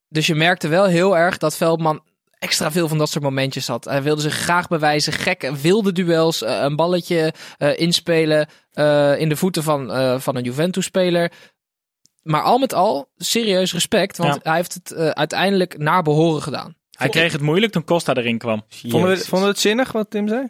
Dus 0.09 0.27
je 0.27 0.35
merkte 0.35 0.68
wel 0.68 0.85
heel 0.85 1.16
erg 1.16 1.38
dat 1.38 1.57
Veldman 1.57 2.03
extra 2.38 2.70
veel 2.70 2.88
van 2.88 2.98
dat 2.98 3.09
soort 3.11 3.25
momentjes 3.25 3.66
had. 3.66 3.85
Hij 3.85 4.03
wilde 4.03 4.20
zich 4.22 4.35
graag 4.35 4.68
bewijzen. 4.68 5.12
Gekke, 5.12 5.57
wilde 5.57 5.92
duels. 5.92 6.42
eh, 6.42 6.62
een 6.62 6.77
balletje 6.77 7.35
inspelen 7.77 8.46
in 9.18 9.29
de 9.29 9.37
voeten 9.37 9.62
van, 9.62 9.90
van 10.20 10.37
een 10.37 10.42
Juventus-speler. 10.44 11.33
Maar 12.22 12.42
al 12.42 12.59
met 12.59 12.75
al, 12.75 13.11
serieus 13.16 13.72
respect. 13.72 14.16
Want 14.16 14.35
Ja. 14.35 14.40
hij 14.42 14.55
heeft 14.57 14.75
het 14.75 14.94
uiteindelijk 14.94 15.79
naar 15.79 16.03
behoren 16.03 16.42
gedaan. 16.42 16.75
Hij 17.02 17.10
kreeg 17.10 17.32
het 17.32 17.40
moeilijk 17.40 17.72
toen 17.72 17.84
Costa 17.84 18.14
erin 18.14 18.38
kwam. 18.38 18.62
Vonden 18.68 19.08
we, 19.10 19.16
vonden 19.18 19.40
we 19.48 19.52
het 19.52 19.58
zinnig 19.62 19.92
wat 19.92 20.10
Tim 20.10 20.28
zei? 20.28 20.46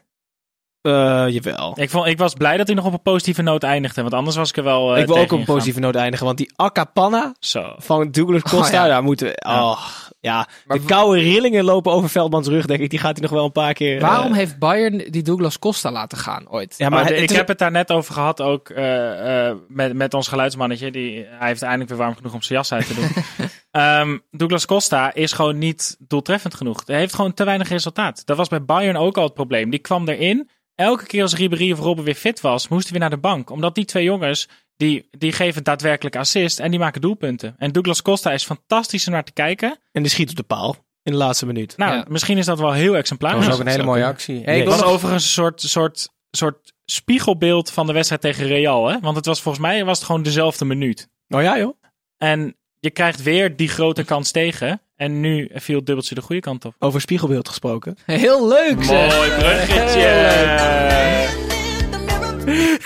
Eh, 0.82 1.24
jawel. 1.28 1.80
Ik, 1.80 1.90
vond, 1.90 2.06
ik 2.06 2.18
was 2.18 2.34
blij 2.34 2.56
dat 2.56 2.66
hij 2.66 2.76
nog 2.76 2.84
op 2.84 2.92
een 2.92 3.02
positieve 3.02 3.42
noot 3.42 3.62
eindigde. 3.62 4.02
Want 4.02 4.14
anders 4.14 4.36
was 4.36 4.48
ik 4.50 4.56
er 4.56 4.64
wel. 4.64 4.94
eh, 4.94 5.00
ik 5.00 5.06
wil 5.06 5.16
ook 5.16 5.32
op 5.32 5.38
een 5.38 5.44
positieve 5.44 5.80
noot 5.80 5.94
eindigen, 5.94 6.26
want 6.26 6.38
die 6.38 6.52
Akapanna 6.56 7.34
Zo. 7.38 7.74
van 7.78 8.10
Douglas 8.10 8.42
Costa, 8.42 8.66
Oh, 8.66 8.72
ja. 8.72 8.86
daar 8.86 9.02
moeten 9.02 9.26
we... 9.26 9.42
Oh, 9.46 9.86
ja. 10.20 10.48
Maar 10.66 10.78
de 10.78 10.84
koude 10.84 11.20
rillingen 11.20 11.64
lopen 11.64 11.92
over 11.92 12.08
Veldmans 12.08 12.48
rug, 12.48 12.66
denk 12.66 12.80
ik. 12.80 12.90
Die 12.90 12.98
gaat 12.98 13.12
hij 13.12 13.22
nog 13.22 13.30
wel 13.30 13.44
een 13.44 13.52
paar 13.52 13.72
keer... 13.72 13.96
eh, 13.96 14.02
Waarom 14.02 14.32
heeft 14.32 14.58
Bayern 14.58 14.98
die 15.10 15.22
Douglas 15.22 15.58
Costa 15.58 15.90
laten 15.90 16.18
gaan 16.18 16.48
ooit? 16.50 16.74
Ja, 16.78 16.88
Maar 16.88 17.06
de- 17.06 17.12
het 17.14 17.22
ik 17.22 17.30
is- 17.30 17.36
heb 17.36 17.48
het 17.48 17.58
daar 17.58 17.70
net 17.70 17.92
over 17.92 18.14
gehad 18.14 18.40
ook 18.40 18.68
eh, 18.70 19.48
eh, 19.48 19.56
met, 19.68 19.94
met 19.94 20.14
ons 20.14 20.28
geluidsmannetje. 20.28 20.90
Die, 20.90 21.26
hij 21.30 21.48
heeft 21.48 21.62
eindelijk 21.62 21.88
weer 21.90 21.98
warm 21.98 22.16
genoeg 22.16 22.32
om 22.34 22.42
zijn 22.42 22.58
jas 22.58 22.72
uit 22.72 22.86
te 22.86 22.94
doen. 22.94 23.08
Ehm, 23.72 24.18
Douglas 24.30 24.66
Costa 24.66 25.14
is 25.14 25.32
gewoon 25.32 25.58
niet 25.58 25.96
doeltreffend 25.98 26.54
genoeg. 26.54 26.82
Hij 26.86 26.98
heeft 26.98 27.14
gewoon 27.14 27.34
te 27.34 27.44
weinig 27.44 27.68
resultaat. 27.68 28.26
Dat 28.26 28.36
was 28.36 28.48
bij 28.48 28.64
Bayern 28.64 28.96
ook 28.96 29.16
al 29.16 29.24
het 29.24 29.34
probleem. 29.34 29.70
Die 29.70 29.78
kwam 29.78 30.08
erin. 30.08 30.48
Elke 30.74 31.06
keer 31.06 31.22
als 31.22 31.34
Ribéry 31.34 31.72
of 31.72 31.78
Robben 31.78 32.04
weer 32.04 32.14
fit 32.14 32.40
was, 32.40 32.68
moest 32.68 32.82
hij 32.82 32.90
weer 32.92 33.00
naar 33.00 33.10
de 33.10 33.16
bank. 33.18 33.50
Omdat 33.50 33.74
die 33.74 33.84
twee 33.84 34.04
jongens, 34.04 34.48
die, 34.76 35.08
die 35.10 35.32
geven 35.32 35.64
daadwerkelijk 35.64 36.16
assist 36.16 36.60
en 36.60 36.70
die 36.70 36.78
maken 36.80 37.00
doelpunten. 37.00 37.54
En 37.58 37.72
Douglas 37.72 38.02
Costa 38.02 38.32
is 38.32 38.44
fantastisch 38.44 39.06
om 39.06 39.12
naar 39.12 39.24
te 39.24 39.32
kijken. 39.32 39.78
En 39.92 40.02
die 40.02 40.10
schiet 40.10 40.30
op 40.30 40.36
de 40.36 40.42
paal 40.42 40.76
in 41.02 41.12
de 41.12 41.18
laatste 41.18 41.46
minuut. 41.46 41.76
Nou, 41.76 41.94
Ja. 41.94 42.04
misschien 42.08 42.38
is 42.38 42.46
dat 42.46 42.58
wel 42.58 42.72
heel 42.72 42.90
Dat 42.92 43.00
exemplarisch. 43.00 43.46
was 43.46 43.54
ook 43.54 43.60
een 43.60 43.66
hele 43.66 43.82
mooie 43.82 44.04
actie. 44.04 44.42
Het 44.44 44.64
was 44.64 44.80
nog- 44.80 44.88
overigens 44.90 45.24
een 45.24 45.30
soort, 45.30 45.60
soort, 45.60 46.08
soort 46.30 46.72
spiegelbeeld 46.84 47.70
van 47.70 47.86
de 47.86 47.92
wedstrijd 47.92 48.22
tegen 48.22 48.46
Real. 48.46 48.88
Hè? 48.88 49.00
Want 49.00 49.16
het 49.16 49.26
was 49.26 49.40
volgens 49.40 49.64
mij 49.64 49.84
was 49.84 49.96
het 49.98 50.06
gewoon 50.06 50.22
dezelfde 50.22 50.64
minuut. 50.64 51.08
Oh 51.28 51.42
ja, 51.42 51.58
joh. 51.58 51.74
En 52.16 52.56
je 52.82 52.90
krijgt 52.90 53.22
weer 53.22 53.56
die 53.56 53.68
grote 53.68 54.04
kans 54.04 54.30
tegen. 54.30 54.80
En 54.96 55.20
nu 55.20 55.50
viel 55.54 55.76
het 55.76 55.86
dubbeltje 55.86 56.14
de 56.14 56.20
goede 56.20 56.40
kant 56.40 56.64
op. 56.64 56.74
Over 56.78 57.00
spiegelbeeld 57.00 57.48
gesproken. 57.48 57.96
Heel 58.06 58.48
leuk 58.48 58.84
zeg. 58.84 59.16
Mooi 59.16 59.30
bruggetje. 59.30 60.00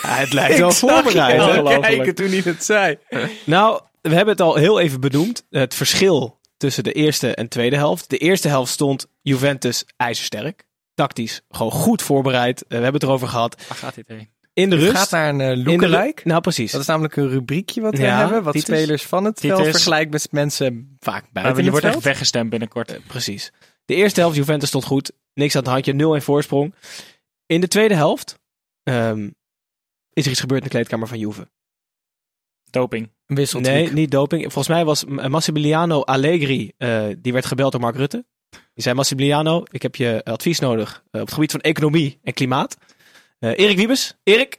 Ja, 0.02 0.14
het 0.14 0.32
lijkt 0.32 0.58
wel 0.58 0.68
Ik 0.70 0.74
zag 0.74 0.90
je 0.90 1.02
voorbereid. 1.02 1.68
hè? 1.68 1.80
kijken 1.80 2.14
toen 2.14 2.28
hij 2.28 2.40
het 2.44 2.64
zei. 2.64 2.98
Nou, 3.44 3.80
we 4.00 4.14
hebben 4.14 4.28
het 4.34 4.40
al 4.40 4.54
heel 4.54 4.80
even 4.80 5.00
benoemd. 5.00 5.44
Het 5.50 5.74
verschil 5.74 6.38
tussen 6.56 6.84
de 6.84 6.92
eerste 6.92 7.34
en 7.34 7.48
tweede 7.48 7.76
helft. 7.76 8.10
De 8.10 8.18
eerste 8.18 8.48
helft 8.48 8.72
stond 8.72 9.06
Juventus 9.22 9.84
ijzersterk. 9.96 10.66
Tactisch 10.94 11.40
gewoon 11.50 11.72
goed 11.72 12.02
voorbereid. 12.02 12.62
Eh, 12.62 12.66
we 12.68 12.74
hebben 12.74 12.92
het 12.94 13.02
erover 13.02 13.28
gehad. 13.28 13.62
Waar 13.68 13.76
gaat 13.78 13.94
dit 13.94 14.08
heen? 14.08 14.28
In 14.56 14.70
de 14.70 14.76
Het 14.76 14.84
rust. 14.84 14.96
gaat 14.96 15.10
naar 15.10 15.28
een 15.28 15.58
uh, 15.58 15.64
lookalike. 15.66 16.20
Nou, 16.24 16.40
precies. 16.40 16.72
Dat 16.72 16.80
is 16.80 16.86
namelijk 16.86 17.16
een 17.16 17.28
rubriekje 17.28 17.80
wat 17.80 17.96
we 17.96 18.02
Ja, 18.02 18.18
hebben. 18.18 18.42
Wat 18.42 18.52
Titus. 18.54 18.76
spelers 18.78 19.02
van 19.02 19.24
het 19.24 19.36
Titus. 19.36 19.56
veld 19.56 19.70
vergelijkt 19.70 20.10
met 20.10 20.28
mensen 20.32 20.96
vaak 21.00 21.24
buiten 21.32 21.64
je 21.64 21.70
wordt 21.70 21.84
echt 21.84 22.02
weggestemd 22.02 22.50
binnenkort. 22.50 23.00
Precies. 23.06 23.52
De 23.84 23.94
eerste 23.94 24.20
helft 24.20 24.36
Juventus 24.36 24.68
stond 24.68 24.84
goed. 24.84 25.12
Niks 25.34 25.56
aan 25.56 25.62
het 25.62 25.70
handje. 25.70 25.92
0 25.92 26.14
in 26.14 26.22
voorsprong. 26.22 26.74
In 27.46 27.60
de 27.60 27.68
tweede 27.68 27.94
helft 27.94 28.38
ehm, 28.82 29.30
is 30.12 30.24
er 30.24 30.30
iets 30.30 30.40
gebeurd 30.40 30.60
in 30.60 30.66
de 30.68 30.72
kleedkamer 30.74 31.08
van 31.08 31.18
Juve. 31.18 31.48
Doping. 32.70 33.10
Een. 33.26 33.62
Nee, 33.62 33.92
niet 33.92 34.10
doping. 34.10 34.42
Volgens 34.42 34.68
mij 34.68 34.84
was 34.84 35.04
Massimiliano 35.04 36.00
Allegri, 36.02 36.72
eh, 36.76 37.04
die 37.18 37.32
werd 37.32 37.46
gebeld 37.46 37.72
door 37.72 37.80
Mark 37.80 37.96
Rutte. 37.96 38.24
Die 38.50 38.82
zei, 38.82 38.94
Massimiliano, 38.94 39.62
ik 39.70 39.82
heb 39.82 39.96
je 39.96 40.20
advies 40.24 40.58
nodig 40.58 41.02
eh, 41.10 41.20
op 41.20 41.26
het 41.26 41.34
gebied 41.34 41.50
van 41.50 41.60
economie 41.60 42.18
en 42.22 42.32
klimaat. 42.32 42.76
Eh, 43.38 43.50
Erik 43.56 43.76
Wiebes, 43.76 44.14
Erik, 44.22 44.58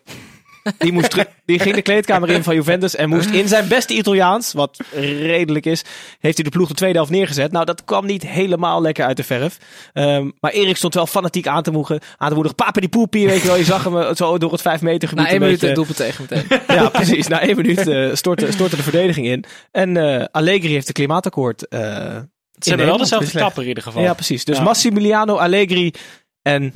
die, 0.77 0.91
moest 0.91 1.09
terug, 1.09 1.25
die 1.45 1.59
ging 1.59 1.75
de 1.75 1.81
kleedkamer 1.81 2.29
in 2.29 2.43
van 2.43 2.55
Juventus 2.55 2.95
en 2.95 3.09
moest 3.09 3.29
in 3.29 3.47
zijn 3.47 3.67
beste 3.67 3.93
Italiaans, 3.93 4.53
wat 4.53 4.77
redelijk 4.93 5.65
is, 5.65 5.83
heeft 6.19 6.35
hij 6.35 6.43
de 6.43 6.49
ploeg 6.49 6.67
de 6.67 6.73
tweede 6.73 6.95
helft 6.97 7.11
neergezet. 7.11 7.51
Nou, 7.51 7.65
dat 7.65 7.83
kwam 7.83 8.05
niet 8.05 8.27
helemaal 8.27 8.81
lekker 8.81 9.05
uit 9.05 9.17
de 9.17 9.23
verf. 9.23 9.57
Ehm, 9.93 10.29
maar 10.39 10.51
Erik 10.51 10.77
stond 10.77 10.93
wel 10.93 11.07
fanatiek 11.07 11.47
aan 11.47 11.63
te 11.63 11.71
moedigen. 11.71 11.99
Aan 12.17 12.27
te 12.27 12.33
moedigen. 12.33 12.57
Papa 12.57 12.79
die 12.79 12.89
poepie, 12.89 13.27
weet 13.27 13.41
je 13.41 13.47
wel. 13.47 13.55
Je 13.57 13.63
zag 13.63 13.83
hem 13.83 13.97
eh, 13.97 14.15
zo 14.15 14.37
door 14.37 14.51
het 14.51 14.61
vijf 14.61 14.81
meter 14.81 15.07
gebied 15.09 15.23
Na 15.25 15.29
één 15.31 15.39
minuut 15.39 15.59
beetje- 15.59 15.67
het 15.67 15.75
doelpunt 15.75 15.97
tegen 15.97 16.25
meteen. 16.29 16.61
ja, 16.77 16.89
precies. 16.89 17.27
Na 17.27 17.39
één 17.41 17.55
minuut 17.55 17.87
eh, 17.87 18.13
stortte, 18.15 18.51
stortte 18.51 18.75
de 18.75 18.83
verdediging 18.83 19.27
in. 19.27 19.43
En 19.71 19.97
eh, 19.97 20.25
Allegri 20.31 20.71
heeft 20.71 20.87
de 20.87 20.93
klimaatakkoord. 20.93 21.67
eh, 21.67 21.79
Ze 21.79 22.69
hebben 22.69 22.85
wel 22.85 22.97
dezelfde 22.97 23.39
kapper 23.39 23.61
in 23.61 23.67
ieder 23.67 23.83
geval. 23.83 24.01
Ja, 24.01 24.13
precies. 24.13 24.45
Dus 24.45 24.57
Ja. 24.57 24.63
Massimiliano 24.63 25.35
Allegri 25.35 25.93
en 26.41 26.73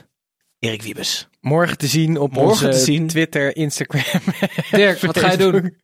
Erik 0.59 0.81
Wiebes. 0.81 1.27
Morgen 1.41 1.77
te 1.77 1.87
zien 1.87 2.17
op 2.17 2.31
Morgen 2.31 2.49
onze 2.51 2.69
te 2.69 2.85
zien. 2.85 3.07
Twitter, 3.07 3.55
Instagram. 3.55 4.21
Dirk, 4.71 4.99
wat 4.99 5.19
ga 5.19 5.31
je 5.31 5.37
doen? 5.37 5.79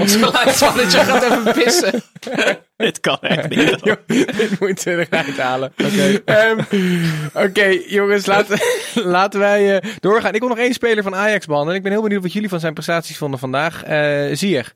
Ons 0.00 0.16
gaat 0.16 1.22
even 1.22 1.52
pissen. 1.52 2.02
Dit 2.76 3.00
kan 3.00 3.20
echt 3.20 3.48
niet. 3.48 3.98
Dit 4.36 4.60
moeten 4.60 4.96
we 4.96 5.06
eruit 5.10 5.38
halen. 5.38 5.72
Oké, 5.76 6.22
Ehm, 6.24 7.78
jongens, 7.88 8.26
laten, 8.26 8.58
laten 8.94 9.40
wij 9.40 9.78
eh, 9.78 9.94
doorgaan. 10.00 10.34
Ik 10.34 10.40
wil 10.40 10.48
nog 10.48 10.58
één 10.58 10.72
speler 10.74 11.02
van 11.02 11.14
Ajax 11.14 11.46
behandelen. 11.46 11.76
Ik 11.76 11.82
ben 11.82 11.92
heel 11.92 12.02
benieuwd 12.02 12.22
wat 12.22 12.32
jullie 12.32 12.48
van 12.48 12.60
zijn 12.60 12.74
prestaties 12.74 13.16
vonden 13.16 13.38
vandaag. 13.38 13.82
Eh 13.82 14.36
Ziyech. 14.36 14.74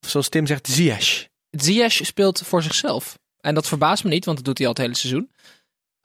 Of 0.00 0.08
zoals 0.10 0.28
Tim 0.28 0.46
zegt, 0.46 0.66
Ziyech. 0.66 1.28
Ziyech 1.50 1.92
speelt 1.92 2.42
voor 2.44 2.62
zichzelf. 2.62 3.18
En 3.40 3.54
dat 3.54 3.68
verbaast 3.68 4.04
me 4.04 4.10
niet, 4.10 4.24
want 4.24 4.36
dat 4.36 4.46
doet 4.46 4.58
hij 4.58 4.66
al 4.66 4.72
het 4.72 4.82
hele 4.82 4.96
seizoen. 4.96 5.30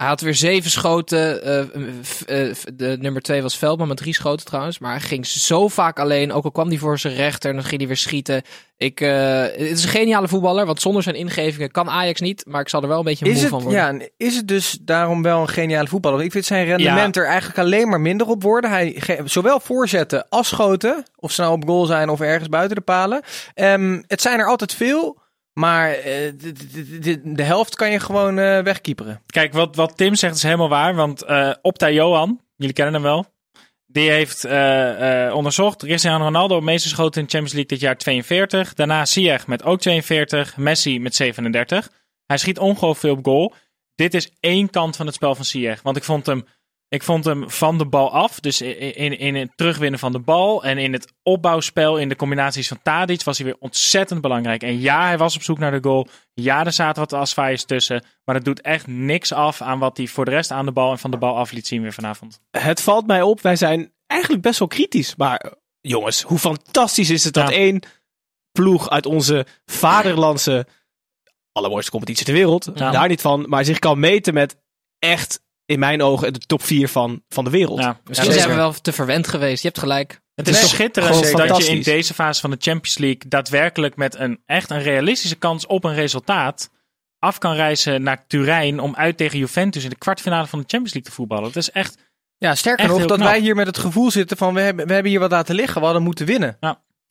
Hij 0.02 0.10
had 0.10 0.22
weer 0.22 0.36
zeven 0.36 0.72
schoten. 0.72 1.44
eh, 1.44 1.62
f- 2.04 2.22
eh, 2.22 2.54
f- 2.54 2.64
de 2.74 2.98
nummer 3.00 3.22
twee 3.22 3.42
was 3.42 3.58
Veldman 3.58 3.88
met 3.88 3.98
drie 3.98 4.14
schoten 4.14 4.46
trouwens. 4.46 4.80
Maar 4.80 4.92
hij 4.92 5.00
ging 5.02 5.26
zo 5.28 5.68
vaak 5.68 6.00
alleen. 6.00 6.32
Ook 6.34 6.44
al 6.44 6.52
kwam 6.52 6.68
hij 6.68 6.78
voor 6.78 7.00
zijn 7.00 7.14
rechter 7.14 7.50
en 7.50 7.56
dan 7.56 7.66
ging 7.66 7.78
hij 7.80 7.88
weer 7.88 7.98
schieten. 7.98 8.42
Ik, 8.78 9.02
eh, 9.02 9.42
het 9.42 9.56
is 9.60 9.84
een 9.84 9.90
geniale 9.90 10.28
voetballer, 10.28 10.66
want 10.66 10.82
zonder 10.82 11.04
zijn 11.04 11.16
ingevingen 11.16 11.72
kan 11.72 11.90
Ajax 11.90 12.20
niet. 12.22 12.44
Maar 12.48 12.62
ik 12.62 12.70
zal 12.70 12.82
er 12.82 12.88
wel 12.88 12.98
een 12.98 13.04
beetje 13.04 13.26
moe 13.26 13.34
Is 13.34 13.42
van 13.42 13.54
het, 13.54 13.64
worden. 13.64 13.82
ja, 13.82 13.88
en 13.88 14.10
is 14.18 14.36
het 14.36 14.48
dus 14.48 14.78
daarom 14.82 15.22
wel 15.22 15.42
een 15.42 15.48
geniale 15.50 15.88
voetballer? 15.88 16.16
Want 16.18 16.28
Ik 16.28 16.34
vind 16.34 16.46
zijn 16.46 16.66
rendement 16.66 17.18
er 17.18 17.26
eigenlijk 17.26 17.60
alleen 17.60 17.90
maar 17.90 18.02
minder 18.02 18.28
op 18.28 18.42
worden. 18.44 18.70
Hij 18.70 19.02
zowel 19.26 19.60
voorzetten 19.60 20.26
als 20.30 20.48
schoten, 20.48 21.04
of 21.16 21.32
ze 21.32 21.42
nou 21.42 21.54
op 21.54 21.66
goal 21.66 21.86
zijn 21.86 22.10
of 22.10 22.20
ergens 22.22 22.50
buiten 22.50 22.76
de 22.76 22.82
palen. 22.84 23.22
Ehm, 23.54 24.02
het 24.08 24.22
zijn 24.22 24.40
er 24.40 24.48
altijd 24.48 24.74
veel, 24.74 25.21
maar 25.54 25.92
eh, 25.92 26.32
de, 26.38 27.34
de- 27.34 27.44
helft 27.44 27.76
kan 27.76 27.92
je 27.92 28.00
gewoon 28.00 28.40
eh 28.40 28.64
wegkieperen. 28.64 29.22
Kijk, 29.26 29.54
wat, 29.54 29.76
wat 29.76 29.98
Tim 29.98 30.16
zegt 30.16 30.36
is 30.36 30.44
helemaal 30.44 30.70
waar. 30.70 30.96
Want 30.96 31.24
eh 31.24 31.54
Opta 31.62 31.90
Johan, 31.90 32.42
jullie 32.56 32.74
kennen 32.74 32.94
hem 32.94 33.04
wel. 33.04 33.26
Die 33.88 34.10
heeft 34.10 34.44
eh, 34.46 35.26
eh, 35.28 35.36
onderzocht. 35.36 35.78
Cristiano 35.84 36.24
Ronaldo, 36.24 36.62
meeste 36.62 36.90
schoten 36.90 37.22
in 37.22 37.28
de 37.28 37.32
Champions 37.32 37.54
League 37.54 37.72
dit 37.78 37.80
jaar 37.80 37.98
42. 37.98 38.74
Daarna 38.74 39.06
Ziyech 39.06 39.48
met 39.48 39.64
ook 39.64 39.80
42. 39.80 40.58
Messi 40.58 41.00
met 41.00 41.16
37. 41.16 41.90
Hij 42.26 42.38
schiet 42.38 42.60
ongelooflijk 42.60 43.00
veel 43.00 43.16
op 43.16 43.26
goal. 43.26 43.54
Dit 43.96 44.14
is 44.14 44.32
één 44.40 44.70
kant 44.70 44.96
van 44.96 45.06
het 45.06 45.16
spel 45.16 45.36
van 45.36 45.46
Ziyech. 45.46 45.82
Want 45.82 45.98
ik 45.98 46.04
vond 46.04 46.26
hem, 46.26 46.46
ik 46.92 47.04
vond 47.04 47.26
hem 47.26 47.50
van 47.50 47.78
de 47.78 47.86
bal 47.86 48.12
af. 48.12 48.40
Dus 48.40 48.62
in, 48.62 48.96
in, 48.96 49.18
in 49.20 49.36
het 49.36 49.50
terugwinnen 49.56 50.00
van 50.00 50.12
de 50.12 50.20
bal. 50.20 50.64
En 50.64 50.78
in 50.78 50.94
het 50.94 51.14
opbouwspel, 51.24 51.98
in 51.98 52.10
de 52.10 52.16
combinaties 52.16 52.68
van 52.68 52.80
Tadic, 52.84 53.24
was 53.24 53.38
hij 53.38 53.46
weer 53.46 53.56
ontzettend 53.60 54.22
belangrijk. 54.22 54.64
En 54.64 54.80
ja, 54.80 55.06
hij 55.06 55.18
was 55.18 55.36
op 55.36 55.42
zoek 55.44 55.58
naar 55.60 55.72
de 55.72 55.90
goal. 55.90 56.08
Ja, 56.34 56.66
er 56.66 56.74
zaten 56.74 57.02
wat 57.02 57.14
asfires 57.14 57.66
tussen. 57.66 58.06
Maar 58.26 58.36
het 58.36 58.46
doet 58.46 58.62
echt 58.62 58.88
niks 58.88 59.34
af 59.34 59.62
aan 59.62 59.80
wat 59.80 59.98
hij 59.98 60.08
voor 60.08 60.26
de 60.26 60.32
rest 60.32 60.52
aan 60.52 60.66
de 60.66 60.72
bal 60.72 60.92
en 60.92 61.00
van 61.00 61.12
de 61.12 61.18
bal 61.18 61.38
af 61.38 61.52
liet 61.52 61.68
zien 61.68 61.82
weer 61.82 61.94
vanavond. 61.94 62.40
Het 62.52 62.82
valt 62.82 63.08
mij 63.08 63.22
op, 63.22 63.42
wij 63.42 63.56
zijn 63.56 63.94
eigenlijk 64.08 64.42
best 64.42 64.60
wel 64.60 64.68
kritisch. 64.68 65.16
Maar 65.16 65.54
jongens, 65.82 66.22
hoe 66.22 66.40
fantastisch 66.40 67.10
is 67.10 67.24
het 67.24 67.34
dat 67.34 67.50
Ja. 67.50 67.56
één 67.56 67.82
ploeg 68.52 68.90
uit 68.90 69.06
onze 69.06 69.46
vaderlandse 69.66 70.68
allermooiste 71.52 71.92
competitie 71.92 72.26
ter 72.26 72.34
wereld, 72.34 72.70
Ja. 72.76 72.92
daar 72.92 73.08
niet 73.08 73.22
van, 73.22 73.46
maar 73.50 73.66
zich 73.66 73.80
kan 73.80 74.00
meten 74.00 74.34
met 74.34 74.56
echt, 75.00 75.41
in 75.72 75.80
mijn 75.80 76.02
ogen, 76.02 76.34
de 76.34 76.40
top 76.40 76.64
4 76.64 76.88
van, 76.90 77.24
van 77.30 77.44
de 77.44 77.50
wereld. 77.50 77.80
Ja, 77.80 78.00
Misschien 78.08 78.32
ja, 78.32 78.38
zijn 78.38 78.50
we 78.50 78.56
wel 78.56 78.74
te 78.74 78.92
verwend 78.92 79.28
geweest. 79.28 79.62
Je 79.62 79.68
hebt 79.68 79.80
gelijk. 79.80 80.22
Het 80.36 80.48
is 80.48 80.54
Nee, 80.54 80.62
toch 80.62 80.72
schitterend 80.72 81.38
dat 81.38 81.58
je 81.58 81.72
in 81.72 81.82
deze 81.82 82.14
fase 82.14 82.42
van 82.42 82.50
de 82.50 82.58
Champions 82.60 82.98
League 82.98 83.22
daadwerkelijk 83.28 83.96
met 83.96 84.16
een 84.16 84.42
echt 84.46 84.70
een 84.70 84.82
realistische 84.82 85.36
kans 85.36 85.66
op 85.66 85.84
een 85.84 85.94
resultaat 85.94 86.70
af 87.20 87.38
kan 87.38 87.54
reizen 87.54 88.04
naar 88.04 88.28
Turijn 88.28 88.80
om 88.80 88.96
uit 88.96 89.18
tegen 89.18 89.40
Juventus 89.40 89.84
in 89.84 89.90
de 89.90 89.96
kwartfinale 89.98 90.48
van 90.48 90.60
de 90.60 90.66
Champions 90.68 90.94
League 90.94 91.12
te 91.12 91.16
voetballen. 91.18 91.46
Het 91.46 91.56
is 91.56 91.72
echt 91.72 91.98
Ja, 92.38 92.56
sterker 92.56 92.86
Echt 92.86 92.94
nog, 92.98 93.06
dat 93.06 93.18
knap. 93.18 93.30
wij 93.30 93.40
hier 93.40 93.56
met 93.56 93.68
het 93.68 93.78
gevoel 93.78 94.12
zitten 94.12 94.38
van 94.38 94.54
we 94.54 94.62
hebben, 94.62 94.88
we 94.88 94.94
hebben 94.94 95.12
hier 95.12 95.20
wat 95.20 95.32
laten 95.32 95.56
liggen, 95.56 95.80
we 95.80 95.86
hadden 95.86 96.04
moeten 96.04 96.26
winnen. 96.26 96.58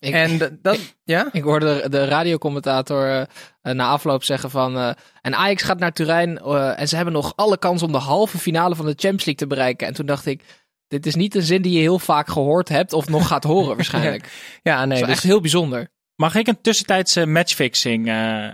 Ik, 0.00 0.14
En 0.14 0.58
dat, 0.62 0.96
ja? 1.04 1.28
ik 1.32 1.42
hoorde 1.42 1.80
de, 1.82 1.88
de 1.88 2.04
radiocommentator 2.04 3.06
eh, 3.08 3.20
eh, 3.62 3.74
na 3.74 3.88
afloop 3.88 4.24
zeggen 4.24 4.50
van... 4.50 4.76
eh, 4.76 4.90
en 5.20 5.34
Ajax 5.34 5.62
gaat 5.62 5.78
naar 5.78 5.92
Turijn 5.92 6.38
eh, 6.38 6.80
en 6.80 6.88
ze 6.88 6.96
hebben 6.96 7.14
nog 7.14 7.32
alle 7.36 7.58
kans 7.58 7.82
om 7.82 7.92
de 7.92 7.98
halve 7.98 8.38
finale 8.38 8.74
van 8.76 8.84
de 8.84 8.90
Champions 8.92 9.24
League 9.24 9.34
te 9.34 9.46
bereiken. 9.46 9.86
En 9.86 9.94
toen 9.94 10.06
dacht 10.06 10.26
ik, 10.26 10.42
dit 10.88 11.06
is 11.06 11.14
niet 11.14 11.34
een 11.34 11.42
zin 11.42 11.62
die 11.62 11.72
je 11.72 11.78
heel 11.78 11.98
vaak 11.98 12.28
gehoord 12.28 12.68
hebt 12.68 12.92
of 12.92 13.08
nog 13.08 13.26
gaat 13.26 13.44
horen 13.44 13.76
waarschijnlijk. 13.76 14.58
Ja, 14.62 14.78
Dat 14.78 14.88
nee. 14.88 14.98
is 15.00 15.04
Dus, 15.06 15.12
echt 15.14 15.22
heel 15.22 15.40
bijzonder. 15.40 15.88
Mag 16.16 16.34
ik 16.34 16.46
een 16.46 16.60
tussentijdse 16.60 17.26
matchfixing 17.26 18.08
eh, 18.08 18.46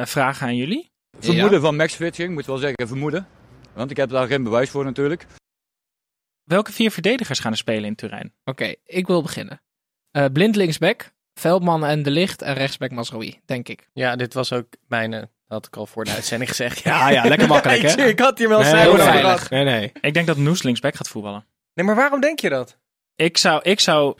eh, 0.00 0.06
vragen 0.06 0.46
aan 0.46 0.56
jullie? 0.56 0.92
Vermoeden 1.18 1.60
van 1.60 1.76
matchfixing, 1.76 2.34
moet 2.34 2.46
wel 2.46 2.56
zeggen 2.58 2.88
vermoeden. 2.88 3.26
Want 3.74 3.90
ik 3.90 3.96
heb 3.96 4.10
daar 4.10 4.26
geen 4.26 4.42
bewijs 4.42 4.70
voor 4.70 4.84
natuurlijk. 4.84 5.26
Welke 6.44 6.72
vier 6.72 6.90
verdedigers 6.90 7.38
gaan 7.38 7.50
er 7.52 7.58
spelen 7.58 7.84
in 7.84 7.94
Turijn? 7.94 8.32
Oké, 8.44 8.74
ik 8.84 9.06
wil 9.06 9.22
beginnen. 9.22 9.62
Eh 10.14 10.24
blind 10.32 10.56
linksback, 10.56 11.12
Veldman 11.34 11.84
en 11.84 12.02
De 12.02 12.10
Licht 12.10 12.42
en 12.42 12.54
rechtsback 12.54 12.90
Masrowi, 12.90 13.40
denk 13.46 13.68
ik. 13.68 13.88
ja, 13.92 14.16
dit 14.16 14.34
was 14.34 14.52
ook 14.52 14.66
mijn, 14.88 15.30
had 15.48 15.66
ik 15.66 15.76
al 15.76 15.86
voor 15.86 16.04
de 16.04 16.10
uitzending 16.10 16.50
gezegd. 16.50 16.78
Ja, 16.78 17.08
ja, 17.10 17.24
lekker 17.24 17.48
makkelijk 17.48 17.82
ik, 17.82 17.88
hè? 17.98 18.06
ik 18.06 18.18
had 18.18 18.38
hier 18.38 18.48
wel 18.48 18.60
Nee, 18.60 18.74
heel 18.76 18.96
veilig. 18.98 19.50
Nee, 19.50 19.64
nee. 19.64 19.92
Ik 20.00 20.14
denk 20.14 20.26
dat 20.26 20.36
Noes 20.36 20.62
linksback 20.62 20.94
gaat 20.96 21.08
voetballen. 21.08 21.46
Nee, 21.74 21.86
maar 21.86 21.94
waarom 21.94 22.20
denk 22.20 22.40
je 22.40 22.48
dat? 22.48 22.78
Ik 23.16 23.36
zou, 23.38 23.62
ik 23.62 23.80
zou 23.80 24.16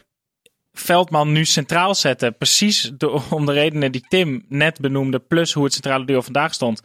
Veldman 0.73 1.33
nu 1.33 1.45
centraal 1.45 1.95
zetten. 1.95 2.37
Precies 2.37 2.91
de- 2.97 3.23
om 3.31 3.47
de 3.47 3.53
redenen 3.53 3.93
die 3.93 4.05
Tim 4.09 4.45
net 4.49 4.81
benoemde. 4.81 5.19
Plus 5.19 5.53
hoe 5.53 5.65
het 5.65 5.73
centrale 5.73 6.05
duo 6.07 6.21
vandaag 6.21 6.55
stond. 6.55 6.81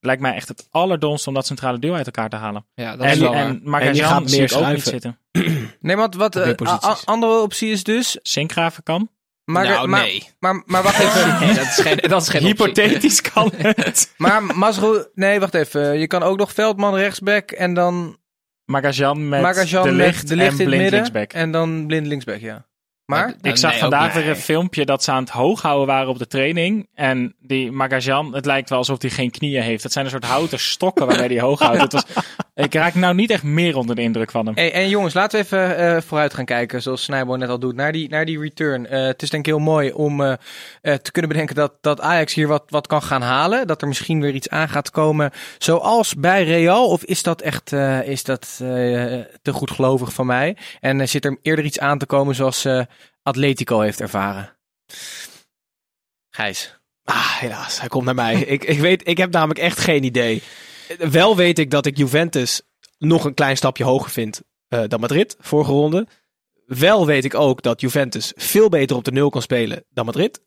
Lijkt 0.00 0.22
mij 0.22 0.34
echt 0.34 0.48
het 0.48 0.68
allerdomst 0.70 1.26
om 1.26 1.34
dat 1.34 1.46
centrale 1.46 1.78
duo 1.78 1.94
uit 1.94 2.06
elkaar 2.06 2.28
te 2.28 2.36
halen. 2.36 2.66
Ja, 2.74 2.96
dat 2.96 3.06
is 3.06 3.12
En, 3.12 3.20
wel 3.20 3.32
waar. 3.32 3.80
en 3.80 3.96
En 3.96 3.96
gaat 3.96 4.30
meer 4.30 4.56
ook 4.58 4.66
niet 4.72 4.82
zitten. 4.82 5.18
Nee, 5.80 5.96
want 5.96 6.14
wat 6.14 6.36
eh, 6.36 6.94
andere 7.04 7.40
optie 7.40 7.70
is 7.70 7.82
dus... 7.84 8.18
Sinkgraven 8.22 8.82
kan. 8.82 9.10
Maar, 9.44 9.64
nou, 9.64 9.88
maar, 9.88 10.02
nee. 10.02 10.30
Maar, 10.38 10.62
maar 10.66 10.82
wacht 10.82 10.98
even. 10.98 11.38
nee. 11.40 11.54
Dat 11.54 11.64
is 11.66 11.78
geen, 11.78 11.96
dat 11.96 12.22
is 12.22 12.28
geen 12.28 12.46
optie. 12.46 12.64
Hypothetisch 12.66 13.20
kan 13.32 13.52
het. 13.56 14.14
maar 14.16 14.42
Masro... 14.42 15.04
Nee, 15.14 15.40
wacht 15.40 15.54
even. 15.54 15.98
Je 15.98 16.06
kan 16.06 16.22
ook 16.22 16.38
nog 16.38 16.52
Veldman 16.52 16.94
rechtsback 16.94 17.50
en 17.50 17.74
dan 17.74 18.18
Magajan 18.64 19.28
met 19.28 19.42
Magajan 19.42 19.82
de 19.82 19.92
licht, 19.92 20.28
de 20.28 20.36
licht 20.36 20.48
en 20.48 20.52
in 20.52 20.58
het 20.58 20.68
blind 20.68 20.82
midden. 20.82 20.92
linksback. 20.92 21.32
En 21.32 21.50
dan 21.50 21.86
blind 21.86 22.06
linksback, 22.06 22.40
ja. 22.40 22.66
Maar? 23.04 23.34
Ik 23.42 23.56
zag 23.56 23.78
vandaag 23.78 24.12
weer 24.14 24.28
een 24.28 24.36
filmpje 24.36 24.84
dat 24.84 25.04
ze 25.04 25.10
aan 25.10 25.22
het 25.22 25.30
hoog 25.32 25.62
houden 25.62 25.86
waren 25.86 26.08
op 26.08 26.18
de 26.18 26.26
training. 26.26 26.88
En 26.94 27.35
die 27.46 27.72
Magajan, 27.72 28.34
het 28.34 28.44
lijkt 28.44 28.68
wel 28.68 28.78
alsof 28.78 29.00
hij 29.00 29.10
geen 29.10 29.30
knieën 29.30 29.62
heeft. 29.62 29.82
Dat 29.82 29.92
zijn 29.92 30.04
een 30.04 30.10
soort 30.10 30.24
houten 30.24 30.60
stokken 30.60 31.06
waarmee 31.06 31.28
hij 31.28 31.40
hoog 31.40 31.58
houdt. 31.60 31.80
Het 31.80 31.92
was 31.92 32.04
Ik 32.56 32.74
raak 32.74 32.94
nou 32.94 33.14
niet 33.14 33.30
echt 33.30 33.42
meer 33.42 33.76
onder 33.76 33.96
de 33.96 34.02
indruk 34.02 34.30
van 34.30 34.46
hem. 34.46 34.54
Hey, 34.54 34.72
en 34.72 34.88
jongens, 34.88 35.14
laten 35.14 35.38
we 35.38 35.44
even 35.44 35.76
eh, 35.76 36.02
vooruit 36.02 36.34
gaan 36.34 36.44
kijken, 36.44 36.82
zoals 36.82 37.02
Snijbo 37.02 37.36
net 37.36 37.48
al 37.48 37.58
doet, 37.58 37.74
naar 37.74 37.92
die, 37.92 38.08
naar 38.08 38.24
die 38.24 38.40
return. 38.40 38.86
Eh, 38.86 39.06
het 39.06 39.22
is 39.22 39.30
denk 39.30 39.46
ik 39.46 39.52
heel 39.52 39.62
mooi 39.62 39.92
om 39.92 40.22
eh, 40.22 40.34
te 40.80 41.12
kunnen 41.12 41.30
bedenken 41.30 41.54
dat, 41.54 41.72
dat 41.80 42.00
Ajax 42.00 42.34
hier 42.34 42.48
wat, 42.48 42.64
wat 42.68 42.86
kan 42.86 43.02
gaan 43.02 43.22
halen. 43.22 43.66
Dat 43.66 43.82
er 43.82 43.88
misschien 43.88 44.20
weer 44.20 44.34
iets 44.34 44.48
aan 44.48 44.68
gaat 44.68 44.90
komen, 44.90 45.30
zoals 45.58 46.14
bij 46.14 46.44
Real. 46.44 46.88
Of 46.88 47.04
is 47.04 47.22
dat 47.22 47.40
echt 47.40 47.72
is 48.04 48.24
dat, 48.24 48.54
te 49.42 49.52
goedgelovig 49.52 50.12
van 50.12 50.26
mij? 50.26 50.56
En 50.80 51.08
zit 51.08 51.24
er 51.24 51.38
eerder 51.42 51.64
iets 51.64 51.78
aan 51.78 51.98
te 51.98 52.06
komen 52.06 52.34
zoals 52.34 52.66
Atletico 53.22 53.80
heeft 53.80 54.00
ervaren? 54.00 54.56
Gijs. 56.30 56.75
Ah, 57.06 57.36
helaas. 57.38 57.80
Hij 57.80 57.88
komt 57.88 58.04
naar 58.04 58.14
mij. 58.14 58.40
ik, 58.54 58.64
ik, 58.64 58.78
weet, 58.78 59.08
ik 59.08 59.16
heb 59.16 59.32
namelijk 59.32 59.58
echt 59.58 59.78
geen 59.78 60.04
idee. 60.04 60.42
Wel 60.98 61.36
weet 61.36 61.58
ik 61.58 61.70
dat 61.70 61.86
ik 61.86 61.96
Juventus 61.96 62.62
nog 62.98 63.24
een 63.24 63.34
klein 63.34 63.56
stapje 63.56 63.84
hoger 63.84 64.10
vind 64.10 64.42
eh, 64.68 64.82
dan 64.88 65.00
Madrid, 65.00 65.36
vorige 65.40 65.70
ronde. 65.70 66.06
Wel 66.66 67.06
weet 67.06 67.24
ik 67.24 67.34
ook 67.34 67.62
dat 67.62 67.80
Juventus 67.80 68.32
veel 68.36 68.68
beter 68.68 68.96
op 68.96 69.04
de 69.04 69.12
nul 69.12 69.30
kan 69.30 69.42
spelen 69.42 69.84
dan 69.90 70.04
Madrid. 70.04 70.42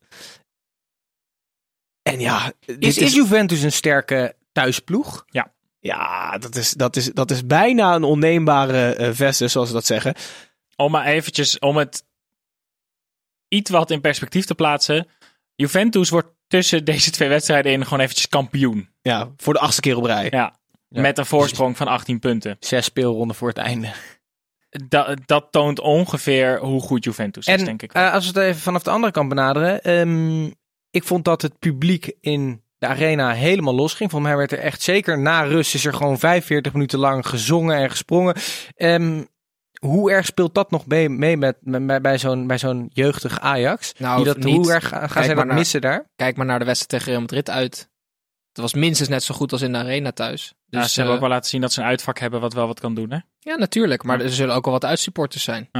En 2.02 2.20
ja, 2.20 2.52
dit 2.66 2.84
Is, 2.84 2.98
is 2.98 3.14
Juventus 3.14 3.62
een 3.62 3.72
sterke 3.72 4.36
thuisploeg? 4.52 5.24
ja 5.80 6.38
dat, 6.38 6.56
is, 6.56 6.72
dat, 6.72 6.96
is, 6.96 7.04
dat 7.12 7.30
is 7.30 7.46
bijna 7.46 7.94
een 7.94 8.04
onneembare 8.04 9.10
versus, 9.14 9.52
zoals 9.52 9.68
ze 9.68 9.74
dat 9.74 9.86
zeggen. 9.86 10.14
Om 10.76 10.90
maar 10.90 11.06
eventjes, 11.06 11.58
om 11.58 11.76
het 11.76 12.04
iets 13.48 13.70
wat 13.70 13.90
in 13.90 14.00
perspectief 14.00 14.44
te 14.44 14.54
plaatsen. 14.54 15.08
Juventus 15.54 16.08
wordt 16.08 16.28
tussen 16.50 16.84
deze 16.84 17.10
twee 17.10 17.28
wedstrijden 17.28 17.72
in 17.72 17.84
gewoon 17.84 18.00
eventjes 18.00 18.28
kampioen. 18.28 18.88
Ja, 19.02 19.28
voor 19.36 19.52
de 19.52 19.58
achtste 19.60 19.80
keer 19.80 19.96
op 19.96 20.04
rij. 20.04 20.28
Ja. 20.30 20.58
Ja. 20.88 21.00
Met 21.00 21.18
een 21.18 21.26
voorsprong 21.26 21.76
van 21.76 21.86
18 21.88 22.18
punten. 22.18 22.56
Zes 22.60 22.84
speelronden 22.84 23.36
voor 23.36 23.48
het 23.48 23.58
einde. 23.58 23.88
Dat, 24.88 25.16
dat 25.26 25.46
toont 25.50 25.80
ongeveer 25.80 26.58
hoe 26.60 26.80
goed 26.80 27.04
Juventus 27.04 27.46
is, 27.46 27.54
En 27.58 27.64
denk 27.64 27.82
ik. 27.82 27.92
wel. 27.92 28.04
eh, 28.04 28.12
als 28.12 28.30
we 28.30 28.38
het 28.40 28.48
even 28.48 28.60
vanaf 28.60 28.82
de 28.82 28.90
andere 28.90 29.12
kant 29.12 29.28
benaderen. 29.28 29.82
ehm, 29.82 30.44
ik 30.90 31.04
vond 31.04 31.24
dat 31.24 31.42
het 31.42 31.58
publiek 31.58 32.12
in 32.20 32.62
de 32.78 32.86
arena 32.86 33.32
helemaal 33.32 33.74
los 33.74 33.94
ging. 33.94 34.10
Volgens 34.10 34.30
mij 34.30 34.38
werd 34.40 34.52
er 34.52 34.58
echt 34.58 34.82
zeker 34.82 35.18
na 35.18 35.40
rust 35.42 35.74
is 35.74 35.84
er 35.84 35.94
gewoon 35.94 36.18
45 36.18 36.72
minuten 36.72 36.98
lang 36.98 37.26
gezongen 37.26 37.76
en 37.76 37.90
gesprongen. 37.90 38.34
Ehm, 38.76 39.22
hoe 39.86 40.10
erg 40.10 40.26
speelt 40.26 40.54
dat 40.54 40.70
nog 40.70 40.86
mee, 40.86 41.08
mee 41.08 41.36
met, 41.36 41.56
met- 41.60 41.86
bij, 41.86 42.00
bij 42.00 42.18
zo'n 42.18 42.46
bij 42.46 42.58
zo'n 42.58 42.90
jeugdig 42.92 43.40
Ajax? 43.40 43.92
Nou, 43.98 44.16
Die 44.16 44.24
dat, 44.24 44.36
niet. 44.44 44.56
Hoe 44.56 44.72
erg 44.72 44.88
gaan 44.88 45.08
zij 45.08 45.26
maar 45.26 45.34
dat 45.36 45.46
naar- 45.46 45.54
missen 45.54 45.80
daar? 45.80 46.04
Kijk 46.16 46.36
maar 46.36 46.46
naar 46.46 46.58
de 46.58 46.64
wedstrijd 46.64 46.90
tegen 46.90 47.06
Real 47.08 47.20
Madrid 47.20 47.50
uit. 47.50 47.88
Het 48.52 48.60
was 48.60 48.74
minstens 48.74 49.08
net 49.08 49.22
zo 49.22 49.34
goed 49.34 49.52
als 49.52 49.62
in 49.62 49.72
de 49.72 49.78
arena 49.78 50.12
thuis. 50.12 50.54
Ja, 50.66 50.80
Dus, 50.80 50.88
ze 50.92 50.94
hebben 50.94 51.08
eh, 51.16 51.20
ook 51.22 51.26
wel 51.26 51.34
laten 51.34 51.50
zien 51.50 51.60
dat 51.60 51.72
ze 51.72 51.80
een 51.80 51.86
uitvak 51.86 52.18
hebben 52.18 52.40
wat 52.40 52.52
wel 52.52 52.66
wat 52.66 52.80
kan 52.80 52.94
doen. 52.94 53.10
Hè? 53.10 53.18
ja, 53.38 53.56
natuurlijk. 53.56 54.02
Maar 54.02 54.20
er 54.20 54.30
zullen 54.32 54.54
ook 54.54 54.64
wel 54.64 54.72
wat 54.74 54.84
uitsupporters 54.84 55.42
zijn. 55.44 55.70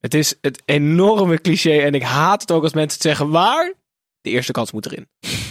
Het 0.00 0.14
is 0.14 0.34
het 0.40 0.62
enorme 0.64 1.40
cliché 1.40 1.78
en 1.80 1.94
ik 1.94 2.02
haat 2.02 2.40
het 2.40 2.50
ook 2.50 2.62
als 2.62 2.72
mensen 2.72 2.92
het 2.92 3.02
zeggen. 3.02 3.28
Maar 3.28 3.72
de 4.20 4.30
eerste 4.30 4.52
kans 4.52 4.72
moet 4.72 4.86
erin. 4.86 5.08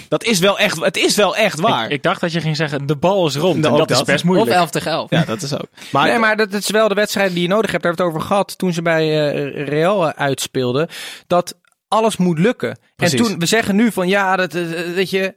Dat 0.10 0.24
is 0.24 0.40
wel 0.40 0.60
echt, 0.60 0.80
het 0.80 0.98
is 0.98 1.16
wel 1.16 1.36
echt 1.36 1.60
waar. 1.60 1.86
Ik, 1.86 1.92
ik 1.92 2.04
dacht 2.04 2.22
dat 2.22 2.32
je 2.32 2.42
ging 2.42 2.56
zeggen, 2.56 2.86
de 2.86 2.96
bal 2.96 3.28
is 3.28 3.36
rond. 3.36 3.58
Nou, 3.58 3.76
en 3.76 3.82
ook 3.82 3.88
dat, 3.88 3.90
is 3.90 3.98
dat. 3.98 4.06
best 4.06 4.20
Of 4.20 4.24
moeilijk. 4.24 4.52
11 4.52 4.70
tegen 4.70 4.92
11. 4.92 5.10
ja, 5.10 5.24
dat 5.24 5.42
is 5.42 5.54
ook. 5.54 5.68
Maar, 5.92 6.08
nee, 6.08 6.20
maar 6.20 6.38
dat, 6.38 6.52
dat 6.52 6.62
is 6.62 6.70
wel 6.70 6.88
de 6.88 6.94
wedstrijd 6.94 7.34
die 7.34 7.42
je 7.42 7.48
nodig 7.48 7.72
hebt. 7.72 7.84
Daar 7.84 7.94
hebben 7.94 8.06
we 8.06 8.12
het 8.14 8.22
over 8.24 8.34
gehad 8.36 8.58
toen 8.58 8.74
ze 8.74 8.82
bij 8.82 9.32
eh, 9.32 9.68
Real 9.68 10.08
eh, 10.08 10.14
uitspeelden. 10.22 10.88
Dat 11.28 11.56
alles 11.88 12.18
moet 12.18 12.40
lukken. 12.40 12.78
Precies. 12.96 13.20
En 13.20 13.26
toen, 13.26 13.40
we 13.40 13.46
zeggen 13.46 13.76
nu 13.76 13.92
van 13.92 14.08
ja, 14.08 14.36
dat, 14.36 14.56
eh, 14.56 14.64
weet 14.94 15.10
je, 15.10 15.36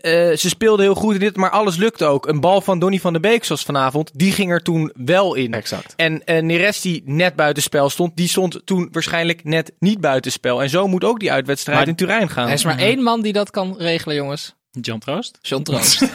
eh, 0.00 0.12
ze 0.36 0.48
speelden 0.48 0.84
heel 0.84 0.94
goed 0.94 1.14
in 1.14 1.20
dit, 1.20 1.36
maar 1.36 1.50
alles 1.50 1.76
lukte 1.76 2.04
ook. 2.04 2.26
Een 2.26 2.40
bal 2.40 2.60
van 2.60 2.78
Donny 2.78 2.98
van 2.98 3.12
de 3.12 3.20
Beek 3.20 3.44
zoals 3.44 3.62
vanavond, 3.62 4.10
die 4.14 4.32
ging 4.32 4.50
er 4.50 4.62
toen 4.62 4.92
wel 4.94 5.34
in. 5.34 5.52
Exact. 5.54 5.92
En 5.96 6.24
eh 6.24 6.42
Neres 6.42 6.80
die 6.80 7.02
net 7.04 7.36
buitenspel 7.36 7.90
stond, 7.90 8.16
die 8.16 8.28
stond 8.28 8.60
toen 8.64 8.88
waarschijnlijk 8.92 9.44
net 9.44 9.72
niet 9.78 10.00
buitenspel. 10.00 10.62
En 10.62 10.68
zo 10.70 10.86
moet 10.88 11.04
ook 11.04 11.20
die 11.20 11.32
uitwedstrijd 11.32 11.78
Maar- 11.78 11.88
in 11.88 11.94
Turijn 11.96 12.30
gaan. 12.30 12.46
Er 12.46 12.52
is 12.52 12.64
maar 12.64 12.78
één 12.78 13.02
man 13.02 13.22
die 13.22 13.32
dat 13.32 13.50
kan 13.50 13.74
regelen, 13.78 14.16
jongens. 14.16 14.54
John 14.80 14.98
Troost. 14.98 15.38
John 15.42 15.62
Troost. 15.62 16.02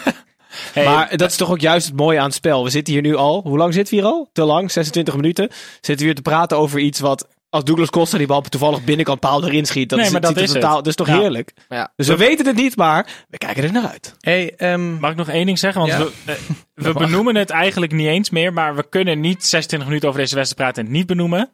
Hey, 0.74 0.86
Maar 0.86 1.17
dat 1.17 1.30
is 1.30 1.36
toch 1.38 1.50
ook 1.52 1.60
juist 1.60 1.88
het 1.88 1.96
mooie 1.96 2.20
aan 2.20 2.26
het 2.26 2.34
spel. 2.34 2.63
We 2.63 2.70
zitten 2.70 2.94
hier 2.94 3.02
nu 3.02 3.15
al, 3.15 3.41
hoe 3.44 3.58
lang 3.58 3.74
zitten 3.74 3.96
we 3.96 4.02
hier 4.02 4.10
al? 4.12 4.30
Te 4.34 4.44
lang, 4.44 4.72
26 4.72 5.15
minuten. 5.15 5.50
Zitten 5.74 5.98
we 5.98 6.04
hier 6.04 6.15
te 6.15 6.22
praten 6.22 6.58
over 6.58 6.80
iets 6.80 7.00
wat, 7.00 7.28
als 7.52 7.64
Douglas 7.64 7.90
Costa 7.90 8.18
die 8.18 8.28
bal 8.28 8.42
toevallig 8.42 8.84
binnenkant 8.84 9.20
paal 9.20 9.44
erin 9.46 9.66
schiet. 9.66 9.90
Dat 9.90 9.98
Nee, 9.98 10.08
is, 10.08 10.14
maar 10.14 10.22
dat 10.22 10.38
is 10.38 10.52
het. 10.52 10.62
totaal, 10.62 10.76
Dat 10.76 10.88
is 10.88 10.96
toch 10.96 11.08
Ja. 11.08 11.20
heerlijk? 11.20 11.54
ja. 11.70 11.94
Dus 11.96 12.08
we 12.08 12.16
weten 12.18 12.46
het 12.46 12.56
niet, 12.56 12.76
maar 12.76 13.26
we 13.30 13.38
kijken 13.38 13.64
er 13.64 13.72
naar 13.72 13.88
uit. 13.88 14.16
Hey, 14.20 14.54
ehm, 14.58 14.94
Mag 15.00 15.12
ik 15.12 15.18
nog 15.18 15.30
één 15.30 15.46
ding 15.46 15.60
zeggen? 15.60 15.82
Want 15.82 15.94
Ja. 15.94 16.00
we, 16.00 16.32
eh, 16.32 16.36
we 16.74 16.94
benoemen 16.94 17.36
het 17.36 17.50
eigenlijk 17.50 17.92
niet 17.92 18.08
eens 18.08 18.30
meer, 18.30 18.54
maar 18.54 18.76
we 18.76 18.90
kunnen 18.90 19.20
niet 19.20 19.46
26 19.46 19.88
minuten 19.88 20.10
over 20.10 20.22
deze 20.22 20.36
wedstrijd 20.36 20.64
praten 20.64 20.84
en 20.84 20.90
het 20.90 20.98
niet 21.00 21.08
benoemen. 21.08 21.50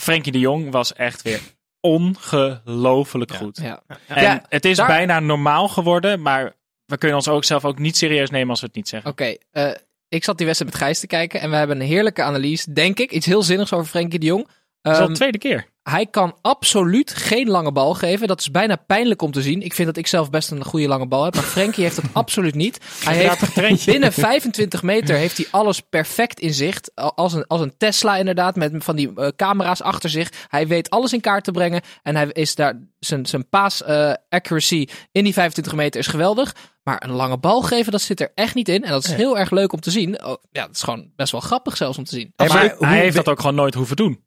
Frenkie 0.00 0.32
de 0.32 0.38
Jong 0.38 0.70
was 0.70 0.92
echt 0.92 1.22
weer 1.22 1.40
ongelooflijk 1.80 3.32
goed. 3.34 3.58
ja. 3.62 3.82
En 4.06 4.22
Ja, 4.22 4.42
het 4.48 4.64
is 4.64 4.76
daar- 4.76 4.86
bijna 4.86 5.20
normaal 5.20 5.68
geworden, 5.68 6.22
maar 6.22 6.52
we 6.86 6.98
kunnen 6.98 7.16
ons 7.16 7.28
ook 7.28 7.44
zelf 7.44 7.64
ook 7.64 7.78
niet 7.78 7.96
serieus 7.96 8.30
nemen 8.30 8.50
als 8.50 8.60
we 8.60 8.66
het 8.66 8.74
niet 8.74 8.88
zeggen. 8.88 9.10
Oké, 9.10 9.36
eh, 9.50 9.70
ik 10.08 10.24
zat 10.24 10.36
die 10.36 10.46
wedstrijd 10.46 10.72
met 10.74 10.82
Gijs 10.82 11.00
te 11.00 11.06
kijken 11.06 11.40
en 11.40 11.50
we 11.50 11.56
hebben 11.56 11.80
een 11.80 11.86
heerlijke 11.86 12.22
analyse, 12.22 12.72
denk 12.72 12.98
ik. 12.98 13.12
Iets 13.12 13.26
heel 13.26 13.42
zinnigs 13.42 13.72
over 13.72 13.86
Frenkie 13.86 14.18
de 14.18 14.26
Jong. 14.26 14.48
Dat 14.82 14.92
is 14.92 14.98
al 14.98 15.04
Ehm, 15.04 15.12
de 15.12 15.18
tweede 15.18 15.38
keer. 15.38 15.66
hij 15.82 16.06
kan 16.06 16.36
absoluut 16.42 17.14
geen 17.14 17.48
lange 17.48 17.72
bal 17.72 17.94
geven. 17.94 18.28
Dat 18.28 18.40
is 18.40 18.50
bijna 18.50 18.76
pijnlijk 18.76 19.22
om 19.22 19.30
te 19.32 19.42
zien. 19.42 19.62
Ik 19.62 19.74
vind 19.74 19.88
dat 19.88 19.96
ik 19.96 20.06
zelf 20.06 20.30
best 20.30 20.50
een 20.50 20.64
goede 20.64 20.88
lange 20.88 21.06
bal 21.06 21.24
heb. 21.24 21.34
Maar 21.34 21.42
Frenkie 21.44 21.84
heeft 21.84 21.96
dat 21.96 22.04
absoluut 22.22 22.54
niet. 22.54 22.78
Hij 23.04 23.16
heeft 23.16 23.84
binnen 23.86 24.12
25 24.12 24.82
meter 24.82 25.16
heeft 25.16 25.36
hij 25.36 25.46
alles 25.50 25.80
perfect 25.80 26.40
in 26.40 26.54
zicht. 26.54 26.90
Als 26.94 27.32
een, 27.32 27.46
als 27.46 27.60
een 27.60 27.74
Tesla 27.76 28.16
inderdaad. 28.16 28.56
Met 28.56 28.72
van 28.78 28.96
die 28.96 29.12
eh, 29.14 29.28
camera's 29.36 29.80
achter 29.82 30.10
zich. 30.10 30.30
Hij 30.48 30.66
weet 30.66 30.90
alles 30.90 31.12
in 31.12 31.20
kaart 31.20 31.44
te 31.44 31.50
brengen. 31.52 31.80
En 32.02 32.16
hij 32.16 32.26
is 32.32 32.54
daar, 32.54 32.80
zijn, 32.98 33.26
zijn 33.26 33.48
paas 33.48 33.82
eh, 33.82 34.12
accuracy 34.28 34.86
in 35.12 35.24
die 35.24 35.32
25 35.32 35.74
meter 35.74 36.00
is 36.00 36.06
geweldig. 36.06 36.54
Maar 36.82 37.02
een 37.04 37.12
lange 37.14 37.38
bal 37.38 37.62
geven, 37.62 37.92
dat 37.92 38.00
zit 38.00 38.20
er 38.20 38.32
echt 38.34 38.54
niet 38.54 38.68
in. 38.68 38.84
En 38.84 38.90
dat 38.90 39.04
is 39.04 39.12
heel 39.12 39.38
erg 39.38 39.50
leuk 39.50 39.72
om 39.72 39.80
te 39.80 39.90
zien. 39.90 40.24
Oh, 40.24 40.36
ja, 40.50 40.66
dat 40.66 40.74
is 40.76 40.82
gewoon 40.82 41.10
best 41.16 41.32
wel 41.32 41.40
grappig 41.40 41.76
zelfs 41.76 41.98
om 41.98 42.04
te 42.04 42.14
zien. 42.14 42.32
Hey, 42.36 42.48
maar 42.48 42.56
maar 42.56 42.74
hoe- 42.76 42.86
hij 42.86 42.98
heeft 42.98 43.16
dat 43.16 43.28
ook 43.28 43.40
gewoon 43.40 43.54
nooit 43.54 43.74
hoeven 43.74 43.96
doen. 43.96 44.26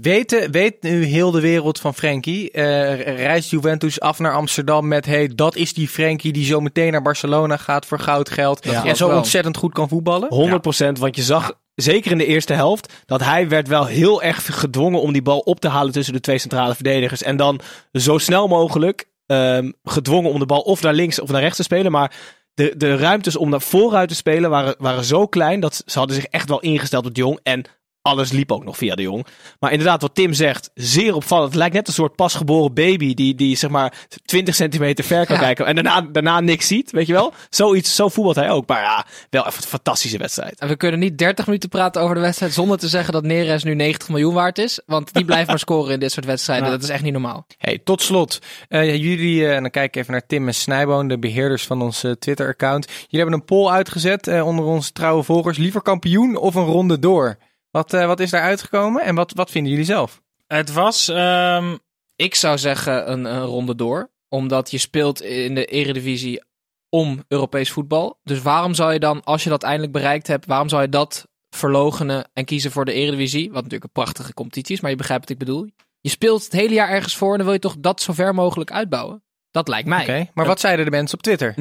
Weet, 0.00 0.48
weet 0.50 0.82
nu 0.82 1.04
heel 1.04 1.30
de 1.30 1.40
wereld 1.40 1.80
van 1.80 1.94
Frenkie? 1.94 2.50
Eh, 2.50 3.16
reist 3.16 3.50
Juventus 3.50 4.00
af 4.00 4.18
naar 4.18 4.34
Amsterdam 4.34 4.88
met... 4.88 5.06
hey, 5.06 5.30
dat 5.34 5.56
is 5.56 5.74
die 5.74 5.88
Frenkie 5.88 6.32
die 6.32 6.44
zo 6.44 6.60
meteen 6.60 6.92
naar 6.92 7.02
Barcelona 7.02 7.56
gaat 7.56 7.86
voor 7.86 7.98
goudgeld... 7.98 8.64
Ja, 8.64 8.84
en 8.84 8.96
zo 8.96 9.08
wel. 9.08 9.16
ontzettend 9.16 9.56
goed 9.56 9.72
kan 9.72 9.88
voetballen? 9.88 10.60
100%, 10.96 10.98
want 10.98 11.16
je 11.16 11.22
zag 11.22 11.52
zeker 11.74 12.10
in 12.10 12.18
de 12.18 12.26
eerste 12.26 12.52
helft 12.52 12.92
dat 13.06 13.20
hij 13.20 13.48
werd 13.48 13.68
wel 13.68 13.86
heel 13.86 14.22
erg 14.22 14.60
gedwongen 14.60 15.00
om 15.00 15.12
die 15.12 15.22
bal 15.22 15.38
op 15.38 15.60
te 15.60 15.68
halen 15.68 15.92
tussen 15.92 16.14
de 16.14 16.20
twee 16.20 16.38
centrale 16.38 16.74
verdedigers. 16.74 17.22
En 17.22 17.36
dan 17.36 17.60
zo 17.92 18.18
snel 18.18 18.48
mogelijk 18.48 19.08
ehm, 19.26 19.70
gedwongen 19.84 20.30
om 20.30 20.38
de 20.38 20.46
bal 20.46 20.60
of 20.60 20.82
naar 20.82 20.94
links 20.94 21.20
of 21.20 21.30
naar 21.30 21.40
rechts 21.40 21.56
te 21.56 21.62
spelen. 21.62 21.92
Maar 21.92 22.16
de, 22.54 22.74
de 22.76 22.96
ruimtes 22.96 23.36
om 23.36 23.50
naar 23.50 23.60
vooruit 23.60 24.08
te 24.08 24.14
spelen 24.14 24.50
waren, 24.50 24.74
waren 24.78 25.04
zo 25.04 25.26
klein 25.26 25.60
dat 25.60 25.82
ze 25.86 25.98
hadden 25.98 26.16
zich 26.16 26.26
echt 26.26 26.48
wel 26.48 26.60
ingesteld 26.60 27.06
op 27.06 27.14
de 27.14 27.20
Jong. 27.20 27.38
En 27.42 27.64
alles 28.02 28.32
liep 28.32 28.52
ook 28.52 28.64
nog 28.64 28.76
via 28.76 28.94
de 28.94 29.02
Jong. 29.02 29.26
Maar 29.60 29.70
inderdaad, 29.70 30.02
wat 30.02 30.14
Tim 30.14 30.32
zegt, 30.32 30.70
zeer 30.74 31.14
opvallend. 31.14 31.48
Het 31.48 31.58
lijkt 31.58 31.74
net 31.74 31.88
een 31.88 31.94
soort 31.94 32.16
pasgeboren 32.16 32.74
baby 32.74 33.14
die, 33.14 33.34
die 33.34 33.56
zeg 33.56 33.70
maar 33.70 34.06
20 34.24 34.54
centimeter 34.54 35.04
ver 35.04 35.26
kan 35.26 35.36
Ja. 35.36 35.42
kijken. 35.42 35.66
En 35.66 35.74
daarna, 35.74 36.00
daarna 36.00 36.40
niks 36.40 36.66
ziet, 36.66 36.90
weet 36.90 37.06
je 37.06 37.12
wel? 37.12 37.32
Zoiets, 37.50 37.94
zo 37.94 38.08
voetbalt 38.08 38.36
hij 38.36 38.50
ook. 38.50 38.66
Maar 38.68 38.82
ja, 38.82 39.06
wel 39.30 39.46
even 39.46 39.62
een 39.62 39.68
fantastische 39.68 40.18
wedstrijd. 40.18 40.58
En 40.60 40.68
we 40.68 40.76
kunnen 40.76 41.00
niet 41.00 41.18
30 41.18 41.46
minuten 41.46 41.68
praten 41.68 42.02
over 42.02 42.14
de 42.14 42.20
wedstrijd 42.20 42.52
zonder 42.52 42.78
te 42.78 42.88
zeggen 42.88 43.12
dat 43.12 43.24
Neres 43.24 43.64
nu 43.64 43.74
90 43.74 44.08
miljoen 44.08 44.34
waard 44.34 44.58
is. 44.58 44.80
Want 44.86 45.12
die 45.12 45.24
blijft 45.24 45.48
maar 45.48 45.58
scoren 45.58 45.92
in 45.92 46.00
dit 46.00 46.12
soort 46.12 46.26
wedstrijden. 46.26 46.70
Dat 46.76 46.82
is 46.82 46.88
echt 46.88 47.02
niet 47.02 47.12
normaal. 47.12 47.46
Hey, 47.58 47.80
tot 47.84 48.02
slot, 48.02 48.38
eh, 48.68 48.94
jullie, 48.96 49.46
eh, 49.46 49.54
en 49.54 49.62
dan 49.62 49.70
kijk 49.70 49.86
ik 49.86 49.96
even 50.00 50.12
naar 50.12 50.26
Tim 50.26 50.46
en 50.46 50.54
Snijboon, 50.54 51.08
de 51.08 51.18
beheerders 51.18 51.64
van 51.66 51.82
ons 51.82 52.04
eh, 52.04 52.10
Twitter-account. 52.12 52.86
Jullie 52.86 53.06
hebben 53.10 53.34
een 53.34 53.44
poll 53.44 53.70
uitgezet 53.70 54.26
eh, 54.26 54.46
onder 54.46 54.64
onze 54.64 54.92
trouwe 54.92 55.22
volgers. 55.22 55.58
Liever 55.58 55.82
kampioen 55.82 56.36
of 56.36 56.54
een 56.54 56.64
ronde 56.64 56.98
door? 56.98 57.38
Wat, 57.72 57.92
eh, 57.94 58.06
wat 58.06 58.20
is 58.20 58.30
daar 58.30 58.42
uitgekomen 58.42 59.02
en 59.02 59.14
wat, 59.14 59.32
wat 59.34 59.50
vinden 59.50 59.70
jullie 59.70 59.86
zelf? 59.86 60.22
Het 60.46 60.72
was, 60.72 61.08
ehm, 61.08 61.76
Ik 62.16 62.34
zou 62.34 62.58
zeggen 62.58 63.10
een, 63.12 63.24
een 63.24 63.44
ronde 63.44 63.74
door. 63.74 64.10
Omdat 64.28 64.70
je 64.70 64.78
speelt 64.78 65.22
in 65.22 65.54
de 65.54 65.64
eredivisie 65.64 66.42
om 66.88 67.24
Europees 67.28 67.70
voetbal. 67.70 68.18
Dus 68.22 68.42
waarom 68.42 68.74
zou 68.74 68.92
je 68.92 68.98
dan, 68.98 69.24
als 69.24 69.44
je 69.44 69.50
dat 69.50 69.62
eindelijk 69.62 69.92
bereikt 69.92 70.26
hebt, 70.26 70.46
waarom 70.46 70.68
zou 70.68 70.82
je 70.82 70.88
dat 70.88 71.26
verlogenen 71.50 72.30
en 72.32 72.44
kiezen 72.44 72.70
voor 72.70 72.84
de 72.84 72.92
eredivisie? 72.92 73.46
Wat 73.46 73.54
natuurlijk 73.54 73.84
een 73.84 74.02
prachtige 74.02 74.34
competitie 74.34 74.74
is, 74.74 74.80
maar 74.80 74.90
je 74.90 74.96
begrijpt 74.96 75.22
wat 75.22 75.32
ik 75.32 75.38
bedoel. 75.46 75.68
Je 76.00 76.08
speelt 76.10 76.44
het 76.44 76.52
hele 76.52 76.74
jaar 76.74 76.88
ergens 76.88 77.16
voor 77.16 77.30
en 77.30 77.36
dan 77.36 77.44
wil 77.44 77.54
je 77.54 77.60
toch 77.60 77.76
dat 77.78 78.00
zo 78.02 78.12
ver 78.12 78.34
mogelijk 78.34 78.72
uitbouwen? 78.72 79.22
Dat 79.50 79.68
lijkt 79.68 79.88
mij. 79.88 80.02
Oké, 80.02 80.30
maar 80.34 80.46
wat 80.46 80.60
zeiden 80.60 80.84
de 80.84 80.90
mensen 80.90 81.18
op 81.18 81.22
Twitter? 81.22 81.54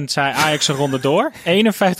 49% 0.00 0.04
zei 0.04 0.32
Ajax 0.32 0.68
een 0.68 0.74
ronde 0.74 1.00
door, 1.00 1.32
51% 1.38 1.38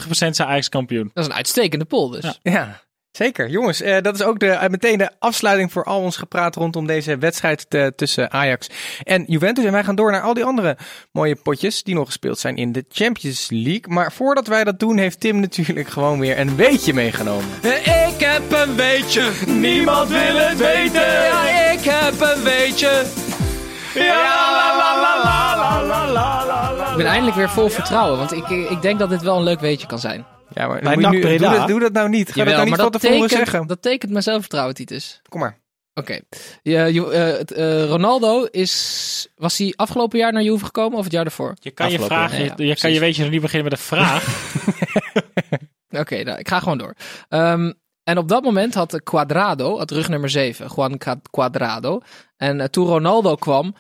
zei 0.08 0.48
Ajax 0.48 0.68
kampioen. 0.68 1.10
Dat 1.14 1.24
is 1.24 1.30
een 1.30 1.36
uitstekende 1.36 1.84
poll 1.84 2.10
dus. 2.10 2.24
Ja. 2.42 2.52
Ja, 2.52 2.82
Zeker. 3.20 3.48
Jongens, 3.48 3.80
eh, 3.80 3.96
dat 4.02 4.14
is 4.14 4.22
ook 4.22 4.38
de, 4.38 4.46
eh, 4.50 4.68
meteen 4.68 4.98
de 4.98 5.10
afsluiting 5.18 5.72
voor 5.72 5.84
al 5.84 6.00
ons 6.00 6.16
gepraat 6.16 6.54
rondom 6.56 6.86
deze 6.86 7.18
wedstrijd 7.18 7.66
te- 7.70 7.92
tussen 7.96 8.30
Ajax 8.32 8.68
en 9.02 9.24
Juventus. 9.26 9.64
En 9.64 9.72
wij 9.72 9.84
gaan 9.84 9.94
door 9.94 10.10
naar 10.10 10.20
al 10.22 10.34
die 10.34 10.44
andere 10.44 10.76
mooie 11.12 11.36
potjes 11.36 11.82
die 11.82 11.94
nog 11.94 12.06
gespeeld 12.06 12.38
zijn 12.38 12.56
in 12.56 12.72
de 12.72 12.84
Champions 12.88 13.46
League. 13.50 13.82
Maar 13.86 14.12
voordat 14.12 14.46
wij 14.46 14.64
dat 14.64 14.78
doen, 14.78 14.98
heeft 14.98 15.20
Tim 15.20 15.40
natuurlijk 15.46 15.88
gewoon 15.88 16.20
weer 16.20 16.38
een 16.38 16.56
beetje 16.56 16.94
meegenomen. 16.94 17.44
Ik 18.08 18.20
heb 18.20 18.52
een 18.52 18.76
beetje, 18.76 19.30
niemand 19.46 20.08
wil 20.08 20.36
het 20.36 20.58
weten. 20.58 21.12
Ja, 21.12 21.70
ik 21.70 21.80
heb 21.84 22.20
een 22.20 22.42
beetje. 22.42 23.02
Ik 23.94 24.02
ben 27.02 27.10
eindelijk 27.12 27.36
weer 27.36 27.50
vol 27.50 27.68
vertrouwen, 27.68 28.18
want 28.18 28.32
ik, 28.32 28.48
ik 28.48 28.82
denk 28.82 28.98
dat 28.98 29.10
dit 29.10 29.22
wel 29.22 29.36
een 29.36 29.42
leuk 29.42 29.60
weetje 29.60 29.86
kan 29.86 29.98
zijn. 29.98 30.26
Ja, 30.54 30.66
maar 30.66 30.80
Bij 30.80 30.94
moet 30.94 31.04
je 31.04 31.10
NAC 31.10 31.12
nu, 31.12 31.36
doe, 31.36 31.48
dat, 31.50 31.68
doe 31.68 31.80
dat 31.80 31.92
nou 31.92 32.08
niet. 32.08 32.32
Ga 32.32 32.44
dat 32.44 32.54
nou 32.54 32.64
niet 32.66 32.76
van 32.76 32.90
tevoren 32.90 33.20
tekent, 33.20 33.48
zeggen. 33.48 33.66
dat 33.66 33.82
tekent 33.82 34.10
mijn 34.12 34.22
zelfvertrouwen, 34.24 34.74
Titus. 34.74 35.20
Kom 35.28 35.40
maar. 35.40 35.58
Oké. 35.94 36.20
Eh, 36.62 37.40
eh, 37.40 37.88
Ronaldo 37.88 38.44
is... 38.44 39.28
Was 39.36 39.58
hij 39.58 39.72
afgelopen 39.76 40.18
jaar 40.18 40.32
naar 40.32 40.42
Juve 40.42 40.64
gekomen 40.64 40.98
of 40.98 41.04
het 41.04 41.12
jaar 41.12 41.24
ervoor? 41.24 41.54
Je 41.60 41.70
kan 41.70 41.90
je 41.90 41.98
Afgelopen, 41.98 42.16
vragen, 42.16 42.44
ja, 42.44 42.54
je, 42.56 42.62
ja, 42.64 42.68
je 42.68 42.80
kan 42.80 42.92
je 42.92 43.00
weet 43.00 43.16
je 43.16 43.22
nog 43.22 43.30
niet 43.30 43.40
beginnen 43.40 43.70
met 43.70 43.78
een 43.78 43.84
vraag. 43.84 44.52
Oké, 46.02 46.22
nou, 46.22 46.38
ik 46.38 46.48
ga 46.48 46.58
gewoon 46.58 46.78
door. 46.78 46.94
Ehm, 47.28 47.72
en 48.04 48.18
op 48.18 48.28
dat 48.28 48.42
moment 48.42 48.74
had 48.74 49.02
Quadrado, 49.02 49.78
het 49.78 49.90
rug 49.90 50.08
nummer 50.08 50.30
7, 50.30 50.70
Juan 50.76 50.98
Qua- 50.98 51.20
Quadrado. 51.30 52.00
En 52.36 52.60
eh, 52.60 52.66
toen 52.66 52.86
Ronaldo 52.86 53.34
kwam, 53.34 53.74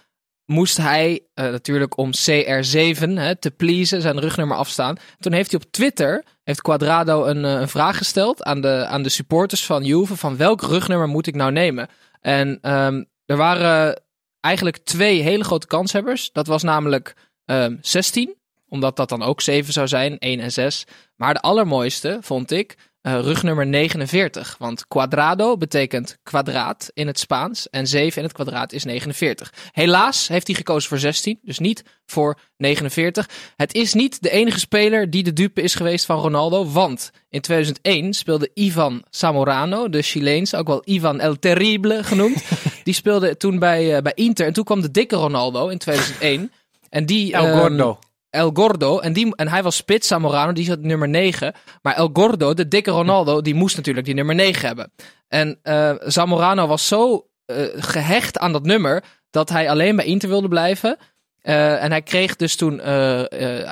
moest 0.50 0.76
hij 0.76 1.20
eh, 1.34 1.50
natuurlijk 1.50 1.96
om 1.96 2.10
CR7 2.10 3.08
hè, 3.14 3.36
te 3.36 3.50
pleasen 3.56 4.02
zijn 4.02 4.20
rugnummer 4.20 4.56
afstaan. 4.56 4.96
Toen 5.18 5.32
heeft 5.32 5.50
hij 5.50 5.60
op 5.60 5.72
Twitter, 5.72 6.24
heeft 6.42 6.60
Quadrado 6.60 7.24
een, 7.24 7.44
eh, 7.44 7.52
een 7.52 7.68
vraag 7.68 7.96
gesteld 7.96 8.42
aan 8.42 8.60
de, 8.60 8.86
aan 8.86 9.02
de 9.02 9.08
supporters 9.08 9.66
van 9.66 9.84
Juve, 9.84 10.16
van 10.16 10.36
welk 10.36 10.62
rugnummer 10.62 11.08
moet 11.08 11.26
ik 11.26 11.34
nou 11.34 11.52
nemen? 11.52 11.88
En 12.20 12.58
ehm, 12.60 13.04
er 13.26 13.36
waren 13.36 14.02
eigenlijk 14.40 14.78
twee 14.78 15.22
hele 15.22 15.44
grote 15.44 15.66
kanshebbers. 15.66 16.32
Dat 16.32 16.46
was 16.46 16.62
namelijk 16.62 17.14
ehm 17.44 17.76
16, 17.80 18.34
omdat 18.68 18.96
dat 18.96 19.08
dan 19.08 19.22
ook 19.22 19.40
7 19.40 19.72
zou 19.72 19.88
zijn, 19.88 20.18
1 20.18 20.40
en 20.40 20.52
6. 20.52 20.84
Maar 21.16 21.34
de 21.34 21.40
allermooiste 21.40 22.18
vond 22.20 22.50
ik 22.50 22.76
eh, 23.02 23.20
rugnummer 23.20 23.66
49. 23.66 24.56
Want 24.58 24.86
quadrado 24.88 25.56
betekent 25.56 26.18
kwadraat 26.22 26.90
in 26.94 27.06
het 27.06 27.18
Spaans. 27.18 27.68
En 27.70 27.86
7 27.86 28.16
in 28.16 28.22
het 28.22 28.32
kwadraat 28.32 28.72
is 28.72 28.84
49. 28.84 29.52
Helaas 29.72 30.28
heeft 30.28 30.46
hij 30.46 30.56
gekozen 30.56 30.88
voor 30.88 30.98
16. 30.98 31.38
Dus 31.42 31.58
niet 31.58 31.84
voor 32.06 32.38
49. 32.56 33.28
Het 33.56 33.74
is 33.74 33.94
niet 33.94 34.22
de 34.22 34.30
enige 34.30 34.58
speler 34.58 35.10
die 35.10 35.22
de 35.22 35.32
dupe 35.32 35.62
is 35.62 35.74
geweest 35.74 36.04
van 36.04 36.18
Ronaldo. 36.20 36.70
Want 36.70 37.10
in 37.28 37.40
2001 37.40 38.14
speelde 38.14 38.50
Ivan 38.54 39.04
Zamorano, 39.10 39.88
de 39.88 40.02
Chileens, 40.02 40.54
ook 40.54 40.66
wel 40.66 40.82
Ivan 40.84 41.20
El 41.20 41.38
Terrible 41.38 42.04
genoemd. 42.04 42.44
die 42.84 42.94
speelde 42.94 43.36
toen 43.36 43.58
bij, 43.58 43.96
eh, 43.96 44.02
bij 44.02 44.12
Inter. 44.14 44.46
En 44.46 44.52
toen 44.52 44.64
kwam 44.64 44.80
de 44.80 44.90
dikke 44.90 45.16
Ronaldo 45.16 45.68
in 45.68 45.78
2001. 45.78 46.52
En 46.88 47.06
die, 47.06 47.32
El 47.32 47.58
Gordo. 47.58 47.98
El 48.30 48.50
Gordo, 48.54 48.98
en, 48.98 49.12
die, 49.12 49.36
en 49.36 49.48
hij 49.48 49.62
was 49.62 49.76
spits, 49.76 50.06
Zamorano, 50.08 50.52
die 50.52 50.64
zat 50.64 50.80
nummer 50.80 51.08
9. 51.08 51.54
Maar 51.82 51.94
El 51.94 52.10
Gordo, 52.12 52.54
de 52.54 52.68
dikke 52.68 52.90
Ronaldo, 52.90 53.40
die 53.40 53.54
moest 53.54 53.76
natuurlijk 53.76 54.06
die 54.06 54.14
nummer 54.14 54.34
9 54.34 54.66
hebben. 54.66 54.92
En 55.28 55.58
eh, 55.62 55.94
Zamorano 55.98 56.66
was 56.66 56.86
zo 56.88 57.26
eh, 57.44 57.56
gehecht 57.74 58.38
aan 58.38 58.52
dat 58.52 58.62
nummer, 58.64 59.04
dat 59.30 59.48
hij 59.48 59.70
alleen 59.70 59.96
bij 59.96 60.04
Inter 60.04 60.28
wilde 60.28 60.48
blijven. 60.48 60.96
Eh, 61.40 61.82
en 61.82 61.90
hij 61.90 62.02
kreeg 62.02 62.36
dus 62.36 62.56
toen, 62.56 62.78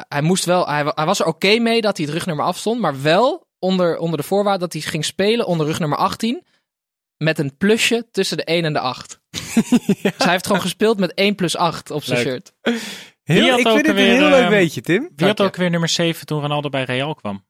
hij 0.08 0.20
moest 0.22 0.44
wel, 0.44 0.66
hij, 0.68 0.84
wa- 0.84 0.92
hij 0.94 1.06
was 1.06 1.20
er 1.20 1.26
oké 1.26 1.58
mee 1.58 1.80
dat 1.80 1.96
hij 1.96 2.06
het 2.06 2.14
rugnummer 2.14 2.44
afstond, 2.44 2.80
maar 2.80 3.02
wel 3.02 3.46
onder, 3.58 3.98
onder 3.98 4.18
de 4.18 4.24
voorwaarde 4.24 4.58
dat 4.58 4.72
hij 4.72 4.82
ging 4.82 5.04
spelen 5.04 5.46
onder 5.46 5.66
rugnummer 5.66 5.98
18. 5.98 6.46
Met 7.16 7.38
een 7.38 7.56
plusje 7.56 8.08
tussen 8.10 8.36
de 8.36 8.44
1 8.44 8.64
en 8.64 8.72
de 8.72 8.78
8. 8.80 9.20
Dus 10.02 10.12
hij 10.18 10.30
heeft 10.30 10.46
gewoon 10.46 10.60
gespeeld 10.62 10.98
met 10.98 11.14
1 11.14 11.34
plus 11.34 11.56
8 11.56 11.90
op 11.90 12.04
zijn 12.04 12.18
Leuk. 12.24 12.26
shirt. 12.26 12.52
Heel, 13.28 13.40
Wie 13.40 13.50
had 13.50 13.58
ik 13.60 13.66
ook 13.66 13.72
vind 13.72 13.86
dit 13.86 13.96
een 13.96 14.02
alweer, 14.02 14.18
heel 14.20 14.30
leuk 14.30 14.40
ehm, 14.42 14.50
weetje, 14.50 14.80
Tim. 14.80 15.00
Wie 15.00 15.10
Dank 15.14 15.28
had 15.30 15.38
je. 15.38 15.44
ook 15.44 15.56
weer 15.56 15.70
nummer 15.70 15.88
7 15.88 16.26
toen 16.26 16.40
Ronaldo 16.40 16.68
bij 16.68 16.84
Real 16.84 17.14
kwam? 17.14 17.46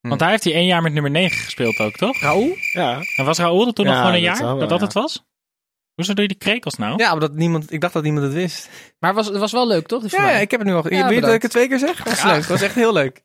Hm. 0.00 0.08
Want 0.08 0.20
daar 0.20 0.30
heeft 0.30 0.44
hij 0.44 0.52
één 0.52 0.66
jaar 0.66 0.82
met 0.82 0.92
nummer 0.92 1.10
9 1.10 1.36
gespeeld 1.38 1.78
ook, 1.78 1.96
toch? 1.96 2.20
Raoul? 2.20 2.56
Ja. 2.72 3.00
En 3.16 3.24
was 3.24 3.38
Raoul 3.38 3.66
er 3.66 3.72
toen 3.72 3.84
Ja, 3.84 3.90
nog 3.90 4.00
gewoon 4.00 4.14
een 4.14 4.20
jaar? 4.20 4.38
wel, 4.38 4.58
dat 4.58 4.68
dat 4.68 4.78
ja. 4.78 4.84
het 4.84 4.94
was? 4.94 5.24
Hoezo 6.00 6.14
doe 6.14 6.22
je 6.22 6.28
die 6.28 6.38
krekels 6.38 6.76
nou? 6.76 6.94
Ja, 6.96 7.10
maar 7.10 7.20
dat 7.20 7.34
niemand, 7.34 7.72
ik 7.72 7.80
dacht 7.80 7.92
dat 7.92 8.02
niemand 8.02 8.24
het 8.24 8.34
wist. 8.34 8.68
Maar 8.98 9.10
het 9.14 9.18
was, 9.18 9.28
het 9.28 9.38
was 9.38 9.52
wel 9.52 9.66
leuk, 9.66 9.86
toch? 9.86 10.10
Ja, 10.10 10.22
mij? 10.22 10.40
ik 10.40 10.50
heb 10.50 10.60
het 10.60 10.68
nu 10.68 10.74
al. 10.74 10.92
Ja, 10.94 11.02
Wil 11.06 11.14
je 11.14 11.20
dat 11.20 11.32
ik 11.34 11.42
het 11.42 11.50
twee 11.50 11.68
keer 11.68 11.78
zeg? 11.78 11.96
Dat 11.96 12.06
was 12.08 12.22
leuk. 12.22 12.34
Dat 12.34 12.46
was 12.46 12.62
echt 12.62 12.74
heel 12.74 12.92
leuk. 12.92 13.22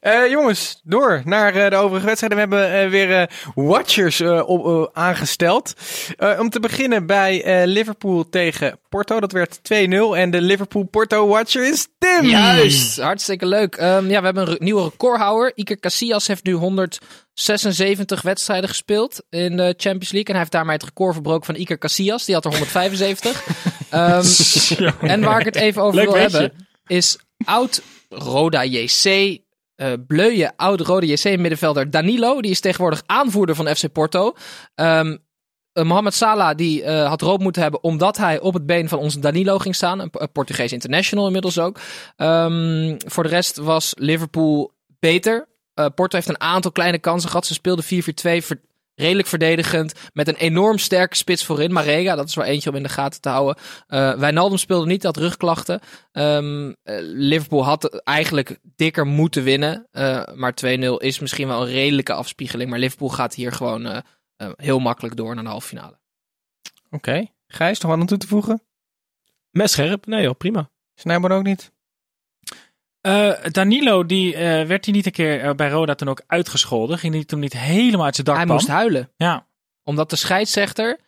Eh, 0.00 0.30
jongens, 0.30 0.80
door 0.84 1.22
naar 1.24 1.54
eh, 1.54 1.70
de 1.70 1.76
overige 1.76 2.06
wedstrijden. 2.06 2.48
We 2.50 2.56
hebben 2.56 2.82
eh, 2.82 2.90
weer 2.90 3.20
eh, 3.20 3.26
watchers 3.54 4.20
eh, 4.20 4.42
op, 4.48 4.66
eh, 4.66 5.02
aangesteld. 5.02 5.72
Eh, 6.16 6.38
om 6.40 6.50
te 6.50 6.60
beginnen 6.60 7.06
bij 7.06 7.42
eh, 7.42 7.66
Liverpool 7.66 8.28
tegen 8.28 8.78
Porto. 8.88 9.20
Dat 9.20 9.32
werd 9.32 9.58
2-0. 9.58 10.16
En 10.16 10.30
de 10.30 10.40
Liverpool-Porto 10.40 11.26
watcher 11.28 11.68
is 11.68 11.86
Tim. 11.98 12.24
Juist, 12.24 13.00
hartstikke 13.00 13.46
leuk. 13.46 13.74
Ehm, 13.74 14.10
ja, 14.10 14.18
we 14.18 14.24
hebben 14.24 14.42
een 14.46 14.52
re- 14.52 14.56
nieuwe 14.64 14.82
recordhouder. 14.82 15.52
Iker 15.54 15.78
Casillas 15.80 16.26
heeft 16.26 16.44
nu 16.44 16.52
176 17.34 18.22
wedstrijden 18.22 18.68
gespeeld 18.68 19.22
in 19.30 19.56
de 19.56 19.74
Champions 19.76 20.12
League. 20.12 20.24
En 20.24 20.30
hij 20.30 20.38
heeft 20.38 20.52
daarmee 20.52 20.76
het 20.76 20.84
record 20.84 21.12
verbroken 21.12 21.46
van 21.46 21.54
Iker 21.54 21.78
Casillas. 21.78 22.24
Die 22.24 22.34
had 22.34 22.44
er 22.44 22.50
175. 22.50 23.44
Ehm, 23.90 24.24
en 25.00 25.20
waar 25.20 25.38
ik 25.38 25.44
het 25.44 25.56
even 25.56 25.82
over 25.82 25.96
Leuk 25.96 26.04
wil 26.04 26.20
hebben, 26.20 26.52
is 26.86 27.18
oud 27.44 27.82
Roda 28.08 28.64
JC. 28.64 29.04
eh 29.74 29.92
bleuje 30.06 30.52
oud 30.56 30.80
Roda 30.80 31.06
JC 31.06 31.24
middenvelder 31.24 31.90
Danilo. 31.90 32.40
Die 32.40 32.50
is 32.50 32.60
tegenwoordig 32.60 33.02
aanvoerder 33.06 33.54
van 33.54 33.76
FC 33.76 33.92
Porto. 33.92 34.34
Ehm 34.74 35.16
eh, 35.74 35.84
Mohamed 35.84 36.14
Salah 36.14 36.56
die 36.56 36.82
eh, 36.82 37.08
had 37.08 37.20
rood 37.22 37.40
moeten 37.40 37.62
hebben 37.62 37.82
omdat 37.82 38.16
hij 38.16 38.40
op 38.40 38.54
het 38.54 38.66
been 38.66 38.88
van 38.88 38.98
onze 38.98 39.18
Danilo 39.18 39.58
ging 39.58 39.74
staan. 39.74 40.00
Een, 40.00 40.08
een 40.12 40.32
Portugees 40.32 40.72
international 40.72 41.26
inmiddels 41.26 41.58
ook. 41.58 41.78
Ehm, 42.16 42.94
voor 43.06 43.22
de 43.22 43.28
rest 43.28 43.56
was 43.56 43.92
Liverpool 43.98 44.72
beter. 44.98 45.48
Eh, 45.74 45.86
Porto 45.94 46.16
heeft 46.16 46.28
een 46.28 46.40
aantal 46.40 46.72
kleine 46.72 46.98
kansen 46.98 47.30
gehad. 47.30 47.46
Ze 47.46 47.54
speelden 47.54 47.84
4-4-2, 47.84 48.42
ver- 48.44 48.60
redelijk 48.94 49.28
verdedigend. 49.28 49.92
Met 50.12 50.28
een 50.28 50.34
enorm 50.36 50.78
sterke 50.78 51.16
spits 51.16 51.44
voorin. 51.44 51.72
Marega, 51.72 52.14
dat 52.14 52.28
is 52.28 52.34
wel 52.34 52.44
eentje 52.44 52.70
om 52.70 52.76
in 52.76 52.82
de 52.82 52.88
gaten 52.88 53.20
te 53.20 53.28
houden. 53.28 53.62
Eh 53.86 54.14
Wijnaldum 54.14 54.58
speelde 54.58 54.86
niet, 54.86 55.02
had 55.02 55.16
rugklachten. 55.16 55.80
Ehm, 56.12 56.72
eh, 56.82 56.96
Liverpool 57.00 57.64
had 57.64 58.00
eigenlijk 58.02 58.58
dikker 58.76 59.06
moeten 59.06 59.42
winnen. 59.42 59.86
Eh, 59.90 60.22
maar 60.34 60.54
2-0 60.54 60.96
is 60.96 61.18
misschien 61.18 61.48
wel 61.48 61.60
een 61.62 61.72
redelijke 61.72 62.12
afspiegeling. 62.12 62.70
Maar 62.70 62.78
Liverpool 62.78 63.08
gaat 63.08 63.34
hier 63.34 63.52
gewoon 63.52 64.02
heel 64.56 64.78
makkelijk 64.78 65.16
door 65.16 65.34
naar 65.34 65.44
de 65.44 65.50
halve 65.50 65.66
finale. 65.68 65.98
Oké. 66.90 67.26
Gijs, 67.46 67.80
nog 67.80 67.90
wat 67.90 68.00
aan 68.00 68.06
toe 68.06 68.18
te 68.18 68.26
voegen? 68.26 68.62
Mes 69.50 69.72
scherp? 69.72 70.06
Nee 70.06 70.22
joh, 70.22 70.36
prima. 70.36 70.70
Snijboon 70.94 71.32
ook 71.32 71.42
niet? 71.42 71.72
Eh, 73.04 73.32
Danilo, 73.50 74.06
die, 74.06 74.34
eh, 74.34 74.66
werd 74.66 74.84
hij 74.84 74.94
niet 74.94 75.06
een 75.06 75.12
keer 75.12 75.40
eh, 75.40 75.54
bij 75.54 75.70
Roda 75.70 75.94
toen 75.94 76.08
ook 76.08 76.22
uitgescholden? 76.26 76.98
Ging 76.98 77.14
hij 77.14 77.24
toen 77.24 77.40
niet 77.40 77.52
helemaal 77.58 78.04
uit 78.04 78.14
zijn 78.14 78.26
dak 78.26 78.36
Hij 78.36 78.46
moest 78.46 78.66
huilen. 78.66 79.10
Ja, 79.16 79.46
Omdat 79.82 80.10
de 80.10 80.16
scheidsrechter 80.16 80.98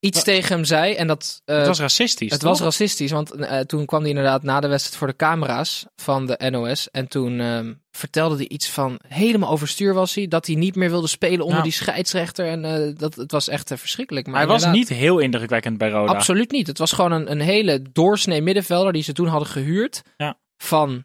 iets 0.00 0.22
tegen 0.22 0.54
hem 0.54 0.64
zei. 0.64 0.94
En 0.94 1.06
dat, 1.06 1.42
het 1.44 1.66
was 1.66 1.80
racistisch, 1.80 2.30
Het 2.30 2.40
toch? 2.40 2.48
was 2.48 2.60
racistisch, 2.60 3.10
want 3.10 3.32
toen 3.66 3.86
kwam 3.86 4.00
hij 4.00 4.08
inderdaad 4.08 4.42
na 4.42 4.60
de 4.60 4.68
wedstrijd 4.68 4.98
voor 4.98 5.06
de 5.06 5.16
camera's 5.16 5.86
van 5.96 6.26
de 6.26 6.50
NOS. 6.50 6.90
En 6.90 7.08
toen 7.08 7.40
ehm, 7.40 7.72
vertelde 7.90 8.36
hij 8.36 8.48
iets 8.48 8.70
van 8.70 9.00
helemaal 9.08 9.50
overstuur 9.50 9.94
was 9.94 10.14
hij. 10.14 10.28
Dat 10.28 10.46
hij 10.46 10.54
niet 10.56 10.74
meer 10.76 10.90
wilde 10.90 11.08
spelen 11.08 11.40
onder 11.44 11.56
Ja. 11.56 11.62
die 11.62 11.72
scheidsrechter. 11.72 12.46
En 12.46 12.94
dat, 12.98 13.14
het 13.14 13.32
was 13.32 13.48
echt 13.48 13.72
verschrikkelijk. 13.76 14.26
Maar 14.26 14.36
hij 14.36 14.46
was 14.46 14.66
niet 14.66 14.88
heel 14.88 15.18
indrukwekkend 15.18 15.78
bij 15.78 15.90
Roda. 15.90 16.12
Absoluut 16.12 16.50
niet. 16.50 16.66
Het 16.66 16.78
was 16.78 16.92
gewoon 16.92 17.12
een, 17.12 17.30
een 17.30 17.40
hele 17.40 17.82
doorsnee 17.92 18.42
middenvelder 18.42 18.92
die 18.92 19.02
ze 19.02 19.12
toen 19.12 19.28
hadden 19.28 19.48
gehuurd. 19.48 20.02
Ja. 20.16 20.38
Van... 20.62 21.04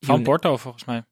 Van 0.00 0.22
Porto, 0.22 0.56
volgens 0.56 0.84
mij. 0.84 1.04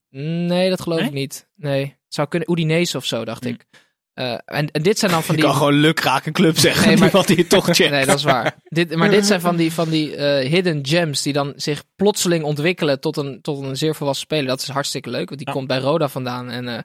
Nee, 0.47 0.71
dat 0.71 0.81
geloof 0.81 0.99
Nee? 0.99 1.09
ik 1.09 1.15
niet. 1.15 1.49
Nee. 1.55 1.83
Het 1.85 2.15
zou 2.15 2.29
kunnen 2.29 2.51
Udinese 2.53 2.97
of 2.97 3.05
zo, 3.05 3.25
dacht 3.25 3.45
Hm. 3.45 3.49
ik. 3.51 3.65
Eh, 4.13 4.33
en, 4.45 4.71
en 4.71 4.83
dit 4.83 4.99
zijn 4.99 5.11
dan 5.11 5.23
van 5.23 5.35
die... 5.35 5.45
kan 5.45 5.55
gewoon 5.55 5.73
lukraak 5.75 6.27
een 6.27 6.33
club 6.33 6.59
zeggen. 6.59 6.87
Nee, 6.87 6.97
maar- 6.97 7.11
die 7.11 7.19
wat 7.19 7.29
hij 7.29 7.45
toch 7.45 7.65
checkt. 7.77 7.91
Nee, 7.91 8.07
dat 8.07 8.19
is 8.19 8.25
waar. 8.25 8.57
dit, 8.65 8.95
maar 8.97 9.11
dit 9.11 9.27
zijn 9.27 9.41
van 9.41 9.57
die, 9.57 9.73
van 9.73 9.89
die 9.91 10.17
eh, 10.17 10.51
hidden 10.51 10.87
gems 10.87 11.23
die 11.23 11.33
dan 11.33 11.53
zich 11.57 11.85
plotseling 11.97 12.45
ontwikkelen 12.45 13.01
tot 13.01 13.17
een, 13.17 13.41
tot 13.43 13.63
een 13.63 13.77
zeer 13.77 13.95
volwassen 13.95 14.27
speler. 14.27 14.47
Dat 14.47 14.61
is 14.61 14.69
hartstikke 14.69 15.11
leuk, 15.11 15.27
want 15.29 15.39
die 15.39 15.47
Ja. 15.49 15.53
komt 15.55 15.67
bij 15.67 15.79
Roda 15.79 16.09
vandaan. 16.09 16.51
En 16.51 16.69
eh, 16.69 16.79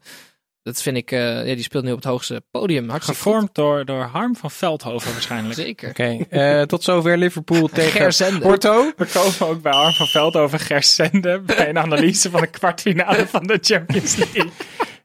dat 0.63 0.81
vind 0.81 0.97
ik, 0.97 1.11
eh, 1.11 1.47
ja, 1.47 1.55
die 1.55 1.63
speelt 1.63 1.83
nu 1.83 1.89
op 1.89 1.95
het 1.95 2.05
hoogste 2.05 2.43
podium. 2.51 2.89
Hartstikke 2.89 3.21
Gevormd 3.21 3.55
door, 3.55 3.85
door 3.85 4.03
Harm 4.03 4.35
van 4.35 4.51
Veldhoven 4.51 5.11
waarschijnlijk. 5.11 5.55
Zeker. 5.55 5.89
Oké. 5.89 6.17
eh, 6.29 6.61
tot 6.61 6.83
zover 6.83 7.17
Liverpool 7.17 7.67
tegen. 7.73 8.39
Porto. 8.39 8.91
We 8.97 9.05
komen 9.13 9.55
ook 9.55 9.61
bij 9.61 9.71
Harm 9.73 9.93
van 9.93 10.07
Veldhoven 10.07 10.59
Gersende 10.59 11.39
bij 11.39 11.69
een 11.69 11.77
analyse 11.77 12.29
van 12.29 12.41
de 12.41 12.47
kwartfinale 12.47 13.27
van 13.27 13.47
de 13.47 13.57
Champions 13.61 14.15
League. 14.15 14.49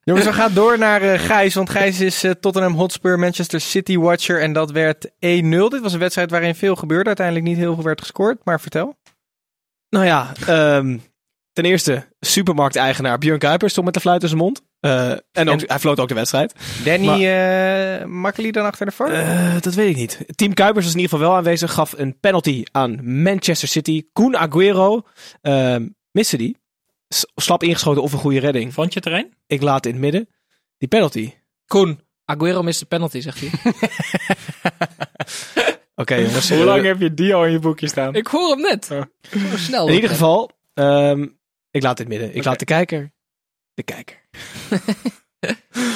Jongens, 0.04 0.26
we 0.26 0.32
gaan 0.32 0.54
door 0.54 0.78
naar 0.78 1.02
eh, 1.02 1.20
Gijs. 1.20 1.54
Want 1.54 1.70
Gijs 1.70 2.00
is 2.00 2.24
Tottenham 2.40 2.74
Hotspur 2.74 3.18
Manchester 3.18 3.60
City 3.60 3.98
Watcher. 3.98 4.40
En 4.40 4.52
dat 4.52 4.70
werd 4.70 5.08
1-0. 5.08 5.10
Dit 5.18 5.80
was 5.80 5.92
een 5.92 5.98
wedstrijd 5.98 6.30
waarin 6.30 6.54
veel 6.54 6.76
gebeurde. 6.76 7.06
Uiteindelijk 7.06 7.46
niet 7.46 7.56
heel 7.56 7.74
veel 7.74 7.84
werd 7.84 8.00
gescoord. 8.00 8.38
Maar 8.44 8.60
vertel. 8.60 8.96
Nou 9.88 10.06
ja, 10.06 10.32
ehm, 10.46 10.98
ten 11.54 11.64
eerste, 11.64 12.06
supermarkteigenaar 12.20 13.18
Björn 13.18 13.38
Kuipers 13.38 13.70
stond 13.72 13.84
met 13.86 13.94
de 13.94 14.00
fluit 14.00 14.22
in 14.22 14.28
zijn 14.28 14.40
mond. 14.40 14.62
Eh, 14.80 15.10
en 15.10 15.18
ook, 15.48 15.60
En- 15.60 15.64
hij 15.66 15.78
floot 15.78 16.00
ook 16.00 16.08
de 16.08 16.14
wedstrijd. 16.14 16.54
Danny 16.84 17.06
Maar- 17.06 18.00
eh 18.00 18.06
Makkely 18.06 18.50
dan 18.50 18.64
achter 18.64 18.86
de 18.86 18.92
var? 18.92 19.10
Eh, 19.10 19.60
dat 19.60 19.74
weet 19.74 19.88
ik 19.90 19.96
niet. 19.96 20.18
Team 20.34 20.54
Kuipers 20.54 20.84
was 20.84 20.94
in 20.94 21.00
ieder 21.00 21.14
geval 21.16 21.28
wel 21.28 21.36
aanwezig. 21.38 21.72
Gaf 21.72 21.92
een 21.96 22.18
penalty 22.20 22.62
aan 22.72 23.22
Manchester 23.22 23.68
City. 23.68 24.02
Koen 24.12 24.36
Aguero 24.36 25.02
ehm 25.40 25.86
miste 26.10 26.36
die. 26.36 26.56
S- 27.08 27.26
Slap 27.34 27.62
ingeschoten 27.62 28.02
of 28.02 28.12
een 28.12 28.18
goede 28.18 28.40
redding. 28.40 28.74
Vond 28.74 28.92
je 28.92 28.98
het 29.04 29.08
erin? 29.08 29.34
Ik 29.46 29.62
laat 29.62 29.86
in 29.86 29.92
het 29.92 30.00
midden. 30.00 30.28
Die 30.78 30.88
penalty. 30.88 31.32
Koen. 31.66 32.00
Aguero 32.24 32.62
mist 32.62 32.80
de 32.80 32.86
penalty, 32.86 33.20
zegt 33.20 33.40
hij. 33.40 33.50
Oké 35.96 36.14
jongens. 36.14 36.48
Hoe 36.50 36.64
lang 36.64 36.84
heb 36.84 37.00
je 37.00 37.14
die 37.14 37.34
al 37.34 37.44
in 37.46 37.52
je 37.52 37.58
boekje 37.58 37.88
staan? 37.88 38.14
Ik 38.14 38.26
hoor 38.26 38.50
hem 38.50 38.60
net. 38.60 38.84
Zo 38.84 39.04
snel. 39.56 39.88
in 39.88 39.94
ieder 39.94 40.10
geval, 40.10 40.50
ehm, 40.74 41.26
ik 41.74 41.82
laat 41.82 41.98
het 41.98 42.08
midden. 42.08 42.34
Ik 42.36 42.44
laat 42.44 42.58
de 42.58 42.64
kijker. 42.64 43.12
De 43.74 43.82
kijker. 43.82 44.16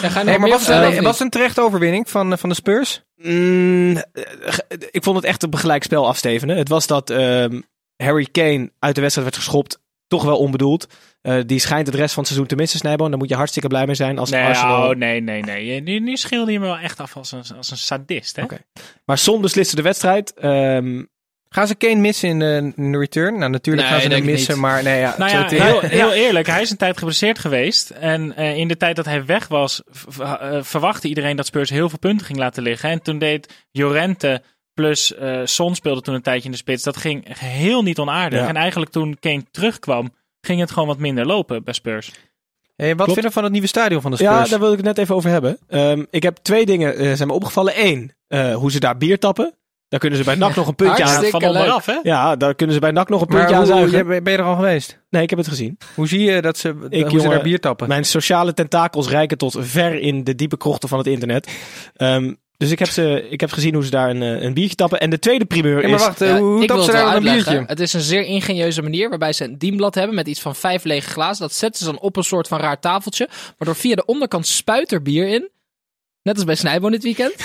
Ja, 0.02 0.08
ga 0.08 0.18
je 0.20 0.24
nog 0.24 0.24
Nee, 0.24 0.24
maar 0.38 0.40
meer 0.40 0.58
was, 0.58 1.00
was 1.02 1.12
het 1.12 1.20
een 1.20 1.30
terechte 1.30 1.60
overwinning 1.60 2.08
van, 2.10 2.32
eh, 2.32 2.38
van 2.38 2.48
de 2.48 2.54
Spurs? 2.54 3.02
Mm, 3.16 3.96
eh, 3.96 4.02
ge- 4.40 4.88
ik 4.90 5.02
vond 5.04 5.16
het 5.16 5.24
echt 5.24 5.42
een 5.42 5.56
gelijk 5.58 5.82
spel 5.82 6.08
afstevenen. 6.08 6.56
Het 6.56 6.68
was 6.68 6.86
dat 6.86 7.10
ehm, 7.10 7.60
Harry 7.96 8.28
Kane 8.32 8.72
uit 8.78 8.94
de 8.94 9.00
wedstrijd 9.00 9.28
werd 9.30 9.36
geschopt. 9.44 9.80
Toch 10.06 10.24
wel 10.24 10.38
onbedoeld. 10.38 10.86
Eh, 11.20 11.40
die 11.46 11.58
schijnt 11.58 11.86
het 11.86 11.96
rest 11.96 12.14
van 12.14 12.22
het 12.22 12.32
seizoen 12.32 12.46
te 12.48 12.56
missen, 12.56 12.78
Snijboon. 12.78 13.08
Daar 13.10 13.18
moet 13.18 13.28
je 13.28 13.34
hartstikke 13.34 13.68
blij 13.68 13.86
mee 13.86 13.94
zijn. 13.94 14.18
Als 14.18 14.30
Nee, 14.30 14.44
Arsenal... 14.44 14.90
oh, 14.90 14.96
nee, 14.96 15.20
nee, 15.20 15.42
nee. 15.42 15.80
Nu, 15.80 15.98
nu 16.00 16.16
schilde 16.16 16.52
je 16.52 16.60
me 16.60 16.66
wel 16.66 16.78
echt 16.78 17.00
af 17.00 17.16
als 17.16 17.32
een, 17.32 17.44
als 17.56 17.70
een 17.70 17.76
sadist, 17.76 18.36
hè? 18.36 18.42
Oké. 18.42 18.58
Maar 19.04 19.18
Son 19.18 19.40
besliste 19.40 19.76
de 19.76 19.82
wedstrijd. 19.82 20.34
Ehm, 20.34 21.04
Gaan 21.48 21.66
ze 21.66 21.74
Kane 21.74 21.94
missen 21.94 22.28
in 22.28 22.38
de, 22.38 22.72
in 22.76 22.92
de 22.92 22.98
return? 22.98 23.38
Nou, 23.38 23.50
natuurlijk 23.50 23.86
Nee, 23.86 23.98
gaan 23.98 24.10
ze 24.10 24.16
hem 24.16 24.24
missen, 24.24 24.52
niet. 24.52 24.62
maar 24.62 24.82
nee, 24.82 25.00
ja. 25.00 25.14
Nou 25.18 25.30
ja, 25.30 25.46
heel, 25.48 25.80
heel 25.80 26.12
eerlijk, 26.12 26.46
hij 26.46 26.62
is 26.62 26.70
een 26.70 26.76
tijd 26.76 26.98
geblesseerd 26.98 27.38
geweest. 27.38 27.90
En 27.90 28.36
eh, 28.36 28.56
in 28.56 28.68
de 28.68 28.76
tijd 28.76 28.96
dat 28.96 29.04
hij 29.04 29.24
weg 29.24 29.48
was, 29.48 29.82
eh, 30.20 30.58
verwachtte 30.60 31.08
iedereen 31.08 31.36
dat 31.36 31.46
Spurs 31.46 31.70
heel 31.70 31.88
veel 31.88 31.98
punten 31.98 32.26
ging 32.26 32.38
laten 32.38 32.62
liggen. 32.62 32.90
En 32.90 33.02
toen 33.02 33.18
deed 33.18 33.66
Jorente 33.70 34.42
plus 34.74 35.14
eh 35.14 35.40
Son 35.44 35.74
speelde 35.74 36.00
toen 36.00 36.14
een 36.14 36.22
tijdje 36.22 36.44
in 36.44 36.50
de 36.50 36.56
spits. 36.56 36.82
Dat 36.82 36.96
ging 36.96 37.24
geheel 37.30 37.82
niet 37.82 37.98
onaardig. 37.98 38.40
Ja. 38.40 38.48
En 38.48 38.56
eigenlijk 38.56 38.90
toen 38.90 39.16
Kane 39.20 39.44
terugkwam, 39.50 40.14
ging 40.40 40.60
het 40.60 40.70
gewoon 40.70 40.88
wat 40.88 40.98
minder 40.98 41.26
lopen 41.26 41.64
bij 41.64 41.74
Spurs. 41.74 42.10
Hey, 42.76 42.96
wat 42.96 43.06
vinden 43.06 43.24
we 43.24 43.30
van 43.30 43.42
het 43.42 43.52
nieuwe 43.52 43.66
stadion 43.66 44.00
van 44.00 44.10
de 44.10 44.16
Spurs? 44.16 44.32
ja, 44.32 44.44
daar 44.44 44.58
wil 44.60 44.70
ik 44.70 44.76
het 44.76 44.86
net 44.86 44.98
even 44.98 45.14
over 45.14 45.30
hebben. 45.30 45.58
Ehm, 45.68 46.04
ik 46.10 46.22
heb 46.22 46.36
twee 46.42 46.66
dingen 46.66 46.96
eh, 46.96 47.12
zijn 47.12 47.28
me 47.28 47.34
opgevallen. 47.34 47.72
Eén, 47.76 48.12
eh, 48.28 48.54
hoe 48.54 48.70
ze 48.70 48.80
daar 48.80 48.96
bier 48.96 49.18
tappen. 49.18 49.54
Daar 49.88 50.00
kunnen 50.00 50.18
ze 50.18 50.24
bij 50.24 50.34
NAC 50.34 50.54
nog 50.54 50.66
een 50.68 50.74
puntje 50.74 51.04
aan. 51.04 51.24
Van 51.24 51.44
onderaf, 51.44 51.86
hè? 51.86 51.98
Ja, 52.02 52.36
daar 52.36 52.54
kunnen 52.54 52.74
ze 52.74 52.80
bij 52.80 52.90
NAC 52.90 53.08
nog 53.08 53.20
een 53.20 53.26
maar 53.28 53.36
puntje 53.36 53.54
aan 53.54 53.62
hoe, 53.62 53.88
zuigen. 53.88 54.22
ben 54.24 54.32
je 54.32 54.38
er 54.38 54.44
al 54.44 54.54
geweest? 54.56 54.98
Nee, 55.10 55.22
ik 55.22 55.30
heb 55.30 55.38
het 55.38 55.48
gezien. 55.48 55.78
Hoe 55.94 56.08
zie 56.08 56.20
je 56.20 56.42
dat 56.42 56.58
ze, 56.58 56.68
hoe 56.68 56.88
ze 56.90 56.98
jongen, 56.98 57.30
daar 57.30 57.42
bier 57.42 57.60
tappen? 57.60 57.88
Mijn 57.88 58.04
sociale 58.04 58.54
tentakels 58.54 59.08
reiken 59.08 59.38
tot 59.38 59.56
ver 59.58 59.94
in 60.00 60.24
de 60.24 60.34
diepe 60.34 60.56
krochten 60.56 60.88
van 60.88 60.98
het 60.98 61.06
internet. 61.06 61.50
Ehm, 61.96 62.32
dus 62.56 62.70
ik 62.70 62.78
heb, 62.78 62.88
ze, 62.88 63.26
ik 63.30 63.40
heb 63.40 63.52
gezien 63.52 63.74
hoe 63.74 63.84
ze 63.84 63.90
daar 63.90 64.10
een, 64.10 64.22
eh, 64.22 64.42
een 64.42 64.54
biertje 64.54 64.76
tappen. 64.76 65.00
En 65.00 65.10
de 65.10 65.18
tweede 65.18 65.44
primeur 65.44 65.80
Ja, 65.82 65.88
maar 65.88 65.98
is... 65.98 66.04
wacht, 66.04 66.20
eh, 66.20 66.28
Ja, 66.28 66.38
hoe 66.38 66.60
ik 66.62 66.68
tappen 66.68 66.84
ze 66.86 66.92
daar 66.92 67.00
dan 67.00 67.08
een 67.10 67.16
uitleggen. 67.16 67.52
biertje? 67.52 67.68
Het 67.68 67.80
is 67.80 67.92
een 67.92 68.00
zeer 68.00 68.22
ingenieuze 68.24 68.82
manier 68.82 69.08
waarbij 69.08 69.32
ze 69.32 69.44
een 69.44 69.58
dienblad 69.58 69.94
hebben 69.94 70.14
met 70.14 70.28
iets 70.28 70.40
van 70.40 70.54
vijf 70.54 70.84
lege 70.84 71.08
glazen. 71.10 71.42
Dat 71.42 71.54
zetten 71.54 71.84
ze 71.84 71.90
dan 71.90 72.00
op 72.00 72.16
een 72.16 72.22
soort 72.22 72.48
van 72.48 72.60
raar 72.60 72.80
tafeltje. 72.80 73.28
Waardoor 73.58 73.76
via 73.76 73.94
de 73.94 74.04
onderkant 74.04 74.46
spuit 74.46 74.92
er 74.92 75.02
bier 75.02 75.28
in. 75.28 75.48
Net 76.22 76.34
als 76.36 76.44
bij 76.44 76.54
Snijboon 76.54 76.90
dit 76.90 77.02
weekend. 77.02 77.34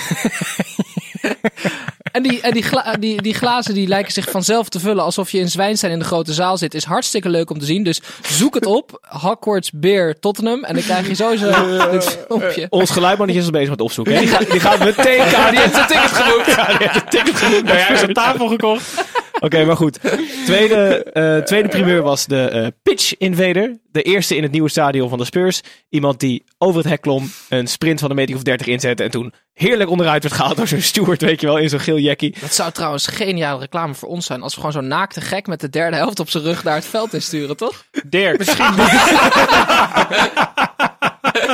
en 2.14 2.22
die, 2.22 2.40
en 2.40 2.52
die, 2.52 2.62
gla- 2.62 2.94
die, 3.00 3.22
die 3.22 3.34
glazen 3.34 3.74
die 3.74 3.88
lijken 3.88 4.12
zich 4.12 4.30
vanzelf 4.30 4.68
te 4.68 4.80
vullen 4.80 5.04
alsof 5.04 5.30
je 5.30 5.38
in 5.38 5.48
Zwijnstein 5.50 5.92
in 5.92 5.98
de 5.98 6.04
grote 6.04 6.32
zaal 6.32 6.58
zit. 6.58 6.74
Is 6.74 6.84
hartstikke 6.84 7.28
leuk 7.28 7.50
om 7.50 7.58
te 7.58 7.64
zien. 7.64 7.82
Dus 7.82 8.00
zoek 8.28 8.54
het 8.54 8.66
op. 8.66 8.98
Hogwarts 9.08 9.70
Beer 9.72 10.18
Tottenham. 10.20 10.64
En 10.64 10.74
dan 10.74 10.82
krijg 10.82 11.08
je 11.08 11.14
sowieso 11.14 11.50
dit 11.90 12.18
filmpje. 12.28 12.66
Ons 12.70 12.90
geluidmannetje 12.90 13.40
is 13.40 13.46
al 13.46 13.52
bezig 13.52 13.70
met 13.70 13.80
opzoeken. 13.80 14.18
Die, 14.18 14.28
gaat, 14.28 14.50
die 14.50 14.60
gaat 14.60 14.78
meteen... 14.78 15.24
die 15.50 15.60
heeft 15.60 15.74
zijn 15.74 15.86
ticket 15.86 16.10
geboekt. 16.12 16.46
Ja, 16.46 16.66
die 16.66 16.76
heeft 16.78 16.94
een 16.94 17.08
ticket 17.08 17.36
geboekt. 17.36 17.64
Nou 17.64 17.78
ja, 17.78 17.84
hij 17.84 17.94
is 17.96 18.02
op 18.02 18.12
tafel 18.12 18.48
gekocht. 18.48 19.04
Oké, 19.44 19.64
maar 19.64 19.76
goed. 19.76 19.98
Tweede, 20.44 21.02
eh, 21.12 21.36
tweede 21.36 21.68
primeur 21.68 22.02
was 22.02 22.26
de 22.26 22.48
eh, 22.48 22.66
Pitch 22.82 23.16
Invader. 23.18 23.78
De 23.90 24.02
eerste 24.02 24.36
in 24.36 24.42
het 24.42 24.52
nieuwe 24.52 24.68
stadion 24.68 25.08
van 25.08 25.18
de 25.18 25.24
Spurs. 25.24 25.60
Iemand 25.88 26.20
die 26.20 26.44
over 26.58 26.80
het 26.80 26.88
hek 26.88 27.00
klom, 27.00 27.30
een 27.48 27.66
sprint 27.66 28.00
van 28.00 28.10
een 28.10 28.16
meter 28.16 28.36
of 28.36 28.42
30 28.42 28.66
inzette. 28.66 29.02
En 29.02 29.10
toen 29.10 29.32
heerlijk 29.52 29.90
onderuit 29.90 30.22
werd 30.22 30.34
gehaald 30.34 30.56
door 30.56 30.68
zo'n 30.68 30.80
steward, 30.80 31.20
weet 31.20 31.40
je 31.40 31.46
wel, 31.46 31.58
in 31.58 31.68
zo'n 31.68 31.80
geel 31.80 31.98
jackie. 31.98 32.34
Dat 32.40 32.54
zou 32.54 32.72
trouwens 32.72 33.06
geniale 33.06 33.60
reclame 33.60 33.94
voor 33.94 34.08
ons 34.08 34.26
zijn. 34.26 34.42
Als 34.42 34.54
we 34.54 34.60
gewoon 34.60 34.72
zo'n 34.72 34.88
naakte 34.88 35.20
gek 35.20 35.46
met 35.46 35.60
de 35.60 35.70
derde 35.70 35.96
helft 35.96 36.20
op 36.20 36.30
zijn 36.30 36.44
rug 36.44 36.64
naar 36.64 36.74
het 36.74 36.86
veld 36.86 37.14
insturen, 37.14 37.56
toch? 37.56 37.84
Dirk. 38.06 38.38
Misschien 38.38 38.74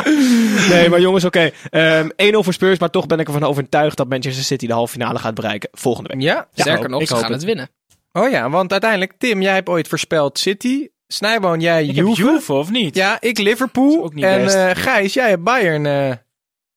Nee, 0.69 0.89
maar 0.89 1.01
jongens, 1.01 1.25
oké. 1.25 1.51
Ehm 1.71 2.09
1-0 2.09 2.13
voor 2.31 2.53
Spurs, 2.53 2.79
maar 2.79 2.91
toch 2.91 3.07
ben 3.07 3.19
ik 3.19 3.27
ervan 3.27 3.45
overtuigd 3.45 3.97
dat 3.97 4.09
Manchester 4.09 4.45
City 4.45 4.67
de 4.67 4.73
halve 4.73 4.93
finale 4.93 5.19
gaat 5.19 5.35
bereiken 5.35 5.69
volgende 5.73 6.09
week. 6.13 6.23
Ja? 6.23 6.49
Sterker 6.55 6.89
nog, 6.89 7.07
ze 7.07 7.15
gaan 7.15 7.23
het. 7.23 7.33
het 7.33 7.45
winnen. 7.45 7.71
Oh 8.13 8.31
ja, 8.31 8.51
want 8.51 8.73
uiteindelijk, 8.73 9.13
Tim, 9.19 9.43
jij 9.43 9.55
hebt 9.55 9.69
ooit 9.69 9.89
voorspeld 9.89 10.39
City. 10.39 10.89
Snijboon, 11.07 11.61
jij 11.61 11.85
Ik 11.85 11.97
heb 11.97 12.07
Juve. 12.07 12.23
Juve 12.23 12.53
of 12.53 12.71
niet? 12.71 12.95
Ja, 12.95 13.17
ik 13.21 13.39
Liverpool. 13.39 13.91
is 13.91 13.97
ook 14.03 14.15
niet 14.15 14.25
en 14.25 14.69
eh, 14.69 14.77
Gijs, 14.83 15.15
jij 15.15 15.29
hebt 15.29 15.43
Bayern. 15.43 15.87
eh 15.87 16.13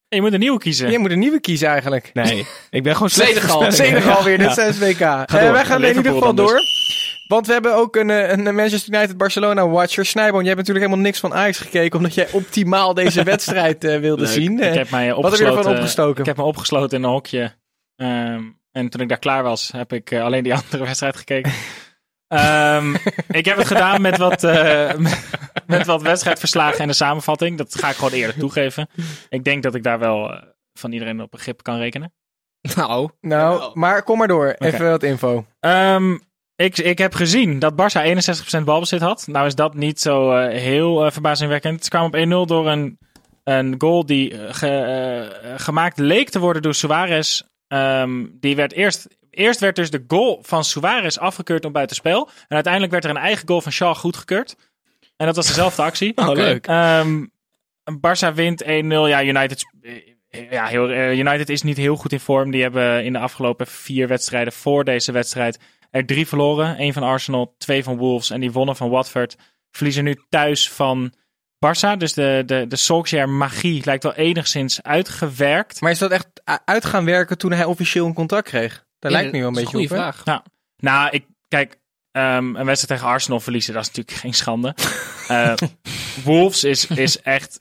Je 0.08 0.22
moet 0.22 0.34
een 0.34 0.40
nieuwe 0.40 0.60
kiezen. 0.60 0.90
jij 0.90 0.98
moet 1.00 1.12
een 1.12 1.20
nieuwe 1.20 1.40
kiezen 1.40 1.68
eigenlijk. 1.68 2.10
Nee, 2.14 2.46
ik 2.70 2.84
ben 2.84 2.94
gewoon 2.94 3.10
Senegal. 3.10 3.72
Senegal 3.72 4.24
weer, 4.24 4.38
dit 4.38 4.56
Ja. 4.56 4.66
is 4.68 4.78
6 4.78 4.90
WK. 4.94 5.00
Eh, 5.00 5.24
door. 5.28 5.52
wij 5.52 5.66
gaan 5.66 5.84
in 5.84 5.96
ieder 5.96 6.12
geval 6.14 6.34
door. 6.34 6.60
Want 7.28 7.48
we 7.48 7.54
hebben 7.54 7.76
ook 7.76 7.96
een, 7.96 8.10
een 8.10 8.56
Manchester 8.56 8.94
United 8.94 9.18
Barcelona 9.18 9.68
watcher. 9.68 10.06
Snijboon, 10.06 10.40
jij 10.40 10.54
hebt 10.54 10.58
natuurlijk 10.58 10.86
helemaal 10.86 11.06
niks 11.06 11.20
van 11.20 11.34
Ajax 11.34 11.58
gekeken. 11.58 11.98
Omdat 11.98 12.14
jij 12.14 12.28
optimaal 12.32 12.94
deze 12.94 13.24
wedstrijd 13.34 13.84
eh, 13.84 14.00
wilde 14.00 14.22
Leuk. 14.24 14.32
zien. 14.32 14.60
Ik 14.60 14.74
heb 14.74 14.90
mij 14.90 15.14
wat 15.14 15.24
heb 15.24 15.24
je 15.24 15.28
opgesloten. 15.30 15.58
ervan 15.58 15.74
opgestoken? 15.76 16.20
Ik 16.20 16.26
heb 16.26 16.38
me 16.38 16.44
opgesloten 16.44 16.98
in 16.98 17.04
een 17.04 17.10
hokje. 17.10 17.52
Ehm, 17.96 18.42
en 18.74 18.90
toen 18.90 19.02
ik 19.02 19.10
daar 19.10 19.20
klaar 19.20 19.44
was, 19.44 19.72
heb 19.72 19.94
ik 19.94 20.12
eh, 20.12 20.24
alleen 20.24 20.44
die 20.44 20.54
andere 20.64 20.84
wedstrijd 20.84 21.16
gekeken. 21.18 21.52
Ehm, 22.28 22.94
ik 23.40 23.46
heb 23.46 23.58
het 23.58 23.68
gedaan 23.68 24.02
met 24.02 24.18
wat, 24.18 24.44
eh, 24.44 24.94
met, 24.96 25.30
met 25.68 25.86
wat 25.86 26.02
wedstrijdverslagen 26.02 26.80
en 26.80 26.88
de 26.88 26.94
samenvatting. 26.94 27.58
Dat 27.58 27.76
ga 27.76 27.90
ik 27.90 27.96
gewoon 27.96 28.14
eerlijk 28.14 28.40
toegeven. 28.40 28.88
Ik 29.30 29.44
denk 29.44 29.64
dat 29.64 29.76
ik 29.76 29.84
daar 29.84 30.00
wel 30.00 30.34
eh, 30.34 30.42
van 30.74 30.92
iedereen 30.92 31.22
op 31.22 31.32
begrip 31.32 31.64
kan 31.64 31.78
rekenen. 31.78 32.14
Nou, 32.76 33.10
nou, 33.22 33.72
maar 33.80 34.04
kom 34.04 34.18
maar 34.18 34.28
door. 34.28 34.56
Even 34.58 34.90
wat 34.90 35.04
info. 35.04 35.46
Ehm, 35.60 36.18
ik, 36.56 36.78
ik 36.78 36.98
heb 36.98 37.14
gezien 37.14 37.60
dat 37.60 37.74
Barça 37.74 38.02
61% 38.60 38.64
balbezit 38.64 39.02
had. 39.02 39.28
Nou 39.28 39.46
is 39.46 39.56
dat 39.56 39.74
niet 39.74 40.00
zo 40.00 40.38
heel 40.48 41.06
eh, 41.06 41.12
verbazingwekkend. 41.12 41.84
Ze 41.84 41.90
kwamen 41.90 42.32
op 42.42 42.46
1-0 42.46 42.50
door 42.50 42.68
een, 42.70 42.98
een 43.44 43.76
goal 43.78 44.06
die 44.06 44.54
ge- 44.54 45.54
gemaakt 45.58 45.98
leek 46.00 46.30
te 46.30 46.40
worden 46.40 46.62
door 46.62 46.74
Suarez. 46.74 47.42
Ehm, 47.74 48.26
die 48.32 48.56
werd 48.56 48.74
eerst, 48.74 49.08
eerst 49.30 49.60
werd 49.60 49.76
dus 49.76 49.90
de 49.90 50.04
goal 50.08 50.40
van 50.42 50.64
Suarez 50.64 51.18
afgekeurd 51.18 51.66
om 51.66 51.72
buitenspel. 51.72 52.30
En 52.48 52.56
uiteindelijk 52.56 52.92
werd 52.92 53.04
er 53.04 53.10
een 53.10 53.18
eigen 53.18 53.48
goal 53.48 53.62
van 53.62 53.72
Shaw 53.72 53.96
goedgekeurd. 53.96 54.56
En 55.18 55.26
dat 55.26 55.36
was 55.36 55.48
dezelfde 55.48 55.82
actie. 55.82 56.14
Oh, 56.22 56.32
leuk. 56.32 56.68
Ehm 56.68 57.24
Barça 57.92 58.34
wint 58.34 58.64
1-0. 58.64 58.68
Ja, 59.08 59.24
United, 59.24 59.64
eh, 60.30 60.52
ja, 60.52 60.66
heel, 60.66 60.90
eh, 60.90 61.18
United 61.18 61.50
is 61.50 61.62
niet 61.62 61.78
heel 61.78 61.96
goed 61.96 62.12
in 62.12 62.20
vorm. 62.20 62.52
Die 62.52 62.62
hebben 62.62 63.04
in 63.04 63.14
de 63.14 63.20
afgelopen 63.20 63.68
vier 63.68 64.08
wedstrijden 64.08 64.54
voor 64.54 64.84
deze 64.84 65.12
wedstrijd 65.12 65.60
er 65.92 66.06
drie 66.06 66.28
verloren. 66.28 66.82
Eén 66.82 66.94
van 66.94 67.04
Arsenal, 67.04 67.56
twee 67.58 67.84
van 67.84 67.98
Wolves 67.98 68.30
en 68.30 68.40
die 68.40 68.52
wonnen 68.52 68.76
van 68.76 68.90
Watford. 68.90 69.38
Verliezen 69.72 70.04
nu 70.04 70.20
thuis 70.30 70.72
van 70.72 71.14
Barça. 71.66 71.98
Dus 71.98 72.14
de, 72.14 72.44
de, 72.46 72.66
de 72.68 72.76
Solskjaer 72.76 73.30
magie 73.30 73.82
lijkt 73.86 74.04
wel 74.04 74.14
enigszins 74.14 74.82
uitgewerkt. 74.82 75.82
Maar 75.82 75.92
is 75.92 75.98
dat 75.98 76.12
echt 76.12 76.28
uit 76.66 76.86
gaan 76.86 77.06
werken 77.06 77.38
toen 77.38 77.52
hij 77.52 77.66
officieel 77.66 78.06
een 78.06 78.14
contract 78.14 78.48
kreeg? 78.48 78.86
Daar 79.00 79.12
lijkt 79.12 79.32
me 79.32 79.40
wel 79.40 79.48
een 79.48 79.54
dat 79.54 79.64
beetje 79.64 79.78
op. 79.78 79.88
goede 79.88 80.04
hè? 80.04 80.14
vraag. 80.14 80.42
Nou, 80.78 81.10
ik, 81.12 81.26
kijk, 81.48 81.78
ehm, 82.12 82.56
een 82.56 82.66
wedstrijd 82.66 82.88
tegen 82.88 83.14
Arsenal 83.14 83.40
verliezen, 83.40 83.74
dat 83.74 83.82
is 83.82 83.88
natuurlijk 83.88 84.18
geen 84.18 84.34
schande. 84.34 84.76
Eh, 85.28 85.54
Wolves 86.24 86.64
is, 86.64 86.88
is 86.88 87.22
echt, 87.22 87.60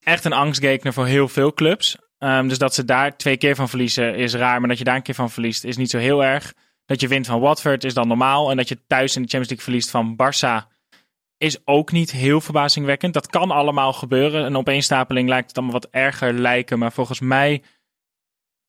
echt 0.00 0.24
een 0.24 0.32
angstgekner 0.32 0.92
voor 0.92 1.06
heel 1.06 1.28
veel 1.28 1.54
clubs. 1.54 1.96
Ehm, 2.18 2.48
dus 2.48 2.58
dat 2.58 2.74
ze 2.74 2.84
daar 2.84 3.16
twee 3.16 3.36
keer 3.36 3.54
van 3.54 3.68
verliezen 3.68 4.14
is 4.14 4.34
raar. 4.34 4.60
Maar 4.60 4.68
dat 4.68 4.78
je 4.78 4.84
daar 4.84 4.96
een 4.96 5.02
keer 5.02 5.14
van 5.14 5.30
verliest 5.30 5.64
is 5.64 5.76
niet 5.76 5.90
zo 5.90 5.98
heel 5.98 6.24
erg. 6.24 6.52
Dat 6.86 7.00
je 7.00 7.08
wint 7.08 7.26
van 7.26 7.40
Watford 7.40 7.84
is 7.84 7.94
dan 7.94 8.08
normaal. 8.08 8.50
En 8.50 8.56
dat 8.56 8.68
je 8.68 8.78
thuis 8.86 9.16
in 9.16 9.22
de 9.22 9.28
Champions 9.28 9.48
League 9.48 9.64
verliest 9.64 9.90
van 9.90 10.16
Barça 10.16 10.73
is 11.38 11.66
ook 11.66 11.92
niet 11.92 12.10
heel 12.10 12.40
verbazingwekkend. 12.40 13.14
Dat 13.14 13.26
kan 13.26 13.50
allemaal 13.50 13.92
gebeuren. 13.92 14.44
Een 14.44 14.56
opeenstapeling 14.56 15.28
lijkt 15.28 15.48
het 15.48 15.56
allemaal 15.56 15.80
wat 15.80 15.90
erger 15.90 16.32
lijken. 16.32 16.78
Maar 16.78 16.92
volgens 16.92 17.20
mij 17.20 17.62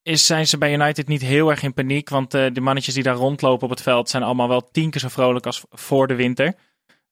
is, 0.02 0.26
zijn 0.26 0.46
ze 0.46 0.58
bij 0.58 0.72
United 0.72 1.08
niet 1.08 1.22
heel 1.22 1.50
erg 1.50 1.62
in 1.62 1.74
paniek. 1.74 2.08
Want 2.08 2.34
eh, 2.34 2.46
de 2.52 2.60
mannetjes 2.60 2.94
die 2.94 3.02
daar 3.02 3.14
rondlopen 3.14 3.64
op 3.64 3.70
het 3.70 3.82
veld 3.82 4.08
zijn 4.08 4.22
allemaal 4.22 4.48
wel 4.48 4.68
tien 4.70 4.90
keer 4.90 5.00
zo 5.00 5.08
vrolijk 5.08 5.46
als 5.46 5.64
voor 5.70 6.06
de 6.06 6.14
winter. 6.14 6.54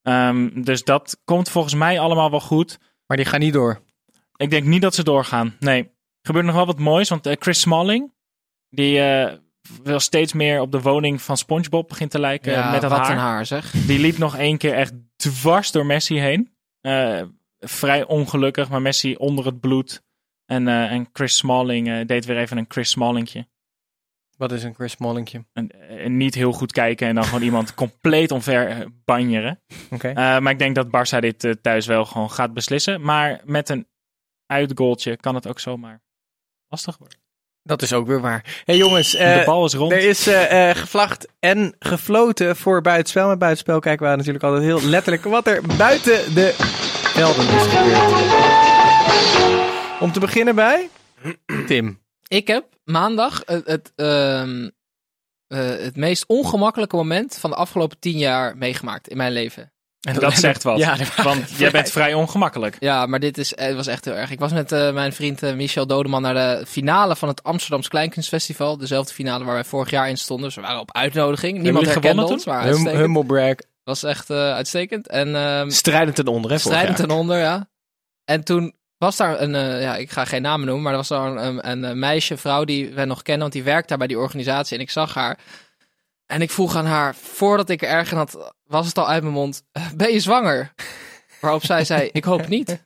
Ehm, 0.01 0.61
dus 0.63 0.83
dat 0.83 1.17
komt 1.25 1.49
volgens 1.49 1.73
mij 1.73 1.99
allemaal 1.99 2.29
wel 2.29 2.39
goed. 2.39 2.79
Maar 3.07 3.17
die 3.17 3.25
gaan 3.25 3.39
niet 3.39 3.53
door. 3.53 3.81
Ik 4.35 4.49
denk 4.49 4.65
niet 4.65 4.81
dat 4.81 4.95
ze 4.95 5.03
doorgaan. 5.03 5.55
Nee. 5.59 5.81
Er 5.81 6.31
gebeurt 6.31 6.45
nog 6.45 6.55
wel 6.55 6.65
wat 6.65 6.79
moois. 6.79 7.09
Want 7.09 7.25
eh, 7.25 7.35
Chris 7.39 7.59
Smalling, 7.59 8.13
die 8.69 8.99
eh, 8.99 9.37
wel 9.83 9.99
steeds 9.99 10.33
meer 10.33 10.61
op 10.61 10.71
de 10.71 10.81
woning 10.81 11.21
van 11.21 11.37
SpongeBob 11.37 11.87
begint 11.87 12.11
te 12.11 12.19
lijken. 12.19 12.51
Ja, 12.51 12.71
met 12.71 12.81
dat 12.81 12.91
wat 12.91 12.99
haar. 12.99 13.11
een 13.11 13.17
haar 13.17 13.45
zeg. 13.45 13.71
Die 13.71 13.99
liep 13.99 14.17
nog 14.17 14.37
één 14.37 14.57
keer 14.57 14.73
echt 14.73 14.93
dwars 15.15 15.71
door 15.71 15.85
Messi 15.85 16.19
heen. 16.19 16.55
Eh, 16.81 17.21
vrij 17.59 18.05
ongelukkig, 18.05 18.69
maar 18.69 18.81
Messi 18.81 19.15
onder 19.15 19.45
het 19.45 19.59
bloed. 19.59 20.03
En, 20.45 20.67
eh, 20.67 20.91
en 20.91 21.09
Chris 21.13 21.37
Smalling 21.37 21.89
eh, 21.89 22.05
deed 22.05 22.25
weer 22.25 22.37
even 22.37 22.57
een 22.57 22.65
Chris 22.67 22.89
Smallingje. 22.89 23.47
Wat 24.37 24.51
is 24.51 24.63
een 24.63 24.73
Chris 24.73 24.91
Smallinkje? 24.91 25.45
En, 25.53 25.87
en 25.89 26.17
niet 26.17 26.35
heel 26.35 26.51
goed 26.51 26.71
kijken 26.71 27.07
en 27.07 27.15
dan 27.15 27.23
gewoon 27.23 27.41
iemand 27.41 27.73
compleet 27.83 28.31
omver 28.31 28.87
banjeren. 29.05 29.61
Oké. 29.91 30.13
Maar 30.13 30.51
ik 30.51 30.59
denk 30.59 30.75
dat 30.75 30.87
Barça 30.87 31.19
dit 31.19 31.57
thuis 31.61 31.85
wel 31.85 32.05
gewoon 32.05 32.31
gaat 32.31 32.53
beslissen. 32.53 33.01
Maar 33.01 33.41
met 33.43 33.69
een 33.69 33.87
uitgoaltje 34.45 35.17
kan 35.17 35.35
het 35.35 35.47
ook 35.47 35.59
zomaar 35.59 36.01
lastig 36.67 36.97
worden. 36.97 37.24
Dat 37.67 37.81
is 37.81 37.93
ook 37.93 38.07
weer 38.07 38.21
waar. 38.21 38.61
hey 38.65 38.77
jongens, 38.77 39.11
de 39.11 39.17
eh, 39.17 39.45
bal 39.45 39.65
is 39.65 39.73
rond. 39.73 39.91
er 39.91 39.97
is 39.97 40.27
eh, 40.27 40.69
gevlacht 40.69 41.27
en 41.39 41.75
gefloten 41.79 42.55
voor 42.55 42.81
buitenspel. 42.81 43.27
Met 43.27 43.39
buitenspel 43.39 43.79
kijken 43.79 44.09
we 44.09 44.15
natuurlijk 44.15 44.43
altijd 44.43 44.63
heel 44.63 44.81
letterlijk 44.81 45.23
wat 45.23 45.47
er 45.47 45.61
buiten 45.77 46.33
de 46.33 46.53
velden 47.03 47.47
is 47.47 47.63
gebeurd. 47.63 48.13
Om 49.99 50.11
te 50.11 50.19
beginnen 50.19 50.55
bij 50.55 50.89
Tim. 51.67 51.99
Ik 52.27 52.47
heb 52.47 52.65
maandag 52.83 53.41
het, 53.45 53.67
het, 53.67 53.91
ehm, 53.95 54.69
eh, 55.47 55.59
het 55.59 55.95
meest 55.95 56.25
ongemakkelijke 56.27 56.95
moment 56.95 57.37
van 57.37 57.49
de 57.49 57.55
afgelopen 57.55 57.99
tien 57.99 58.17
jaar 58.17 58.57
meegemaakt 58.57 59.07
in 59.07 59.17
mijn 59.17 59.31
leven. 59.31 59.73
Dat 60.13 60.33
zegt 60.47 60.63
wat. 60.63 60.77
Ja, 60.77 60.97
Want 61.23 61.49
jij 61.57 61.71
bent 61.71 61.91
vrij 61.91 62.13
ongemakkelijk. 62.13 62.77
Ja, 62.79 63.05
maar 63.05 63.19
dit 63.19 63.37
is, 63.37 63.53
het 63.55 63.75
was 63.75 63.87
echt 63.87 64.05
heel 64.05 64.13
erg. 64.13 64.31
Ik 64.31 64.39
was 64.39 64.51
met 64.51 64.71
eh, 64.71 64.93
mijn 64.93 65.13
vriend 65.13 65.43
eh, 65.43 65.53
Michel 65.53 65.87
Dodeman 65.87 66.21
naar 66.21 66.33
de 66.33 66.65
finale 66.67 67.15
van 67.15 67.27
het 67.27 67.43
Amsterdams 67.43 67.87
Kleinkunstfestival. 67.87 68.77
Dezelfde 68.77 69.13
finale 69.13 69.43
waar 69.43 69.53
wij 69.53 69.63
vorig 69.63 69.89
jaar 69.89 70.09
in 70.09 70.17
stonden. 70.17 70.45
Dus 70.45 70.55
we 70.55 70.61
waren 70.61 70.79
op 70.79 70.93
uitnodiging. 70.95 71.59
Niemand 71.61 71.85
herkende 71.85 72.25
ons, 72.25 72.45
maar 72.45 72.59
Hum, 72.61 72.67
uitstekend. 72.67 72.97
humble 72.99 73.25
brag. 73.25 73.55
was 73.83 74.03
echt 74.03 74.29
eh, 74.29 74.53
uitstekend. 74.53 75.07
En 75.07 75.35
ehm, 75.35 75.69
Strijdend 75.69 76.15
ten 76.15 76.27
onder, 76.27 76.51
hè, 76.51 76.57
strijdend 76.57 76.97
ten 76.97 77.11
onder, 77.11 77.37
ja. 77.37 77.67
En 78.25 78.43
toen 78.43 78.73
was 78.97 79.15
daar 79.17 79.41
een, 79.41 79.55
eh, 79.55 79.81
ja, 79.81 79.95
ik 79.95 80.11
ga 80.11 80.25
geen 80.25 80.41
namen 80.41 80.65
noemen, 80.65 80.83
maar 80.83 80.91
er 80.91 80.97
was 80.97 81.07
daar 81.07 81.25
een, 81.35 81.69
een, 81.69 81.83
een, 81.83 81.99
meisje, 81.99 82.37
vrouw 82.37 82.63
die 82.63 82.89
we 82.93 83.05
nog 83.05 83.21
kennen, 83.21 83.41
want 83.41 83.53
die 83.53 83.63
werkt 83.63 83.89
daar 83.89 83.97
bij 83.97 84.07
die 84.07 84.17
organisatie. 84.19 84.75
En 84.77 84.83
ik 84.83 84.89
zag 84.89 85.13
haar. 85.13 85.37
En 86.25 86.41
ik 86.41 86.51
vroeg 86.51 86.75
aan 86.75 86.85
haar, 86.85 87.15
voordat 87.15 87.69
ik 87.69 87.81
er 87.81 87.87
erg 87.89 88.11
in 88.11 88.17
had, 88.17 88.53
was 88.63 88.87
het 88.87 88.97
al 88.97 89.07
uit 89.07 89.21
mijn 89.21 89.33
mond, 89.35 89.63
"Eh, 89.71 89.91
ben 89.95 90.11
je 90.11 90.19
zwanger? 90.19 90.73
Waarop 91.41 91.65
zij 91.65 91.85
zei, 91.85 92.09
ik 92.11 92.23
hoop 92.23 92.47
niet. 92.47 92.69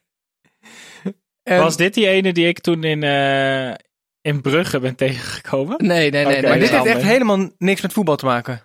En- 1.43 1.59
Was 1.59 1.77
dit 1.77 1.93
die 1.93 2.07
ene 2.07 2.33
die 2.33 2.47
ik 2.47 2.59
toen 2.59 2.83
in, 2.83 3.03
eh, 3.03 3.73
in 4.21 4.41
Brugge 4.41 4.79
ben 4.79 4.95
tegengekomen? 4.95 5.85
Nee, 5.85 6.11
nee, 6.11 6.25
nee. 6.25 6.33
Nee, 6.33 6.49
maar 6.49 6.59
dit 6.59 6.69
heeft 6.69 6.85
echt 6.85 7.01
helemaal 7.01 7.49
niks 7.57 7.81
met 7.81 7.93
voetbal 7.93 8.15
te 8.15 8.25
maken. 8.25 8.63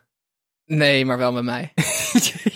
Nee, 0.64 1.04
maar 1.04 1.18
wel 1.18 1.32
met 1.32 1.44
mij. 1.44 1.72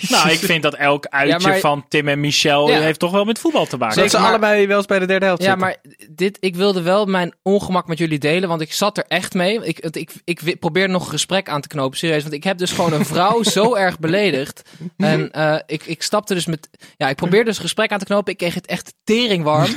Nou, 0.08 0.30
ik 0.30 0.38
vind 0.38 0.62
dat 0.62 0.74
elk 0.74 1.06
uitje 1.06 1.40
Ja, 1.40 1.48
maar- 1.48 1.58
van 1.58 1.84
Tim 1.88 2.08
en 2.08 2.20
Michel 2.20 2.70
Ja. 2.70 2.80
heeft 2.80 2.98
toch 2.98 3.10
wel 3.10 3.24
met 3.24 3.38
voetbal 3.38 3.66
te 3.66 3.76
maken. 3.76 3.96
Dat 4.02 4.10
ze 4.10 4.18
maar- 4.18 4.28
allebei 4.28 4.66
wel 4.66 4.76
eens 4.76 4.86
bij 4.86 4.98
de 4.98 5.06
derde 5.06 5.26
helft 5.26 5.42
Ja, 5.42 5.48
zitten. 5.48 5.66
maar 5.66 5.76
dit, 6.10 6.36
ik 6.40 6.56
wilde 6.56 6.82
wel 6.82 7.06
mijn 7.06 7.34
ongemak 7.42 7.86
met 7.86 7.98
jullie 7.98 8.18
delen, 8.18 8.48
want 8.48 8.60
ik 8.60 8.72
zat 8.72 8.98
er 8.98 9.04
echt 9.08 9.34
mee. 9.34 9.64
Ik, 9.64 9.78
ik, 9.78 10.12
ik, 10.24 10.58
probeer 10.60 10.88
nog 10.88 11.04
een 11.04 11.10
gesprek 11.10 11.48
aan 11.48 11.60
te 11.60 11.68
knopen, 11.68 11.98
serieus. 11.98 12.22
Want 12.22 12.34
ik 12.34 12.44
heb 12.44 12.58
dus 12.58 12.72
gewoon 12.72 12.92
een 12.92 13.04
vrouw 13.06 13.42
zo 13.58 13.74
erg 13.74 13.98
beledigd. 13.98 14.62
En 14.96 15.30
eh, 15.32 15.56
ik, 15.66 15.82
ik 15.86 16.02
stapte 16.02 16.34
dus 16.34 16.46
met... 16.46 16.68
Ja, 16.96 17.08
ik 17.08 17.16
probeerde 17.16 17.44
dus 17.44 17.56
een 17.56 17.62
gesprek 17.62 17.92
aan 17.92 17.98
te 17.98 18.04
knopen. 18.04 18.32
Ik 18.32 18.38
kreeg 18.38 18.54
het 18.54 18.66
echt 18.66 18.94
teringwarm. 19.04 19.72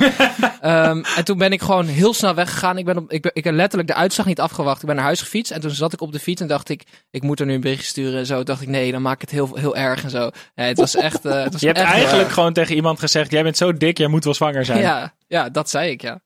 Ehm, 0.60 1.02
en 1.16 1.24
toen 1.24 1.38
ben 1.38 1.52
ik 1.52 1.62
gewoon 1.62 1.86
heel 1.86 2.14
snel 2.14 2.34
weggegaan. 2.34 2.78
Ik, 2.78 2.84
ben 2.84 2.96
op, 2.96 3.12
ik, 3.12 3.22
ben, 3.22 3.30
ik 3.34 3.44
heb 3.44 3.54
letterlijk 3.54 3.88
de 3.88 3.94
uitslag 3.96 4.26
niet 4.26 4.40
afgewacht. 4.40 4.80
Ik 4.80 4.86
ben 4.86 4.96
naar 4.96 5.04
huis 5.04 5.20
gefietst. 5.20 5.52
En 5.52 5.60
toen 5.60 5.70
zat 5.70 5.92
ik 5.92 6.00
op 6.00 6.12
de 6.12 6.18
fiets 6.18 6.40
en 6.40 6.46
dacht 6.46 6.68
ik, 6.68 6.82
ik 7.10 7.22
moet 7.22 7.40
er 7.40 7.46
nu 7.46 7.54
een 7.54 7.60
berichtje 7.60 7.86
sturen. 7.86 8.18
En 8.18 8.26
zo 8.26 8.42
dacht 8.42 8.62
ik, 8.62 8.68
nee, 8.68 8.92
dan 8.92 9.02
maak 9.02 9.14
ik 9.14 9.20
het 9.20 9.30
heel, 9.30 9.50
heel 9.54 9.71
erg 9.76 10.04
en 10.04 10.10
zo. 10.10 10.30
Ja, 10.54 10.64
het 10.64 10.76
was 10.78 10.94
echt... 10.96 11.24
eh, 11.24 11.42
het 11.42 11.52
was 11.52 11.60
Je 11.60 11.66
hebt 11.66 11.78
echt 11.78 11.88
heel 11.88 11.96
eigenlijk 11.96 12.24
erg. 12.24 12.34
gewoon 12.34 12.52
tegen 12.52 12.74
iemand 12.74 12.98
gezegd: 12.98 13.30
Jij 13.30 13.42
bent 13.42 13.56
zo 13.56 13.72
dik, 13.72 13.98
jij 13.98 14.08
moet 14.08 14.24
wel 14.24 14.34
zwanger 14.34 14.64
zijn. 14.64 14.80
Ja, 14.80 15.14
ja, 15.28 15.48
dat 15.48 15.70
zei 15.70 15.90
ik, 15.90 16.00
ja. 16.02 16.20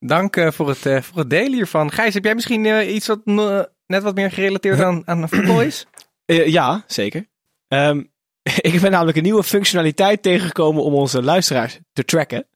Dank 0.00 0.36
eh, 0.36 0.50
voor, 0.50 0.68
het, 0.68 0.86
eh, 0.86 1.02
voor 1.02 1.18
het 1.18 1.30
delen 1.30 1.52
hiervan. 1.52 1.92
Gijs, 1.92 2.14
heb 2.14 2.24
jij 2.24 2.34
misschien 2.34 2.66
eh, 2.66 2.94
iets 2.94 3.06
wat 3.06 3.20
eh, 3.24 3.60
net 3.86 4.02
wat 4.02 4.14
meer 4.14 4.30
gerelateerd 4.30 4.80
aan, 4.80 5.02
aan 5.04 5.28
voetbal 5.28 5.62
is? 5.62 5.86
Eh, 6.26 6.46
ja, 6.46 6.84
zeker. 6.86 7.26
Ehm, 7.68 8.02
ik 8.72 8.80
ben 8.80 8.90
namelijk 8.90 9.16
een 9.16 9.22
nieuwe 9.22 9.42
functionaliteit 9.44 10.22
tegengekomen 10.22 10.82
om 10.82 10.94
onze 10.94 11.22
luisteraars 11.22 11.78
te 11.92 12.04
tracken. 12.04 12.46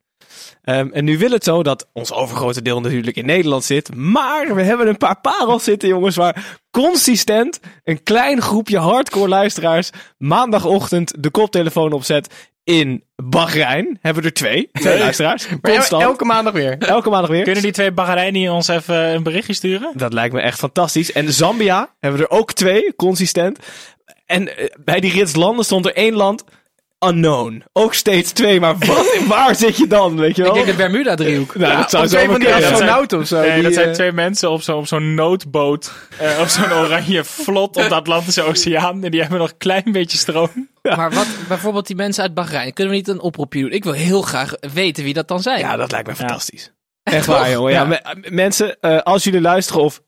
Ehm, 0.63 0.89
en 0.93 1.05
nu 1.05 1.19
wil 1.19 1.31
het 1.31 1.45
zo 1.45 1.63
dat 1.63 1.89
ons 1.93 2.13
overgrote 2.13 2.63
deel 2.63 2.81
natuurlijk 2.81 3.17
in 3.17 3.27
Nederland 3.27 3.65
zit. 3.65 3.95
Maar 3.95 4.55
we 4.55 4.63
hebben 4.63 4.89
een 4.89 4.97
paar 4.97 5.21
parels 5.21 5.65
zitten, 5.65 5.89
jongens, 5.89 6.17
waar 6.17 6.59
consistent 6.71 7.61
een 7.85 8.03
klein 8.03 8.41
groepje 8.41 8.79
hardcore 8.79 9.29
luisteraars 9.29 9.91
maandagochtend 10.19 11.23
de 11.23 11.31
koptelefoon 11.31 11.93
opzet 11.93 12.49
in 12.65 13.05
Bahrein. 13.17 13.99
Hebben 14.01 14.23
we 14.23 14.29
er 14.29 14.35
twee, 14.35 14.69
twee 14.73 14.99
luisteraars. 14.99 15.49
Constant. 15.63 16.03
elke 16.03 16.25
maandag 16.25 16.53
weer. 16.53 16.79
Elke 16.79 17.11
maandag 17.11 17.31
weer. 17.31 17.45
Kunnen 17.45 17.63
die 17.63 17.73
twee 17.73 17.93
Bahreini 17.93 18.49
ons 18.49 18.69
even 18.69 18.97
een 18.97 19.23
berichtje 19.23 19.53
sturen? 19.53 19.93
Dat 19.95 20.13
lijkt 20.13 20.35
me 20.35 20.41
echt 20.41 20.59
fantastisch. 20.59 21.13
En 21.13 21.33
Zambia 21.33 21.95
hebben 21.99 22.21
we 22.21 22.27
er 22.27 22.39
ook 22.39 22.53
twee, 22.53 22.95
consistent. 22.97 23.59
En 24.27 24.57
eh, 24.57 24.65
bij 24.85 25.01
die 25.01 25.13
rits 25.13 25.35
landen 25.35 25.65
stond 25.65 25.87
er 25.87 25.95
één 25.95 26.15
land, 26.15 26.45
unknown. 27.07 27.63
Ook 27.73 27.95
steeds 27.95 28.33
twee, 28.33 28.61
maar 28.61 28.79
wat, 28.79 29.17
waar 29.29 29.55
zit 29.55 29.77
je 29.77 29.87
dan, 29.87 30.17
weet 30.17 30.37
je 30.37 30.43
Ik 30.43 30.47
wel? 30.47 30.55
denk 30.55 30.67
de 30.67 30.75
Bermuda-driehoek. 30.75 31.55
nou, 31.55 31.77
dat 31.77 31.91
zou 31.91 32.05
Of 32.05 32.11
zo 32.11 32.25
van 32.25 32.41
die 32.41 32.55
astronauten 32.55 33.19
of 33.19 33.27
zo. 33.27 33.41
Nee, 33.41 33.55
die, 33.55 33.63
dat 33.63 33.73
zijn 33.73 33.89
eh, 33.89 33.93
twee 33.95 34.13
mensen 34.13 34.51
op 34.51 34.63
zo'n 34.63 34.75
op 34.77 34.87
zo'n 34.87 35.15
noodboot. 35.15 35.93
eh, 36.19 36.39
op 36.41 36.47
zo'n 36.47 36.73
oranje 36.73 37.25
vlot 37.25 37.77
op 37.77 37.89
de 37.89 37.95
Atlantische 37.95 38.43
Oceaan. 38.43 39.05
En 39.05 39.11
die 39.11 39.21
hebben 39.21 39.39
nog 39.39 39.51
een 39.51 39.57
klein 39.57 39.93
beetje 39.93 40.19
stroom. 40.19 40.69
Maar 40.83 41.11
wat, 41.13 41.27
bijvoorbeeld 41.49 41.87
die 41.87 41.97
mensen 41.97 42.23
uit 42.23 42.35
Bahrein, 42.35 42.73
kunnen 42.73 42.93
we 42.93 42.99
niet 42.99 43.09
een 43.09 43.21
oproepje 43.21 43.61
doen? 43.61 43.71
Ik 43.73 43.85
wil 43.85 43.93
heel 43.93 44.23
graag 44.23 44.53
weten 44.75 45.05
wie 45.05 45.15
dat 45.15 45.29
dan 45.29 45.43
zijn. 45.43 45.59
Ja, 45.59 45.77
dat 45.77 45.91
lijkt 45.91 46.07
me 46.09 46.15
fantastisch. 46.17 46.73
Echt 47.03 47.17
Echt 47.17 47.27
waar, 47.27 47.51
jongen. 47.51 47.73
Ja, 47.73 47.81
Ja. 47.83 47.87
me- 48.15 48.31
mensen, 48.31 48.81
eh, 48.81 48.99
als 48.99 49.25
jullie 49.25 49.41
luisteren 49.41 49.83
of... 49.83 50.01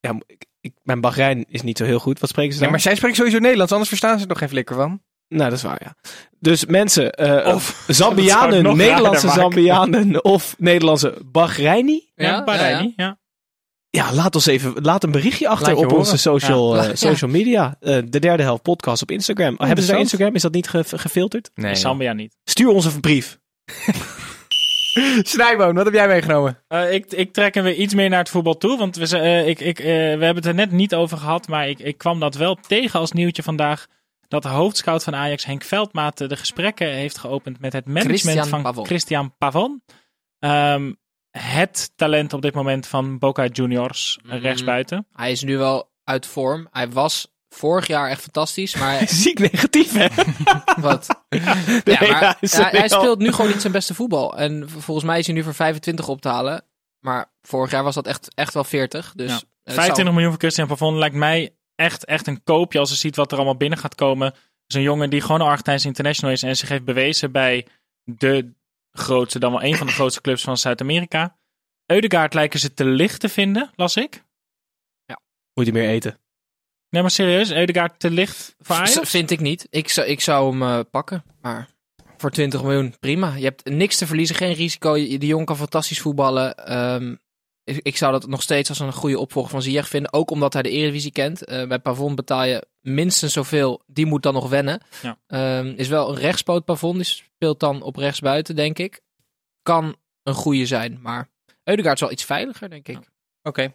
Ja, 0.00 0.18
ik, 0.26 0.44
ik, 0.60 0.72
mijn 0.82 1.00
Bahrein 1.00 1.44
is 1.48 1.62
niet 1.62 1.78
zo 1.78 1.84
heel 1.84 1.98
goed. 1.98 2.20
Wat 2.20 2.28
spreken 2.30 2.52
ze 2.52 2.56
Ja, 2.58 2.62
dan? 2.62 2.70
maar 2.72 2.80
zij 2.80 2.94
spreken 2.94 3.16
sowieso 3.16 3.38
Nederlands, 3.38 3.72
anders 3.72 3.88
verstaan 3.90 4.16
ze 4.16 4.22
er 4.22 4.28
nog 4.28 4.38
geen 4.38 4.48
flikker 4.48 4.74
van. 4.76 5.00
Nou, 5.28 5.50
dat 5.50 5.58
is 5.58 5.62
waar, 5.64 5.80
ja. 5.84 5.94
Dus 6.40 6.64
mensen, 6.66 7.12
eh, 7.12 7.54
Of- 7.54 7.84
Zambianen, 7.88 8.76
Nederlandse. 8.76 9.28
Zambianen 9.28 10.24
of 10.34 10.54
Nederlandse 10.58 11.14
Bahreini. 11.24 12.10
Ja, 12.14 12.26
Ja, 12.26 12.44
Bahreini. 12.44 12.92
Ja, 12.96 13.18
Ja, 13.90 14.12
laat 14.14 14.34
ons 14.34 14.46
even, 14.46 14.72
laat 14.82 15.04
een 15.04 15.10
berichtje 15.10 15.48
achter 15.48 15.72
op 15.74 15.82
horen. 15.82 15.96
onze 15.98 16.16
social, 16.18 16.76
Ja. 16.76 16.84
eh, 16.88 16.94
social 16.94 17.30
media. 17.30 17.76
Eh, 17.80 17.98
de 18.08 18.18
derde 18.18 18.42
helft 18.42 18.62
podcast 18.62 19.02
op 19.02 19.10
Instagram. 19.10 19.54
Hebben 19.58 19.84
ze 19.84 19.90
daar. 19.90 20.00
Instagram? 20.00 20.34
Is 20.34 20.42
dat 20.42 20.52
niet 20.52 20.68
ge- 20.68 20.84
gefilterd? 20.98 21.50
Nee. 21.54 21.74
Zambia 21.74 22.12
niet. 22.12 22.36
Stuur 22.44 22.68
ons 22.68 22.84
een 22.84 23.00
brief. 23.00 23.38
Snijboon, 25.22 25.74
wat 25.74 25.84
heb 25.84 25.94
jij 25.94 26.06
meegenomen? 26.08 26.58
Eh, 26.68 26.92
ik, 26.92 27.12
ik 27.12 27.32
trek 27.32 27.54
hem 27.54 27.64
weer 27.64 27.74
iets 27.74 27.94
meer 27.94 28.08
naar 28.08 28.18
het 28.18 28.28
voetbal 28.28 28.56
toe. 28.56 28.78
Want 28.78 28.96
we, 28.96 29.06
ze- 29.06 29.44
ik, 29.46 29.60
ik, 29.60 29.78
we 29.78 29.84
hebben 29.88 30.34
het 30.34 30.46
er 30.46 30.54
net 30.54 30.70
niet 30.70 30.94
over 30.94 31.18
gehad. 31.18 31.48
Maar 31.48 31.68
ik, 31.68 31.78
ik 31.78 31.98
kwam 31.98 32.20
dat 32.20 32.34
wel 32.34 32.58
tegen 32.66 33.00
als 33.00 33.12
nieuwtje 33.12 33.42
vandaag. 33.42 33.86
Dat 34.28 34.42
de 34.42 34.48
hoofdscout 34.48 35.04
van 35.04 35.14
Ajax, 35.14 35.44
Henk 35.44 35.62
Veldmaat, 35.62 36.16
de 36.18 36.36
gesprekken 36.36 36.88
heeft 36.92 37.18
geopend 37.18 37.60
met 37.60 37.72
het 37.72 37.86
management 37.86 38.20
Christian 38.20 38.48
van 38.48 38.62
Pavon. 38.62 38.86
Christian 38.86 39.34
Pavon. 39.38 39.82
Ehm, 40.38 40.92
het 41.30 41.92
talent 41.96 42.32
op 42.32 42.42
dit 42.42 42.54
moment 42.54 42.86
van 42.86 43.18
Boca 43.18 43.46
Juniors, 43.46 44.18
Mhm. 44.22 44.36
rechtsbuiten. 44.36 45.06
Hij 45.12 45.30
is 45.30 45.42
nu 45.42 45.58
wel 45.58 45.90
uit 46.04 46.26
vorm. 46.26 46.68
Hij 46.70 46.90
was 46.90 47.34
vorig 47.48 47.86
jaar 47.86 48.08
echt 48.10 48.20
fantastisch, 48.22 48.74
maar 48.76 49.08
Ziek 49.08 49.38
negatief, 49.38 49.92
hè? 49.92 50.06
wat? 50.80 51.06
Nee, 51.28 51.40
Ja, 51.84 52.08
maar 52.10 52.36
hij 52.70 52.88
speelt 52.88 53.18
nu 53.18 53.32
gewoon 53.32 53.50
niet 53.50 53.60
zijn 53.60 53.72
beste 53.72 53.94
voetbal. 53.94 54.36
En 54.38 54.70
volgens 54.70 55.06
mij 55.06 55.18
is 55.18 55.26
hij 55.26 55.34
nu 55.34 55.42
voor 55.42 55.54
25 55.54 56.08
op 56.08 56.20
te 56.20 56.28
halen. 56.28 56.64
Maar 57.00 57.32
vorig 57.42 57.70
jaar 57.70 57.82
was 57.84 57.94
dat 57.94 58.06
echt, 58.06 58.34
echt 58.34 58.54
wel 58.54 58.64
40. 58.64 59.12
Dus 59.16 59.28
Ja. 59.30 59.34
het 59.34 59.42
zou- 59.62 59.76
25 59.76 60.12
miljoen 60.14 60.30
voor 60.30 60.40
Christian 60.40 60.66
Pavon 60.68 60.98
lijkt 60.98 61.14
mij 61.16 61.55
echt, 61.76 62.04
echt 62.04 62.26
een 62.26 62.42
koopje 62.42 62.78
als 62.78 62.90
je 62.90 62.96
ziet 62.96 63.16
wat 63.16 63.30
er 63.30 63.36
allemaal 63.36 63.56
binnen 63.56 63.78
gaat 63.78 63.94
komen. 63.94 64.34
Zo'n 64.66 64.82
jongen 64.82 65.10
die 65.10 65.20
gewoon 65.20 65.40
een 65.40 65.46
Argentijnse 65.46 65.86
international 65.86 66.34
is 66.34 66.42
en 66.42 66.56
zich 66.56 66.68
heeft 66.68 66.84
bewezen 66.84 67.32
bij 67.32 67.66
de 68.04 68.52
grootste, 68.92 69.38
dan 69.38 69.50
wel 69.52 69.62
een 69.62 69.76
van 69.76 69.86
de 69.86 69.92
grootste 69.92 70.20
clubs 70.20 70.42
van 70.42 70.56
Zuid-Amerika. 70.56 71.36
Eudegaard 71.86 72.34
lijken 72.34 72.58
ze 72.60 72.74
te 72.74 72.84
licht 72.84 73.20
te 73.20 73.28
vinden, 73.28 73.70
las 73.74 73.96
ik. 73.96 74.24
Moet 75.54 75.64
hij 75.64 75.72
meer 75.74 75.88
eten? 75.88 76.18
Nee, 76.90 77.02
maar 77.02 77.10
serieus, 77.10 77.50
Eudegaard 77.50 78.00
te 78.00 78.10
licht 78.10 78.54
voor 78.58 78.76
Ajax? 78.76 79.10
Vind 79.10 79.30
ik 79.30 79.40
niet. 79.40 79.66
Ik 79.70 79.88
zou, 79.88 80.06
ik 80.06 80.20
zou 80.20 80.50
hem 80.50 80.62
eh, 80.62 80.80
pakken. 80.90 81.24
Maar 81.40 81.68
voor 82.16 82.30
20 82.30 82.62
miljoen, 82.62 82.94
prima. 83.00 83.34
Je 83.34 83.44
hebt 83.44 83.64
niks 83.64 83.96
te 83.96 84.06
verliezen, 84.06 84.36
geen 84.36 84.52
risico. 84.52 84.96
Je- 84.96 85.18
Die 85.18 85.28
jongen 85.28 85.46
kan 85.46 85.56
fantastisch 85.56 86.00
voetballen. 86.00 86.56
Ehm, 86.56 87.14
ik, 87.66 87.80
ik 87.82 87.96
zou 87.96 88.12
dat 88.12 88.26
nog 88.26 88.42
steeds 88.42 88.68
als 88.68 88.78
een 88.78 88.92
goede 88.92 89.18
opvolger 89.18 89.50
van 89.50 89.62
Ziyech 89.62 89.88
vinden. 89.88 90.12
Ook 90.12 90.30
omdat 90.30 90.52
hij 90.52 90.62
de 90.62 90.70
Eredivisie 90.70 91.12
kent. 91.12 91.44
Eh, 91.44 91.66
bij 91.66 91.78
Pavon 91.78 92.14
betaal 92.14 92.44
je 92.44 92.66
minstens 92.80 93.32
zoveel. 93.32 93.82
Die 93.86 94.06
moet 94.06 94.22
dan 94.22 94.34
nog 94.34 94.48
wennen. 94.48 94.80
Ja. 95.02 95.18
Ehm, 95.26 95.72
is 95.76 95.88
wel 95.88 96.08
een 96.08 96.16
rechtspoot 96.16 96.64
Pavon. 96.64 96.94
Die 96.94 97.04
speelt 97.04 97.60
dan 97.60 97.82
op 97.82 97.96
rechtsbuiten, 97.96 98.56
denk 98.56 98.78
ik. 98.78 99.00
Kan 99.62 99.96
een 100.22 100.34
goede 100.34 100.66
zijn. 100.66 100.98
Maar 101.02 101.28
Eudegaard 101.64 101.94
is 101.94 102.00
wel 102.00 102.10
iets 102.10 102.24
veiliger, 102.24 102.70
denk 102.70 102.88
ik. 102.88 102.98
Oké. 103.42 103.74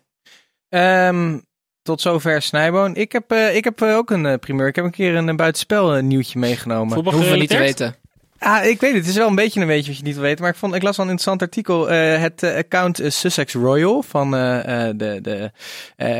Ehm, 0.69 1.39
tot 1.81 2.01
zover 2.01 2.41
Snijboon. 2.41 2.95
Ik 2.95 3.11
heb, 3.11 3.31
eh, 3.31 3.55
ik 3.55 3.63
heb 3.63 3.81
eh, 3.81 3.95
ook 3.95 4.09
een 4.09 4.39
primeur. 4.39 4.67
Ik 4.67 4.75
heb 4.75 4.85
een 4.85 4.91
keer 4.91 5.15
een, 5.15 5.27
een 5.27 5.35
buitenspel 5.35 6.01
nieuwtje 6.01 6.39
meegenomen. 6.39 6.93
Voetbal 6.93 7.13
Hoeven 7.13 7.31
we 7.31 7.37
niet 7.37 7.49
te 7.49 7.57
weten. 7.57 7.95
Ah, 8.43 8.65
ik 8.65 8.79
weet 8.79 8.91
het. 8.91 8.99
Het 8.99 9.09
is 9.09 9.15
wel 9.15 9.27
een 9.27 9.35
beetje 9.35 9.61
een 9.61 9.67
weetje 9.67 9.87
wat 9.87 9.97
je 9.97 10.03
niet 10.03 10.13
wil 10.13 10.23
weten. 10.23 10.41
Maar 10.41 10.51
ik, 10.51 10.57
vond, 10.57 10.75
ik 10.75 10.81
las 10.81 10.97
wel 10.97 11.05
een 11.05 11.11
interessant 11.11 11.41
artikel. 11.41 11.89
Eh, 11.89 12.19
het 12.21 12.43
eh, 12.43 12.55
account 12.55 12.99
eh, 12.99 13.09
Sussex 13.09 13.53
Royal 13.53 14.03
van 14.03 14.31
de, 14.31 15.19
de, 15.21 15.51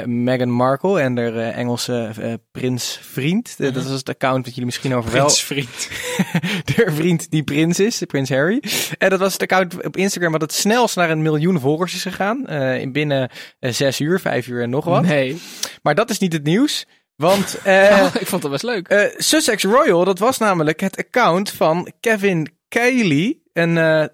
Meghan 0.05 0.49
Markle 0.49 0.99
en 0.99 1.17
eh, 1.17 1.57
Engelse 1.57 2.11
prinsvriend. 2.51 3.55
Eh, 3.57 3.73
Dat 3.73 3.85
is 3.85 3.91
het 3.91 4.09
account 4.09 4.43
dat 4.43 4.53
jullie 4.53 4.65
misschien 4.65 4.95
over 4.95 5.11
wel... 5.11 5.25
Prinsvriend. 5.25 5.89
de 6.75 6.91
vriend 6.91 7.31
die 7.31 7.43
prins 7.43 7.79
is, 7.79 7.97
de 7.97 8.05
prins 8.05 8.29
Harry. 8.29 8.63
En 8.97 9.09
dat 9.09 9.19
was 9.19 9.33
het 9.33 9.41
account 9.41 9.85
op 9.85 9.97
Instagram 9.97 10.31
wat 10.31 10.41
het 10.41 10.53
snelst 10.53 10.95
naar 10.95 11.09
een 11.09 11.21
miljoen 11.21 11.59
volgers 11.59 11.93
is 11.93 12.01
gegaan. 12.01 12.47
in 12.47 12.91
binnen 12.91 13.29
zes 13.59 13.99
uur, 13.99 14.19
vijf 14.19 14.47
uur 14.47 14.61
en 14.61 14.69
nog 14.69 14.85
wat. 14.85 15.03
Nee. 15.03 15.41
Maar 15.81 15.95
dat 15.95 16.09
is 16.09 16.19
niet 16.19 16.33
het 16.33 16.43
nieuws. 16.43 16.85
Want 17.21 17.57
eh, 17.63 18.15
ik 18.19 18.27
vond 18.27 18.43
het 18.43 18.51
best 18.51 18.63
leuk. 18.63 18.87
eh, 18.87 19.03
Sussex 19.17 19.63
Royal, 19.63 20.05
dat 20.05 20.19
was 20.19 20.37
namelijk 20.37 20.79
het 20.79 20.97
account 20.97 21.51
van 21.51 21.91
Kevin 21.99 22.47
Cayley, 22.69 23.37
een 23.53 23.77
eh 23.77 24.05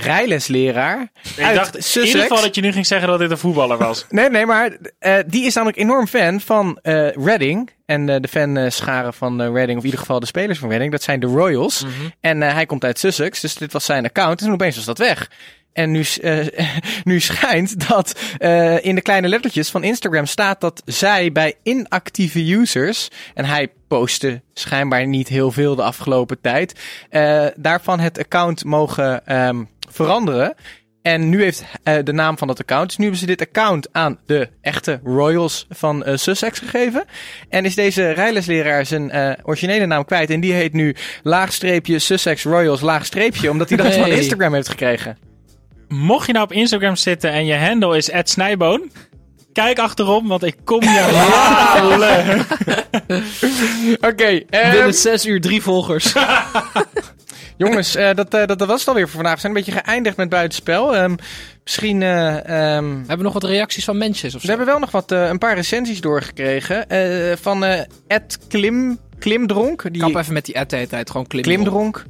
rijlesleraar. 0.00 1.08
Ik 1.36 1.44
uit 1.44 1.56
dacht 1.56 1.96
in 1.96 2.04
ieder 2.04 2.20
geval 2.20 2.40
dat 2.40 2.54
je 2.54 2.60
nu 2.60 2.72
ging 2.72 2.86
zeggen 2.86 3.08
dat 3.08 3.18
dit 3.18 3.30
een 3.30 3.38
voetballer 3.38 3.78
was. 3.78 4.06
Nee, 4.10 4.30
nee, 4.30 4.46
maar 4.46 4.76
eh, 4.98 5.18
die 5.26 5.44
is 5.46 5.54
namelijk 5.54 5.78
enorm 5.80 6.06
fan 6.06 6.40
van 6.40 6.78
eh 6.82 7.10
Reading. 7.10 7.70
En 7.86 8.08
eh, 8.08 8.20
de 8.20 8.28
fanscharen 8.28 9.14
van 9.14 9.42
Reading, 9.42 9.78
of 9.78 9.84
in 9.84 9.84
ieder 9.84 10.00
geval 10.00 10.20
de 10.20 10.26
spelers 10.26 10.58
van 10.58 10.68
Reading, 10.68 10.90
dat 10.92 11.02
zijn 11.02 11.20
de 11.20 11.26
Royals. 11.26 11.84
En 12.20 12.42
eh, 12.42 12.52
hij 12.52 12.66
komt 12.66 12.84
uit 12.84 12.98
Sussex, 12.98 13.40
dus 13.40 13.54
dit 13.54 13.72
was 13.72 13.84
zijn 13.84 14.04
account. 14.04 14.38
En 14.38 14.44
toen 14.44 14.54
opeens 14.54 14.76
was 14.76 14.84
dat 14.84 14.98
weg. 14.98 15.30
En 15.76 15.90
nu, 15.90 16.04
eh, 16.22 16.46
nu 17.04 17.20
schijnt 17.20 17.88
dat 17.88 18.20
eh, 18.38 18.84
in 18.84 18.94
de 18.94 19.00
kleine 19.00 19.28
lettertjes 19.28 19.70
van 19.70 19.82
Instagram 19.82 20.26
staat 20.26 20.60
dat 20.60 20.82
zij 20.84 21.32
bij 21.32 21.54
inactieve 21.62 22.52
users, 22.52 23.08
en 23.34 23.44
hij 23.44 23.68
postte 23.88 24.42
schijnbaar 24.54 25.06
niet 25.06 25.28
heel 25.28 25.50
veel 25.50 25.74
de 25.74 25.82
afgelopen 25.82 26.40
tijd, 26.40 26.80
eh, 27.10 27.46
daarvan 27.56 28.00
het 28.00 28.18
account 28.18 28.64
mogen 28.64 29.26
ehm, 29.26 29.64
veranderen. 29.90 30.54
En 31.02 31.28
nu 31.28 31.42
heeft 31.42 31.64
de 32.04 32.12
naam 32.12 32.38
van 32.38 32.48
dat 32.48 32.60
account. 32.60 32.86
Dus 32.86 32.96
nu 32.96 33.02
hebben 33.02 33.20
ze 33.20 33.26
dit 33.26 33.40
account 33.40 33.88
aan 33.92 34.18
de 34.26 34.48
echte 34.60 35.00
Royals 35.04 35.66
van 35.70 36.04
Sussex 36.14 36.58
gegeven. 36.58 37.04
En 37.48 37.64
is 37.64 37.74
deze 37.74 38.10
rijlesleraar 38.10 38.86
zijn 38.86 39.12
originele 39.42 39.86
naam 39.86 40.04
kwijt. 40.04 40.30
En 40.30 40.40
die 40.40 40.52
heet 40.52 40.72
nu 40.72 40.94
laagstreepje 41.22 41.98
Sussex 41.98 42.44
Royals 42.44 42.80
laagstreepje. 42.80 43.50
Omdat 43.50 43.68
hij 43.68 43.78
dat 43.78 43.94
van. 43.94 44.06
Instagram 44.06 44.54
heeft 44.54 44.68
gekregen. 44.68 45.18
Mocht 45.88 46.26
je 46.26 46.32
nou 46.32 46.44
op 46.44 46.52
Instagram 46.52 46.96
zitten 46.96 47.30
en 47.32 47.46
je 47.46 47.56
handle 47.56 47.96
is 47.96 48.10
@snijboon, 48.22 48.90
kijk 49.52 49.78
achterom, 49.78 50.28
want 50.28 50.42
ik 50.44 50.56
kom 50.64 50.82
je 50.82 50.88
halen. 51.18 52.46
Oké, 54.00 54.40
ehm, 54.50 54.70
Binnen 54.70 54.94
zes 54.94 55.26
uur 55.26 55.40
drie 55.40 55.62
volgers. 55.62 56.12
jongens, 57.56 57.94
eh, 57.94 58.14
dat, 58.14 58.34
eh, 58.34 58.46
dat, 58.46 58.58
dat 58.58 58.68
was 58.68 58.78
het 58.80 58.88
alweer 58.88 59.04
voor 59.06 59.14
vandaag. 59.14 59.34
We 59.34 59.40
zijn 59.40 59.56
een 59.56 59.64
beetje 59.64 59.80
geëindigd 59.80 60.16
met 60.16 60.28
buitenspel. 60.28 60.96
Ehm, 60.96 61.14
misschien... 61.64 62.02
eh, 62.02 62.36
ehm, 62.76 62.84
We 62.90 63.04
hebben 63.06 63.22
nog 63.24 63.32
wat 63.32 63.44
reacties 63.44 63.84
van 63.84 63.98
mensjes 63.98 64.34
of 64.34 64.42
We 64.42 64.48
hebben 64.48 64.66
wel 64.66 64.78
nog 64.78 64.90
wat, 64.90 65.12
eh, 65.12 65.28
een 65.28 65.38
paar 65.38 65.54
recensies 65.54 66.00
doorgekregen. 66.00 66.88
eh, 66.88 67.36
van 67.40 67.64
eh 67.64 67.80
Ed 68.06 68.38
Klim, 68.48 68.98
Klimdronk. 69.18 69.92
Die, 69.92 70.00
Kap 70.02 70.14
even 70.16 70.32
met 70.32 70.44
die 70.44 70.58
ad 70.58 70.70
de 70.70 70.76
hele 70.76 70.88
tijd. 70.88 71.10
Gewoon 71.10 71.26
klimmen. 71.26 71.54
Klimdronk. 71.54 72.04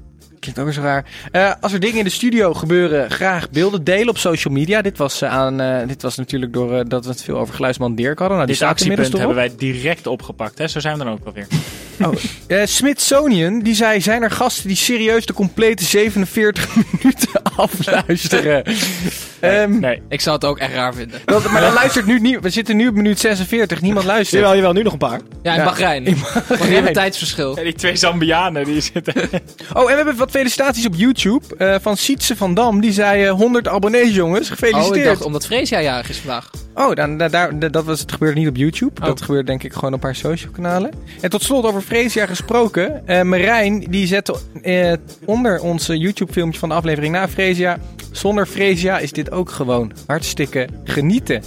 Klinkt 0.52 0.60
ook 0.60 0.72
zo 0.72 0.88
raar. 0.88 1.04
Eh, 1.32 1.52
als 1.60 1.72
er 1.72 1.80
dingen 1.80 1.98
in 1.98 2.04
de 2.04 2.10
studio 2.10 2.54
gebeuren, 2.54 3.10
graag 3.10 3.50
beelden 3.50 3.84
delen 3.84 4.08
op 4.08 4.18
social 4.18 4.54
media. 4.54 4.82
Dit 4.82 4.98
was, 4.98 5.22
eh, 5.22 5.30
aan, 5.30 5.60
eh, 5.60 5.88
dit 5.88 6.02
was 6.02 6.16
natuurlijk 6.16 6.52
door 6.52 6.88
dat 6.88 7.04
we 7.04 7.10
het 7.10 7.22
veel 7.22 7.38
over 7.38 7.54
Geluidsman 7.54 7.94
Dirk 7.94 8.18
hadden. 8.18 8.36
Nou, 8.36 8.48
die 8.50 8.58
Dit 8.58 8.68
actiepunt 8.68 9.12
hebben 9.18 9.36
wij 9.36 9.52
direct 9.56 10.06
opgepakt, 10.06 10.58
hè? 10.58 10.68
zo 10.68 10.80
zijn 10.80 10.98
we 10.98 11.04
dan 11.04 11.12
ook 11.12 11.24
wel 11.24 11.32
weer. 11.32 11.46
Oh. 12.00 12.14
Smithsonian, 12.64 13.60
die 13.60 13.74
zei, 13.74 14.00
zijn 14.00 14.22
er 14.22 14.30
gasten 14.30 14.68
die 14.68 14.76
serieus 14.76 15.26
de 15.26 15.32
complete 15.32 15.84
47 15.84 16.76
minuten 16.92 17.42
afluisteren? 17.42 18.64
Ehm, 19.40 19.78
Nee. 19.80 20.02
Ik 20.08 20.20
zou 20.20 20.34
het 20.36 20.44
ook 20.44 20.58
echt 20.58 20.72
raar 20.74 20.94
vinden. 20.94 21.20
dat- 21.24 21.50
maar 21.50 21.60
dan 21.60 21.72
luistert 21.72 22.06
nu 22.06 22.20
niet, 22.20 22.40
we 22.40 22.50
zitten 22.50 22.76
nu 22.76 22.88
op 22.88 22.94
minuut 22.94 23.18
46, 23.20 23.80
niemand 23.80 24.04
luistert. 24.06 24.40
Jawel, 24.42 24.56
jawel, 24.56 24.72
nu 24.72 24.82
nog 24.82 24.92
een 24.92 24.98
paar. 24.98 25.20
Ja, 25.42 25.52
in 25.52 25.58
Ja. 25.58 25.64
Bahrein. 25.64 26.06
In 26.06 26.16
een 26.86 26.92
tijdsverschil. 26.92 27.56
En 27.56 27.64
die 27.64 27.72
twee 27.74 27.96
Zambianen 27.96 28.64
die 28.64 28.80
zitten. 28.80 29.14
Oh, 29.72 29.82
en 29.82 29.86
we 29.88 29.94
hebben 29.96 30.16
wat 30.16 30.30
felicitaties 30.30 30.86
op 30.86 30.94
YouTube 30.96 31.44
eh, 31.58 31.74
van 31.80 31.96
Sietse 31.96 32.36
van 32.36 32.54
Dam. 32.54 32.80
Die 32.80 32.92
zei 32.92 33.24
eh, 33.24 33.30
100 33.32 33.68
abonnees, 33.68 34.14
jongens. 34.14 34.50
Oh, 34.50 34.56
Gefeliciteerd. 34.56 34.96
ik 34.96 35.04
dacht 35.04 35.22
omdat 35.24 35.46
Freesia 35.46 35.80
jarig 35.82 36.08
is 36.08 36.18
vandaag. 36.18 36.50
Oh, 36.74 36.94
dan, 36.94 37.16
dat 37.70 37.84
was, 37.84 38.00
het 38.00 38.12
gebeurde 38.12 38.38
niet 38.40 38.48
op 38.48 38.56
YouTube. 38.56 39.00
Oh. 39.00 39.06
Dat 39.06 39.22
gebeurde 39.22 39.44
denk 39.46 39.62
ik 39.62 39.72
gewoon 39.72 39.86
op 39.88 39.92
een 39.94 40.00
paar 40.00 40.14
social 40.14 40.50
kanalen. 40.52 40.90
En 41.20 41.30
tot 41.30 41.42
slot 41.42 41.64
over 41.64 41.80
Freesia 41.80 42.26
gesproken. 42.26 43.02
eh 43.06 43.22
Marijn 43.22 43.86
die 43.90 44.06
zette 44.06 44.36
eh, 44.62 44.92
onder 45.24 45.60
ons 45.60 45.86
YouTube 45.86 46.32
filmpje 46.32 46.58
van 46.58 46.68
de 46.68 46.74
aflevering 46.74 47.12
na 47.14 47.28
Freesia. 47.28 47.78
Zonder 48.16 48.46
Freesia 48.46 48.98
is 48.98 49.12
dit 49.12 49.30
ook 49.30 49.50
gewoon 49.50 49.92
hartstikke 50.06 50.68
genieten. 50.84 51.42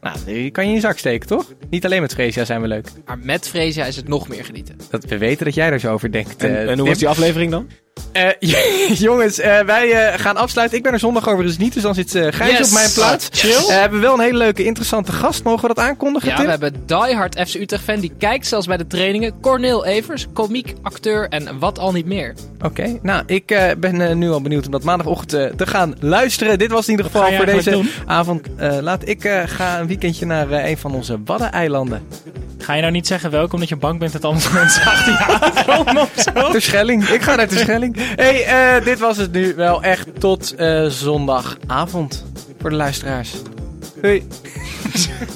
Nou, 0.00 0.16
die 0.24 0.50
kan 0.50 0.64
je 0.64 0.68
in 0.68 0.74
je 0.76 0.80
zak 0.80 0.98
steken, 0.98 1.28
toch? 1.28 1.52
Niet 1.70 1.84
alleen 1.84 2.00
met 2.00 2.14
Freesia 2.14 2.44
zijn 2.44 2.60
we 2.60 2.68
leuk. 2.68 2.88
Maar 3.06 3.18
met 3.18 3.48
Freesia 3.48 3.84
is 3.84 3.96
het 3.96 4.08
nog 4.08 4.28
meer 4.28 4.44
genieten. 4.44 4.76
Dat, 4.90 5.04
we 5.04 5.18
weten 5.18 5.44
dat 5.44 5.54
jij 5.54 5.70
daar 5.70 5.78
zo 5.78 5.92
over 5.92 6.12
denkt. 6.12 6.42
En, 6.42 6.56
eh, 6.56 6.70
en 6.70 6.78
hoe 6.78 6.88
was 6.88 6.98
die 6.98 7.08
aflevering 7.08 7.50
dan? 7.50 7.68
Eh, 8.12 8.28
jongens, 9.06 9.38
eh, 9.38 9.60
wij 9.60 9.92
eh, 9.92 10.18
gaan 10.20 10.36
afsluiten. 10.36 10.76
Ik 10.76 10.82
ben 10.84 10.92
er 10.92 10.98
zondag 10.98 11.28
overigens 11.28 11.58
niet, 11.58 11.74
dus 11.74 11.82
dan 11.82 11.94
zit 11.94 12.14
eh 12.14 12.26
Gijs 12.32 12.58
Yes. 12.58 12.66
op 12.68 12.72
mijn 12.74 12.92
plaats. 12.94 13.28
Chill. 13.32 13.50
Eh, 13.50 13.66
we 13.66 13.72
hebben 13.72 14.00
wel 14.00 14.14
een 14.14 14.20
hele 14.20 14.38
leuke, 14.38 14.64
interessante 14.64 15.12
gast. 15.12 15.44
Mogen 15.44 15.68
we 15.68 15.74
dat 15.74 15.84
aankondigen, 15.84 16.28
Ja, 16.28 16.34
Tim? 16.36 16.44
we 16.44 16.50
hebben 16.50 16.72
diehard 16.86 17.40
FC 17.48 17.54
Utrecht 17.54 17.84
fan. 17.84 18.00
Die 18.00 18.12
kijkt 18.18 18.46
zelfs 18.46 18.66
bij 18.66 18.76
de 18.76 18.86
trainingen. 18.86 19.40
Cornel 19.40 19.84
Evers, 19.86 20.26
komiek, 20.32 20.74
acteur 20.82 21.28
en 21.28 21.58
wat 21.58 21.78
al 21.78 21.92
niet 21.92 22.06
meer. 22.06 22.34
Oké, 22.64 22.98
nou, 23.02 23.22
ik 23.26 23.50
eh, 23.50 23.70
ben 23.78 24.18
nu 24.18 24.30
al 24.30 24.40
benieuwd 24.42 24.64
om 24.66 24.70
dat 24.72 24.82
maandagochtend 24.84 25.58
te 25.58 25.66
gaan 25.66 25.94
luisteren. 26.00 26.58
Dit 26.58 26.70
was 26.70 26.84
in 26.88 26.90
ieder 26.90 27.06
geval 27.06 27.32
voor 27.32 27.46
deze 27.46 27.82
avond. 28.06 28.46
Eh, 28.56 28.76
laat 28.80 29.08
ik 29.08 29.24
eh, 29.24 29.42
ga 29.46 29.80
een 29.80 29.86
weekendje 29.86 30.26
naar 30.26 30.50
eh, 30.50 30.68
een 30.70 30.78
van 30.78 30.94
onze 30.94 31.18
Waddeneilanden. 31.24 32.02
Ga 32.58 32.74
je 32.74 32.80
nou 32.80 32.92
niet 32.92 33.06
zeggen 33.06 33.30
welkom 33.30 33.60
dat 33.60 33.68
je 33.68 33.76
bang 33.76 33.98
bent 33.98 34.12
dat 34.12 34.24
andere 34.24 34.54
mensen 34.54 34.82
achter 34.82 35.12
je 35.12 35.24
aankomen 35.40 36.02
of 36.02 36.10
zo? 36.16 36.50
Terschelling, 36.50 37.04
ik 37.08 37.22
ga 37.22 37.34
naar 37.34 37.48
Terschelling. 37.92 38.20
hey, 38.20 38.76
eh, 38.76 38.84
dit 38.84 38.98
was 38.98 39.16
het 39.16 39.32
nu 39.32 39.54
wel 39.54 39.82
echt 39.82 40.20
tot 40.20 40.54
eh, 40.54 40.86
zondagavond 40.86 42.24
voor 42.60 42.70
de 42.70 42.76
luisteraars. 42.76 43.34
Hoi. 44.02 44.26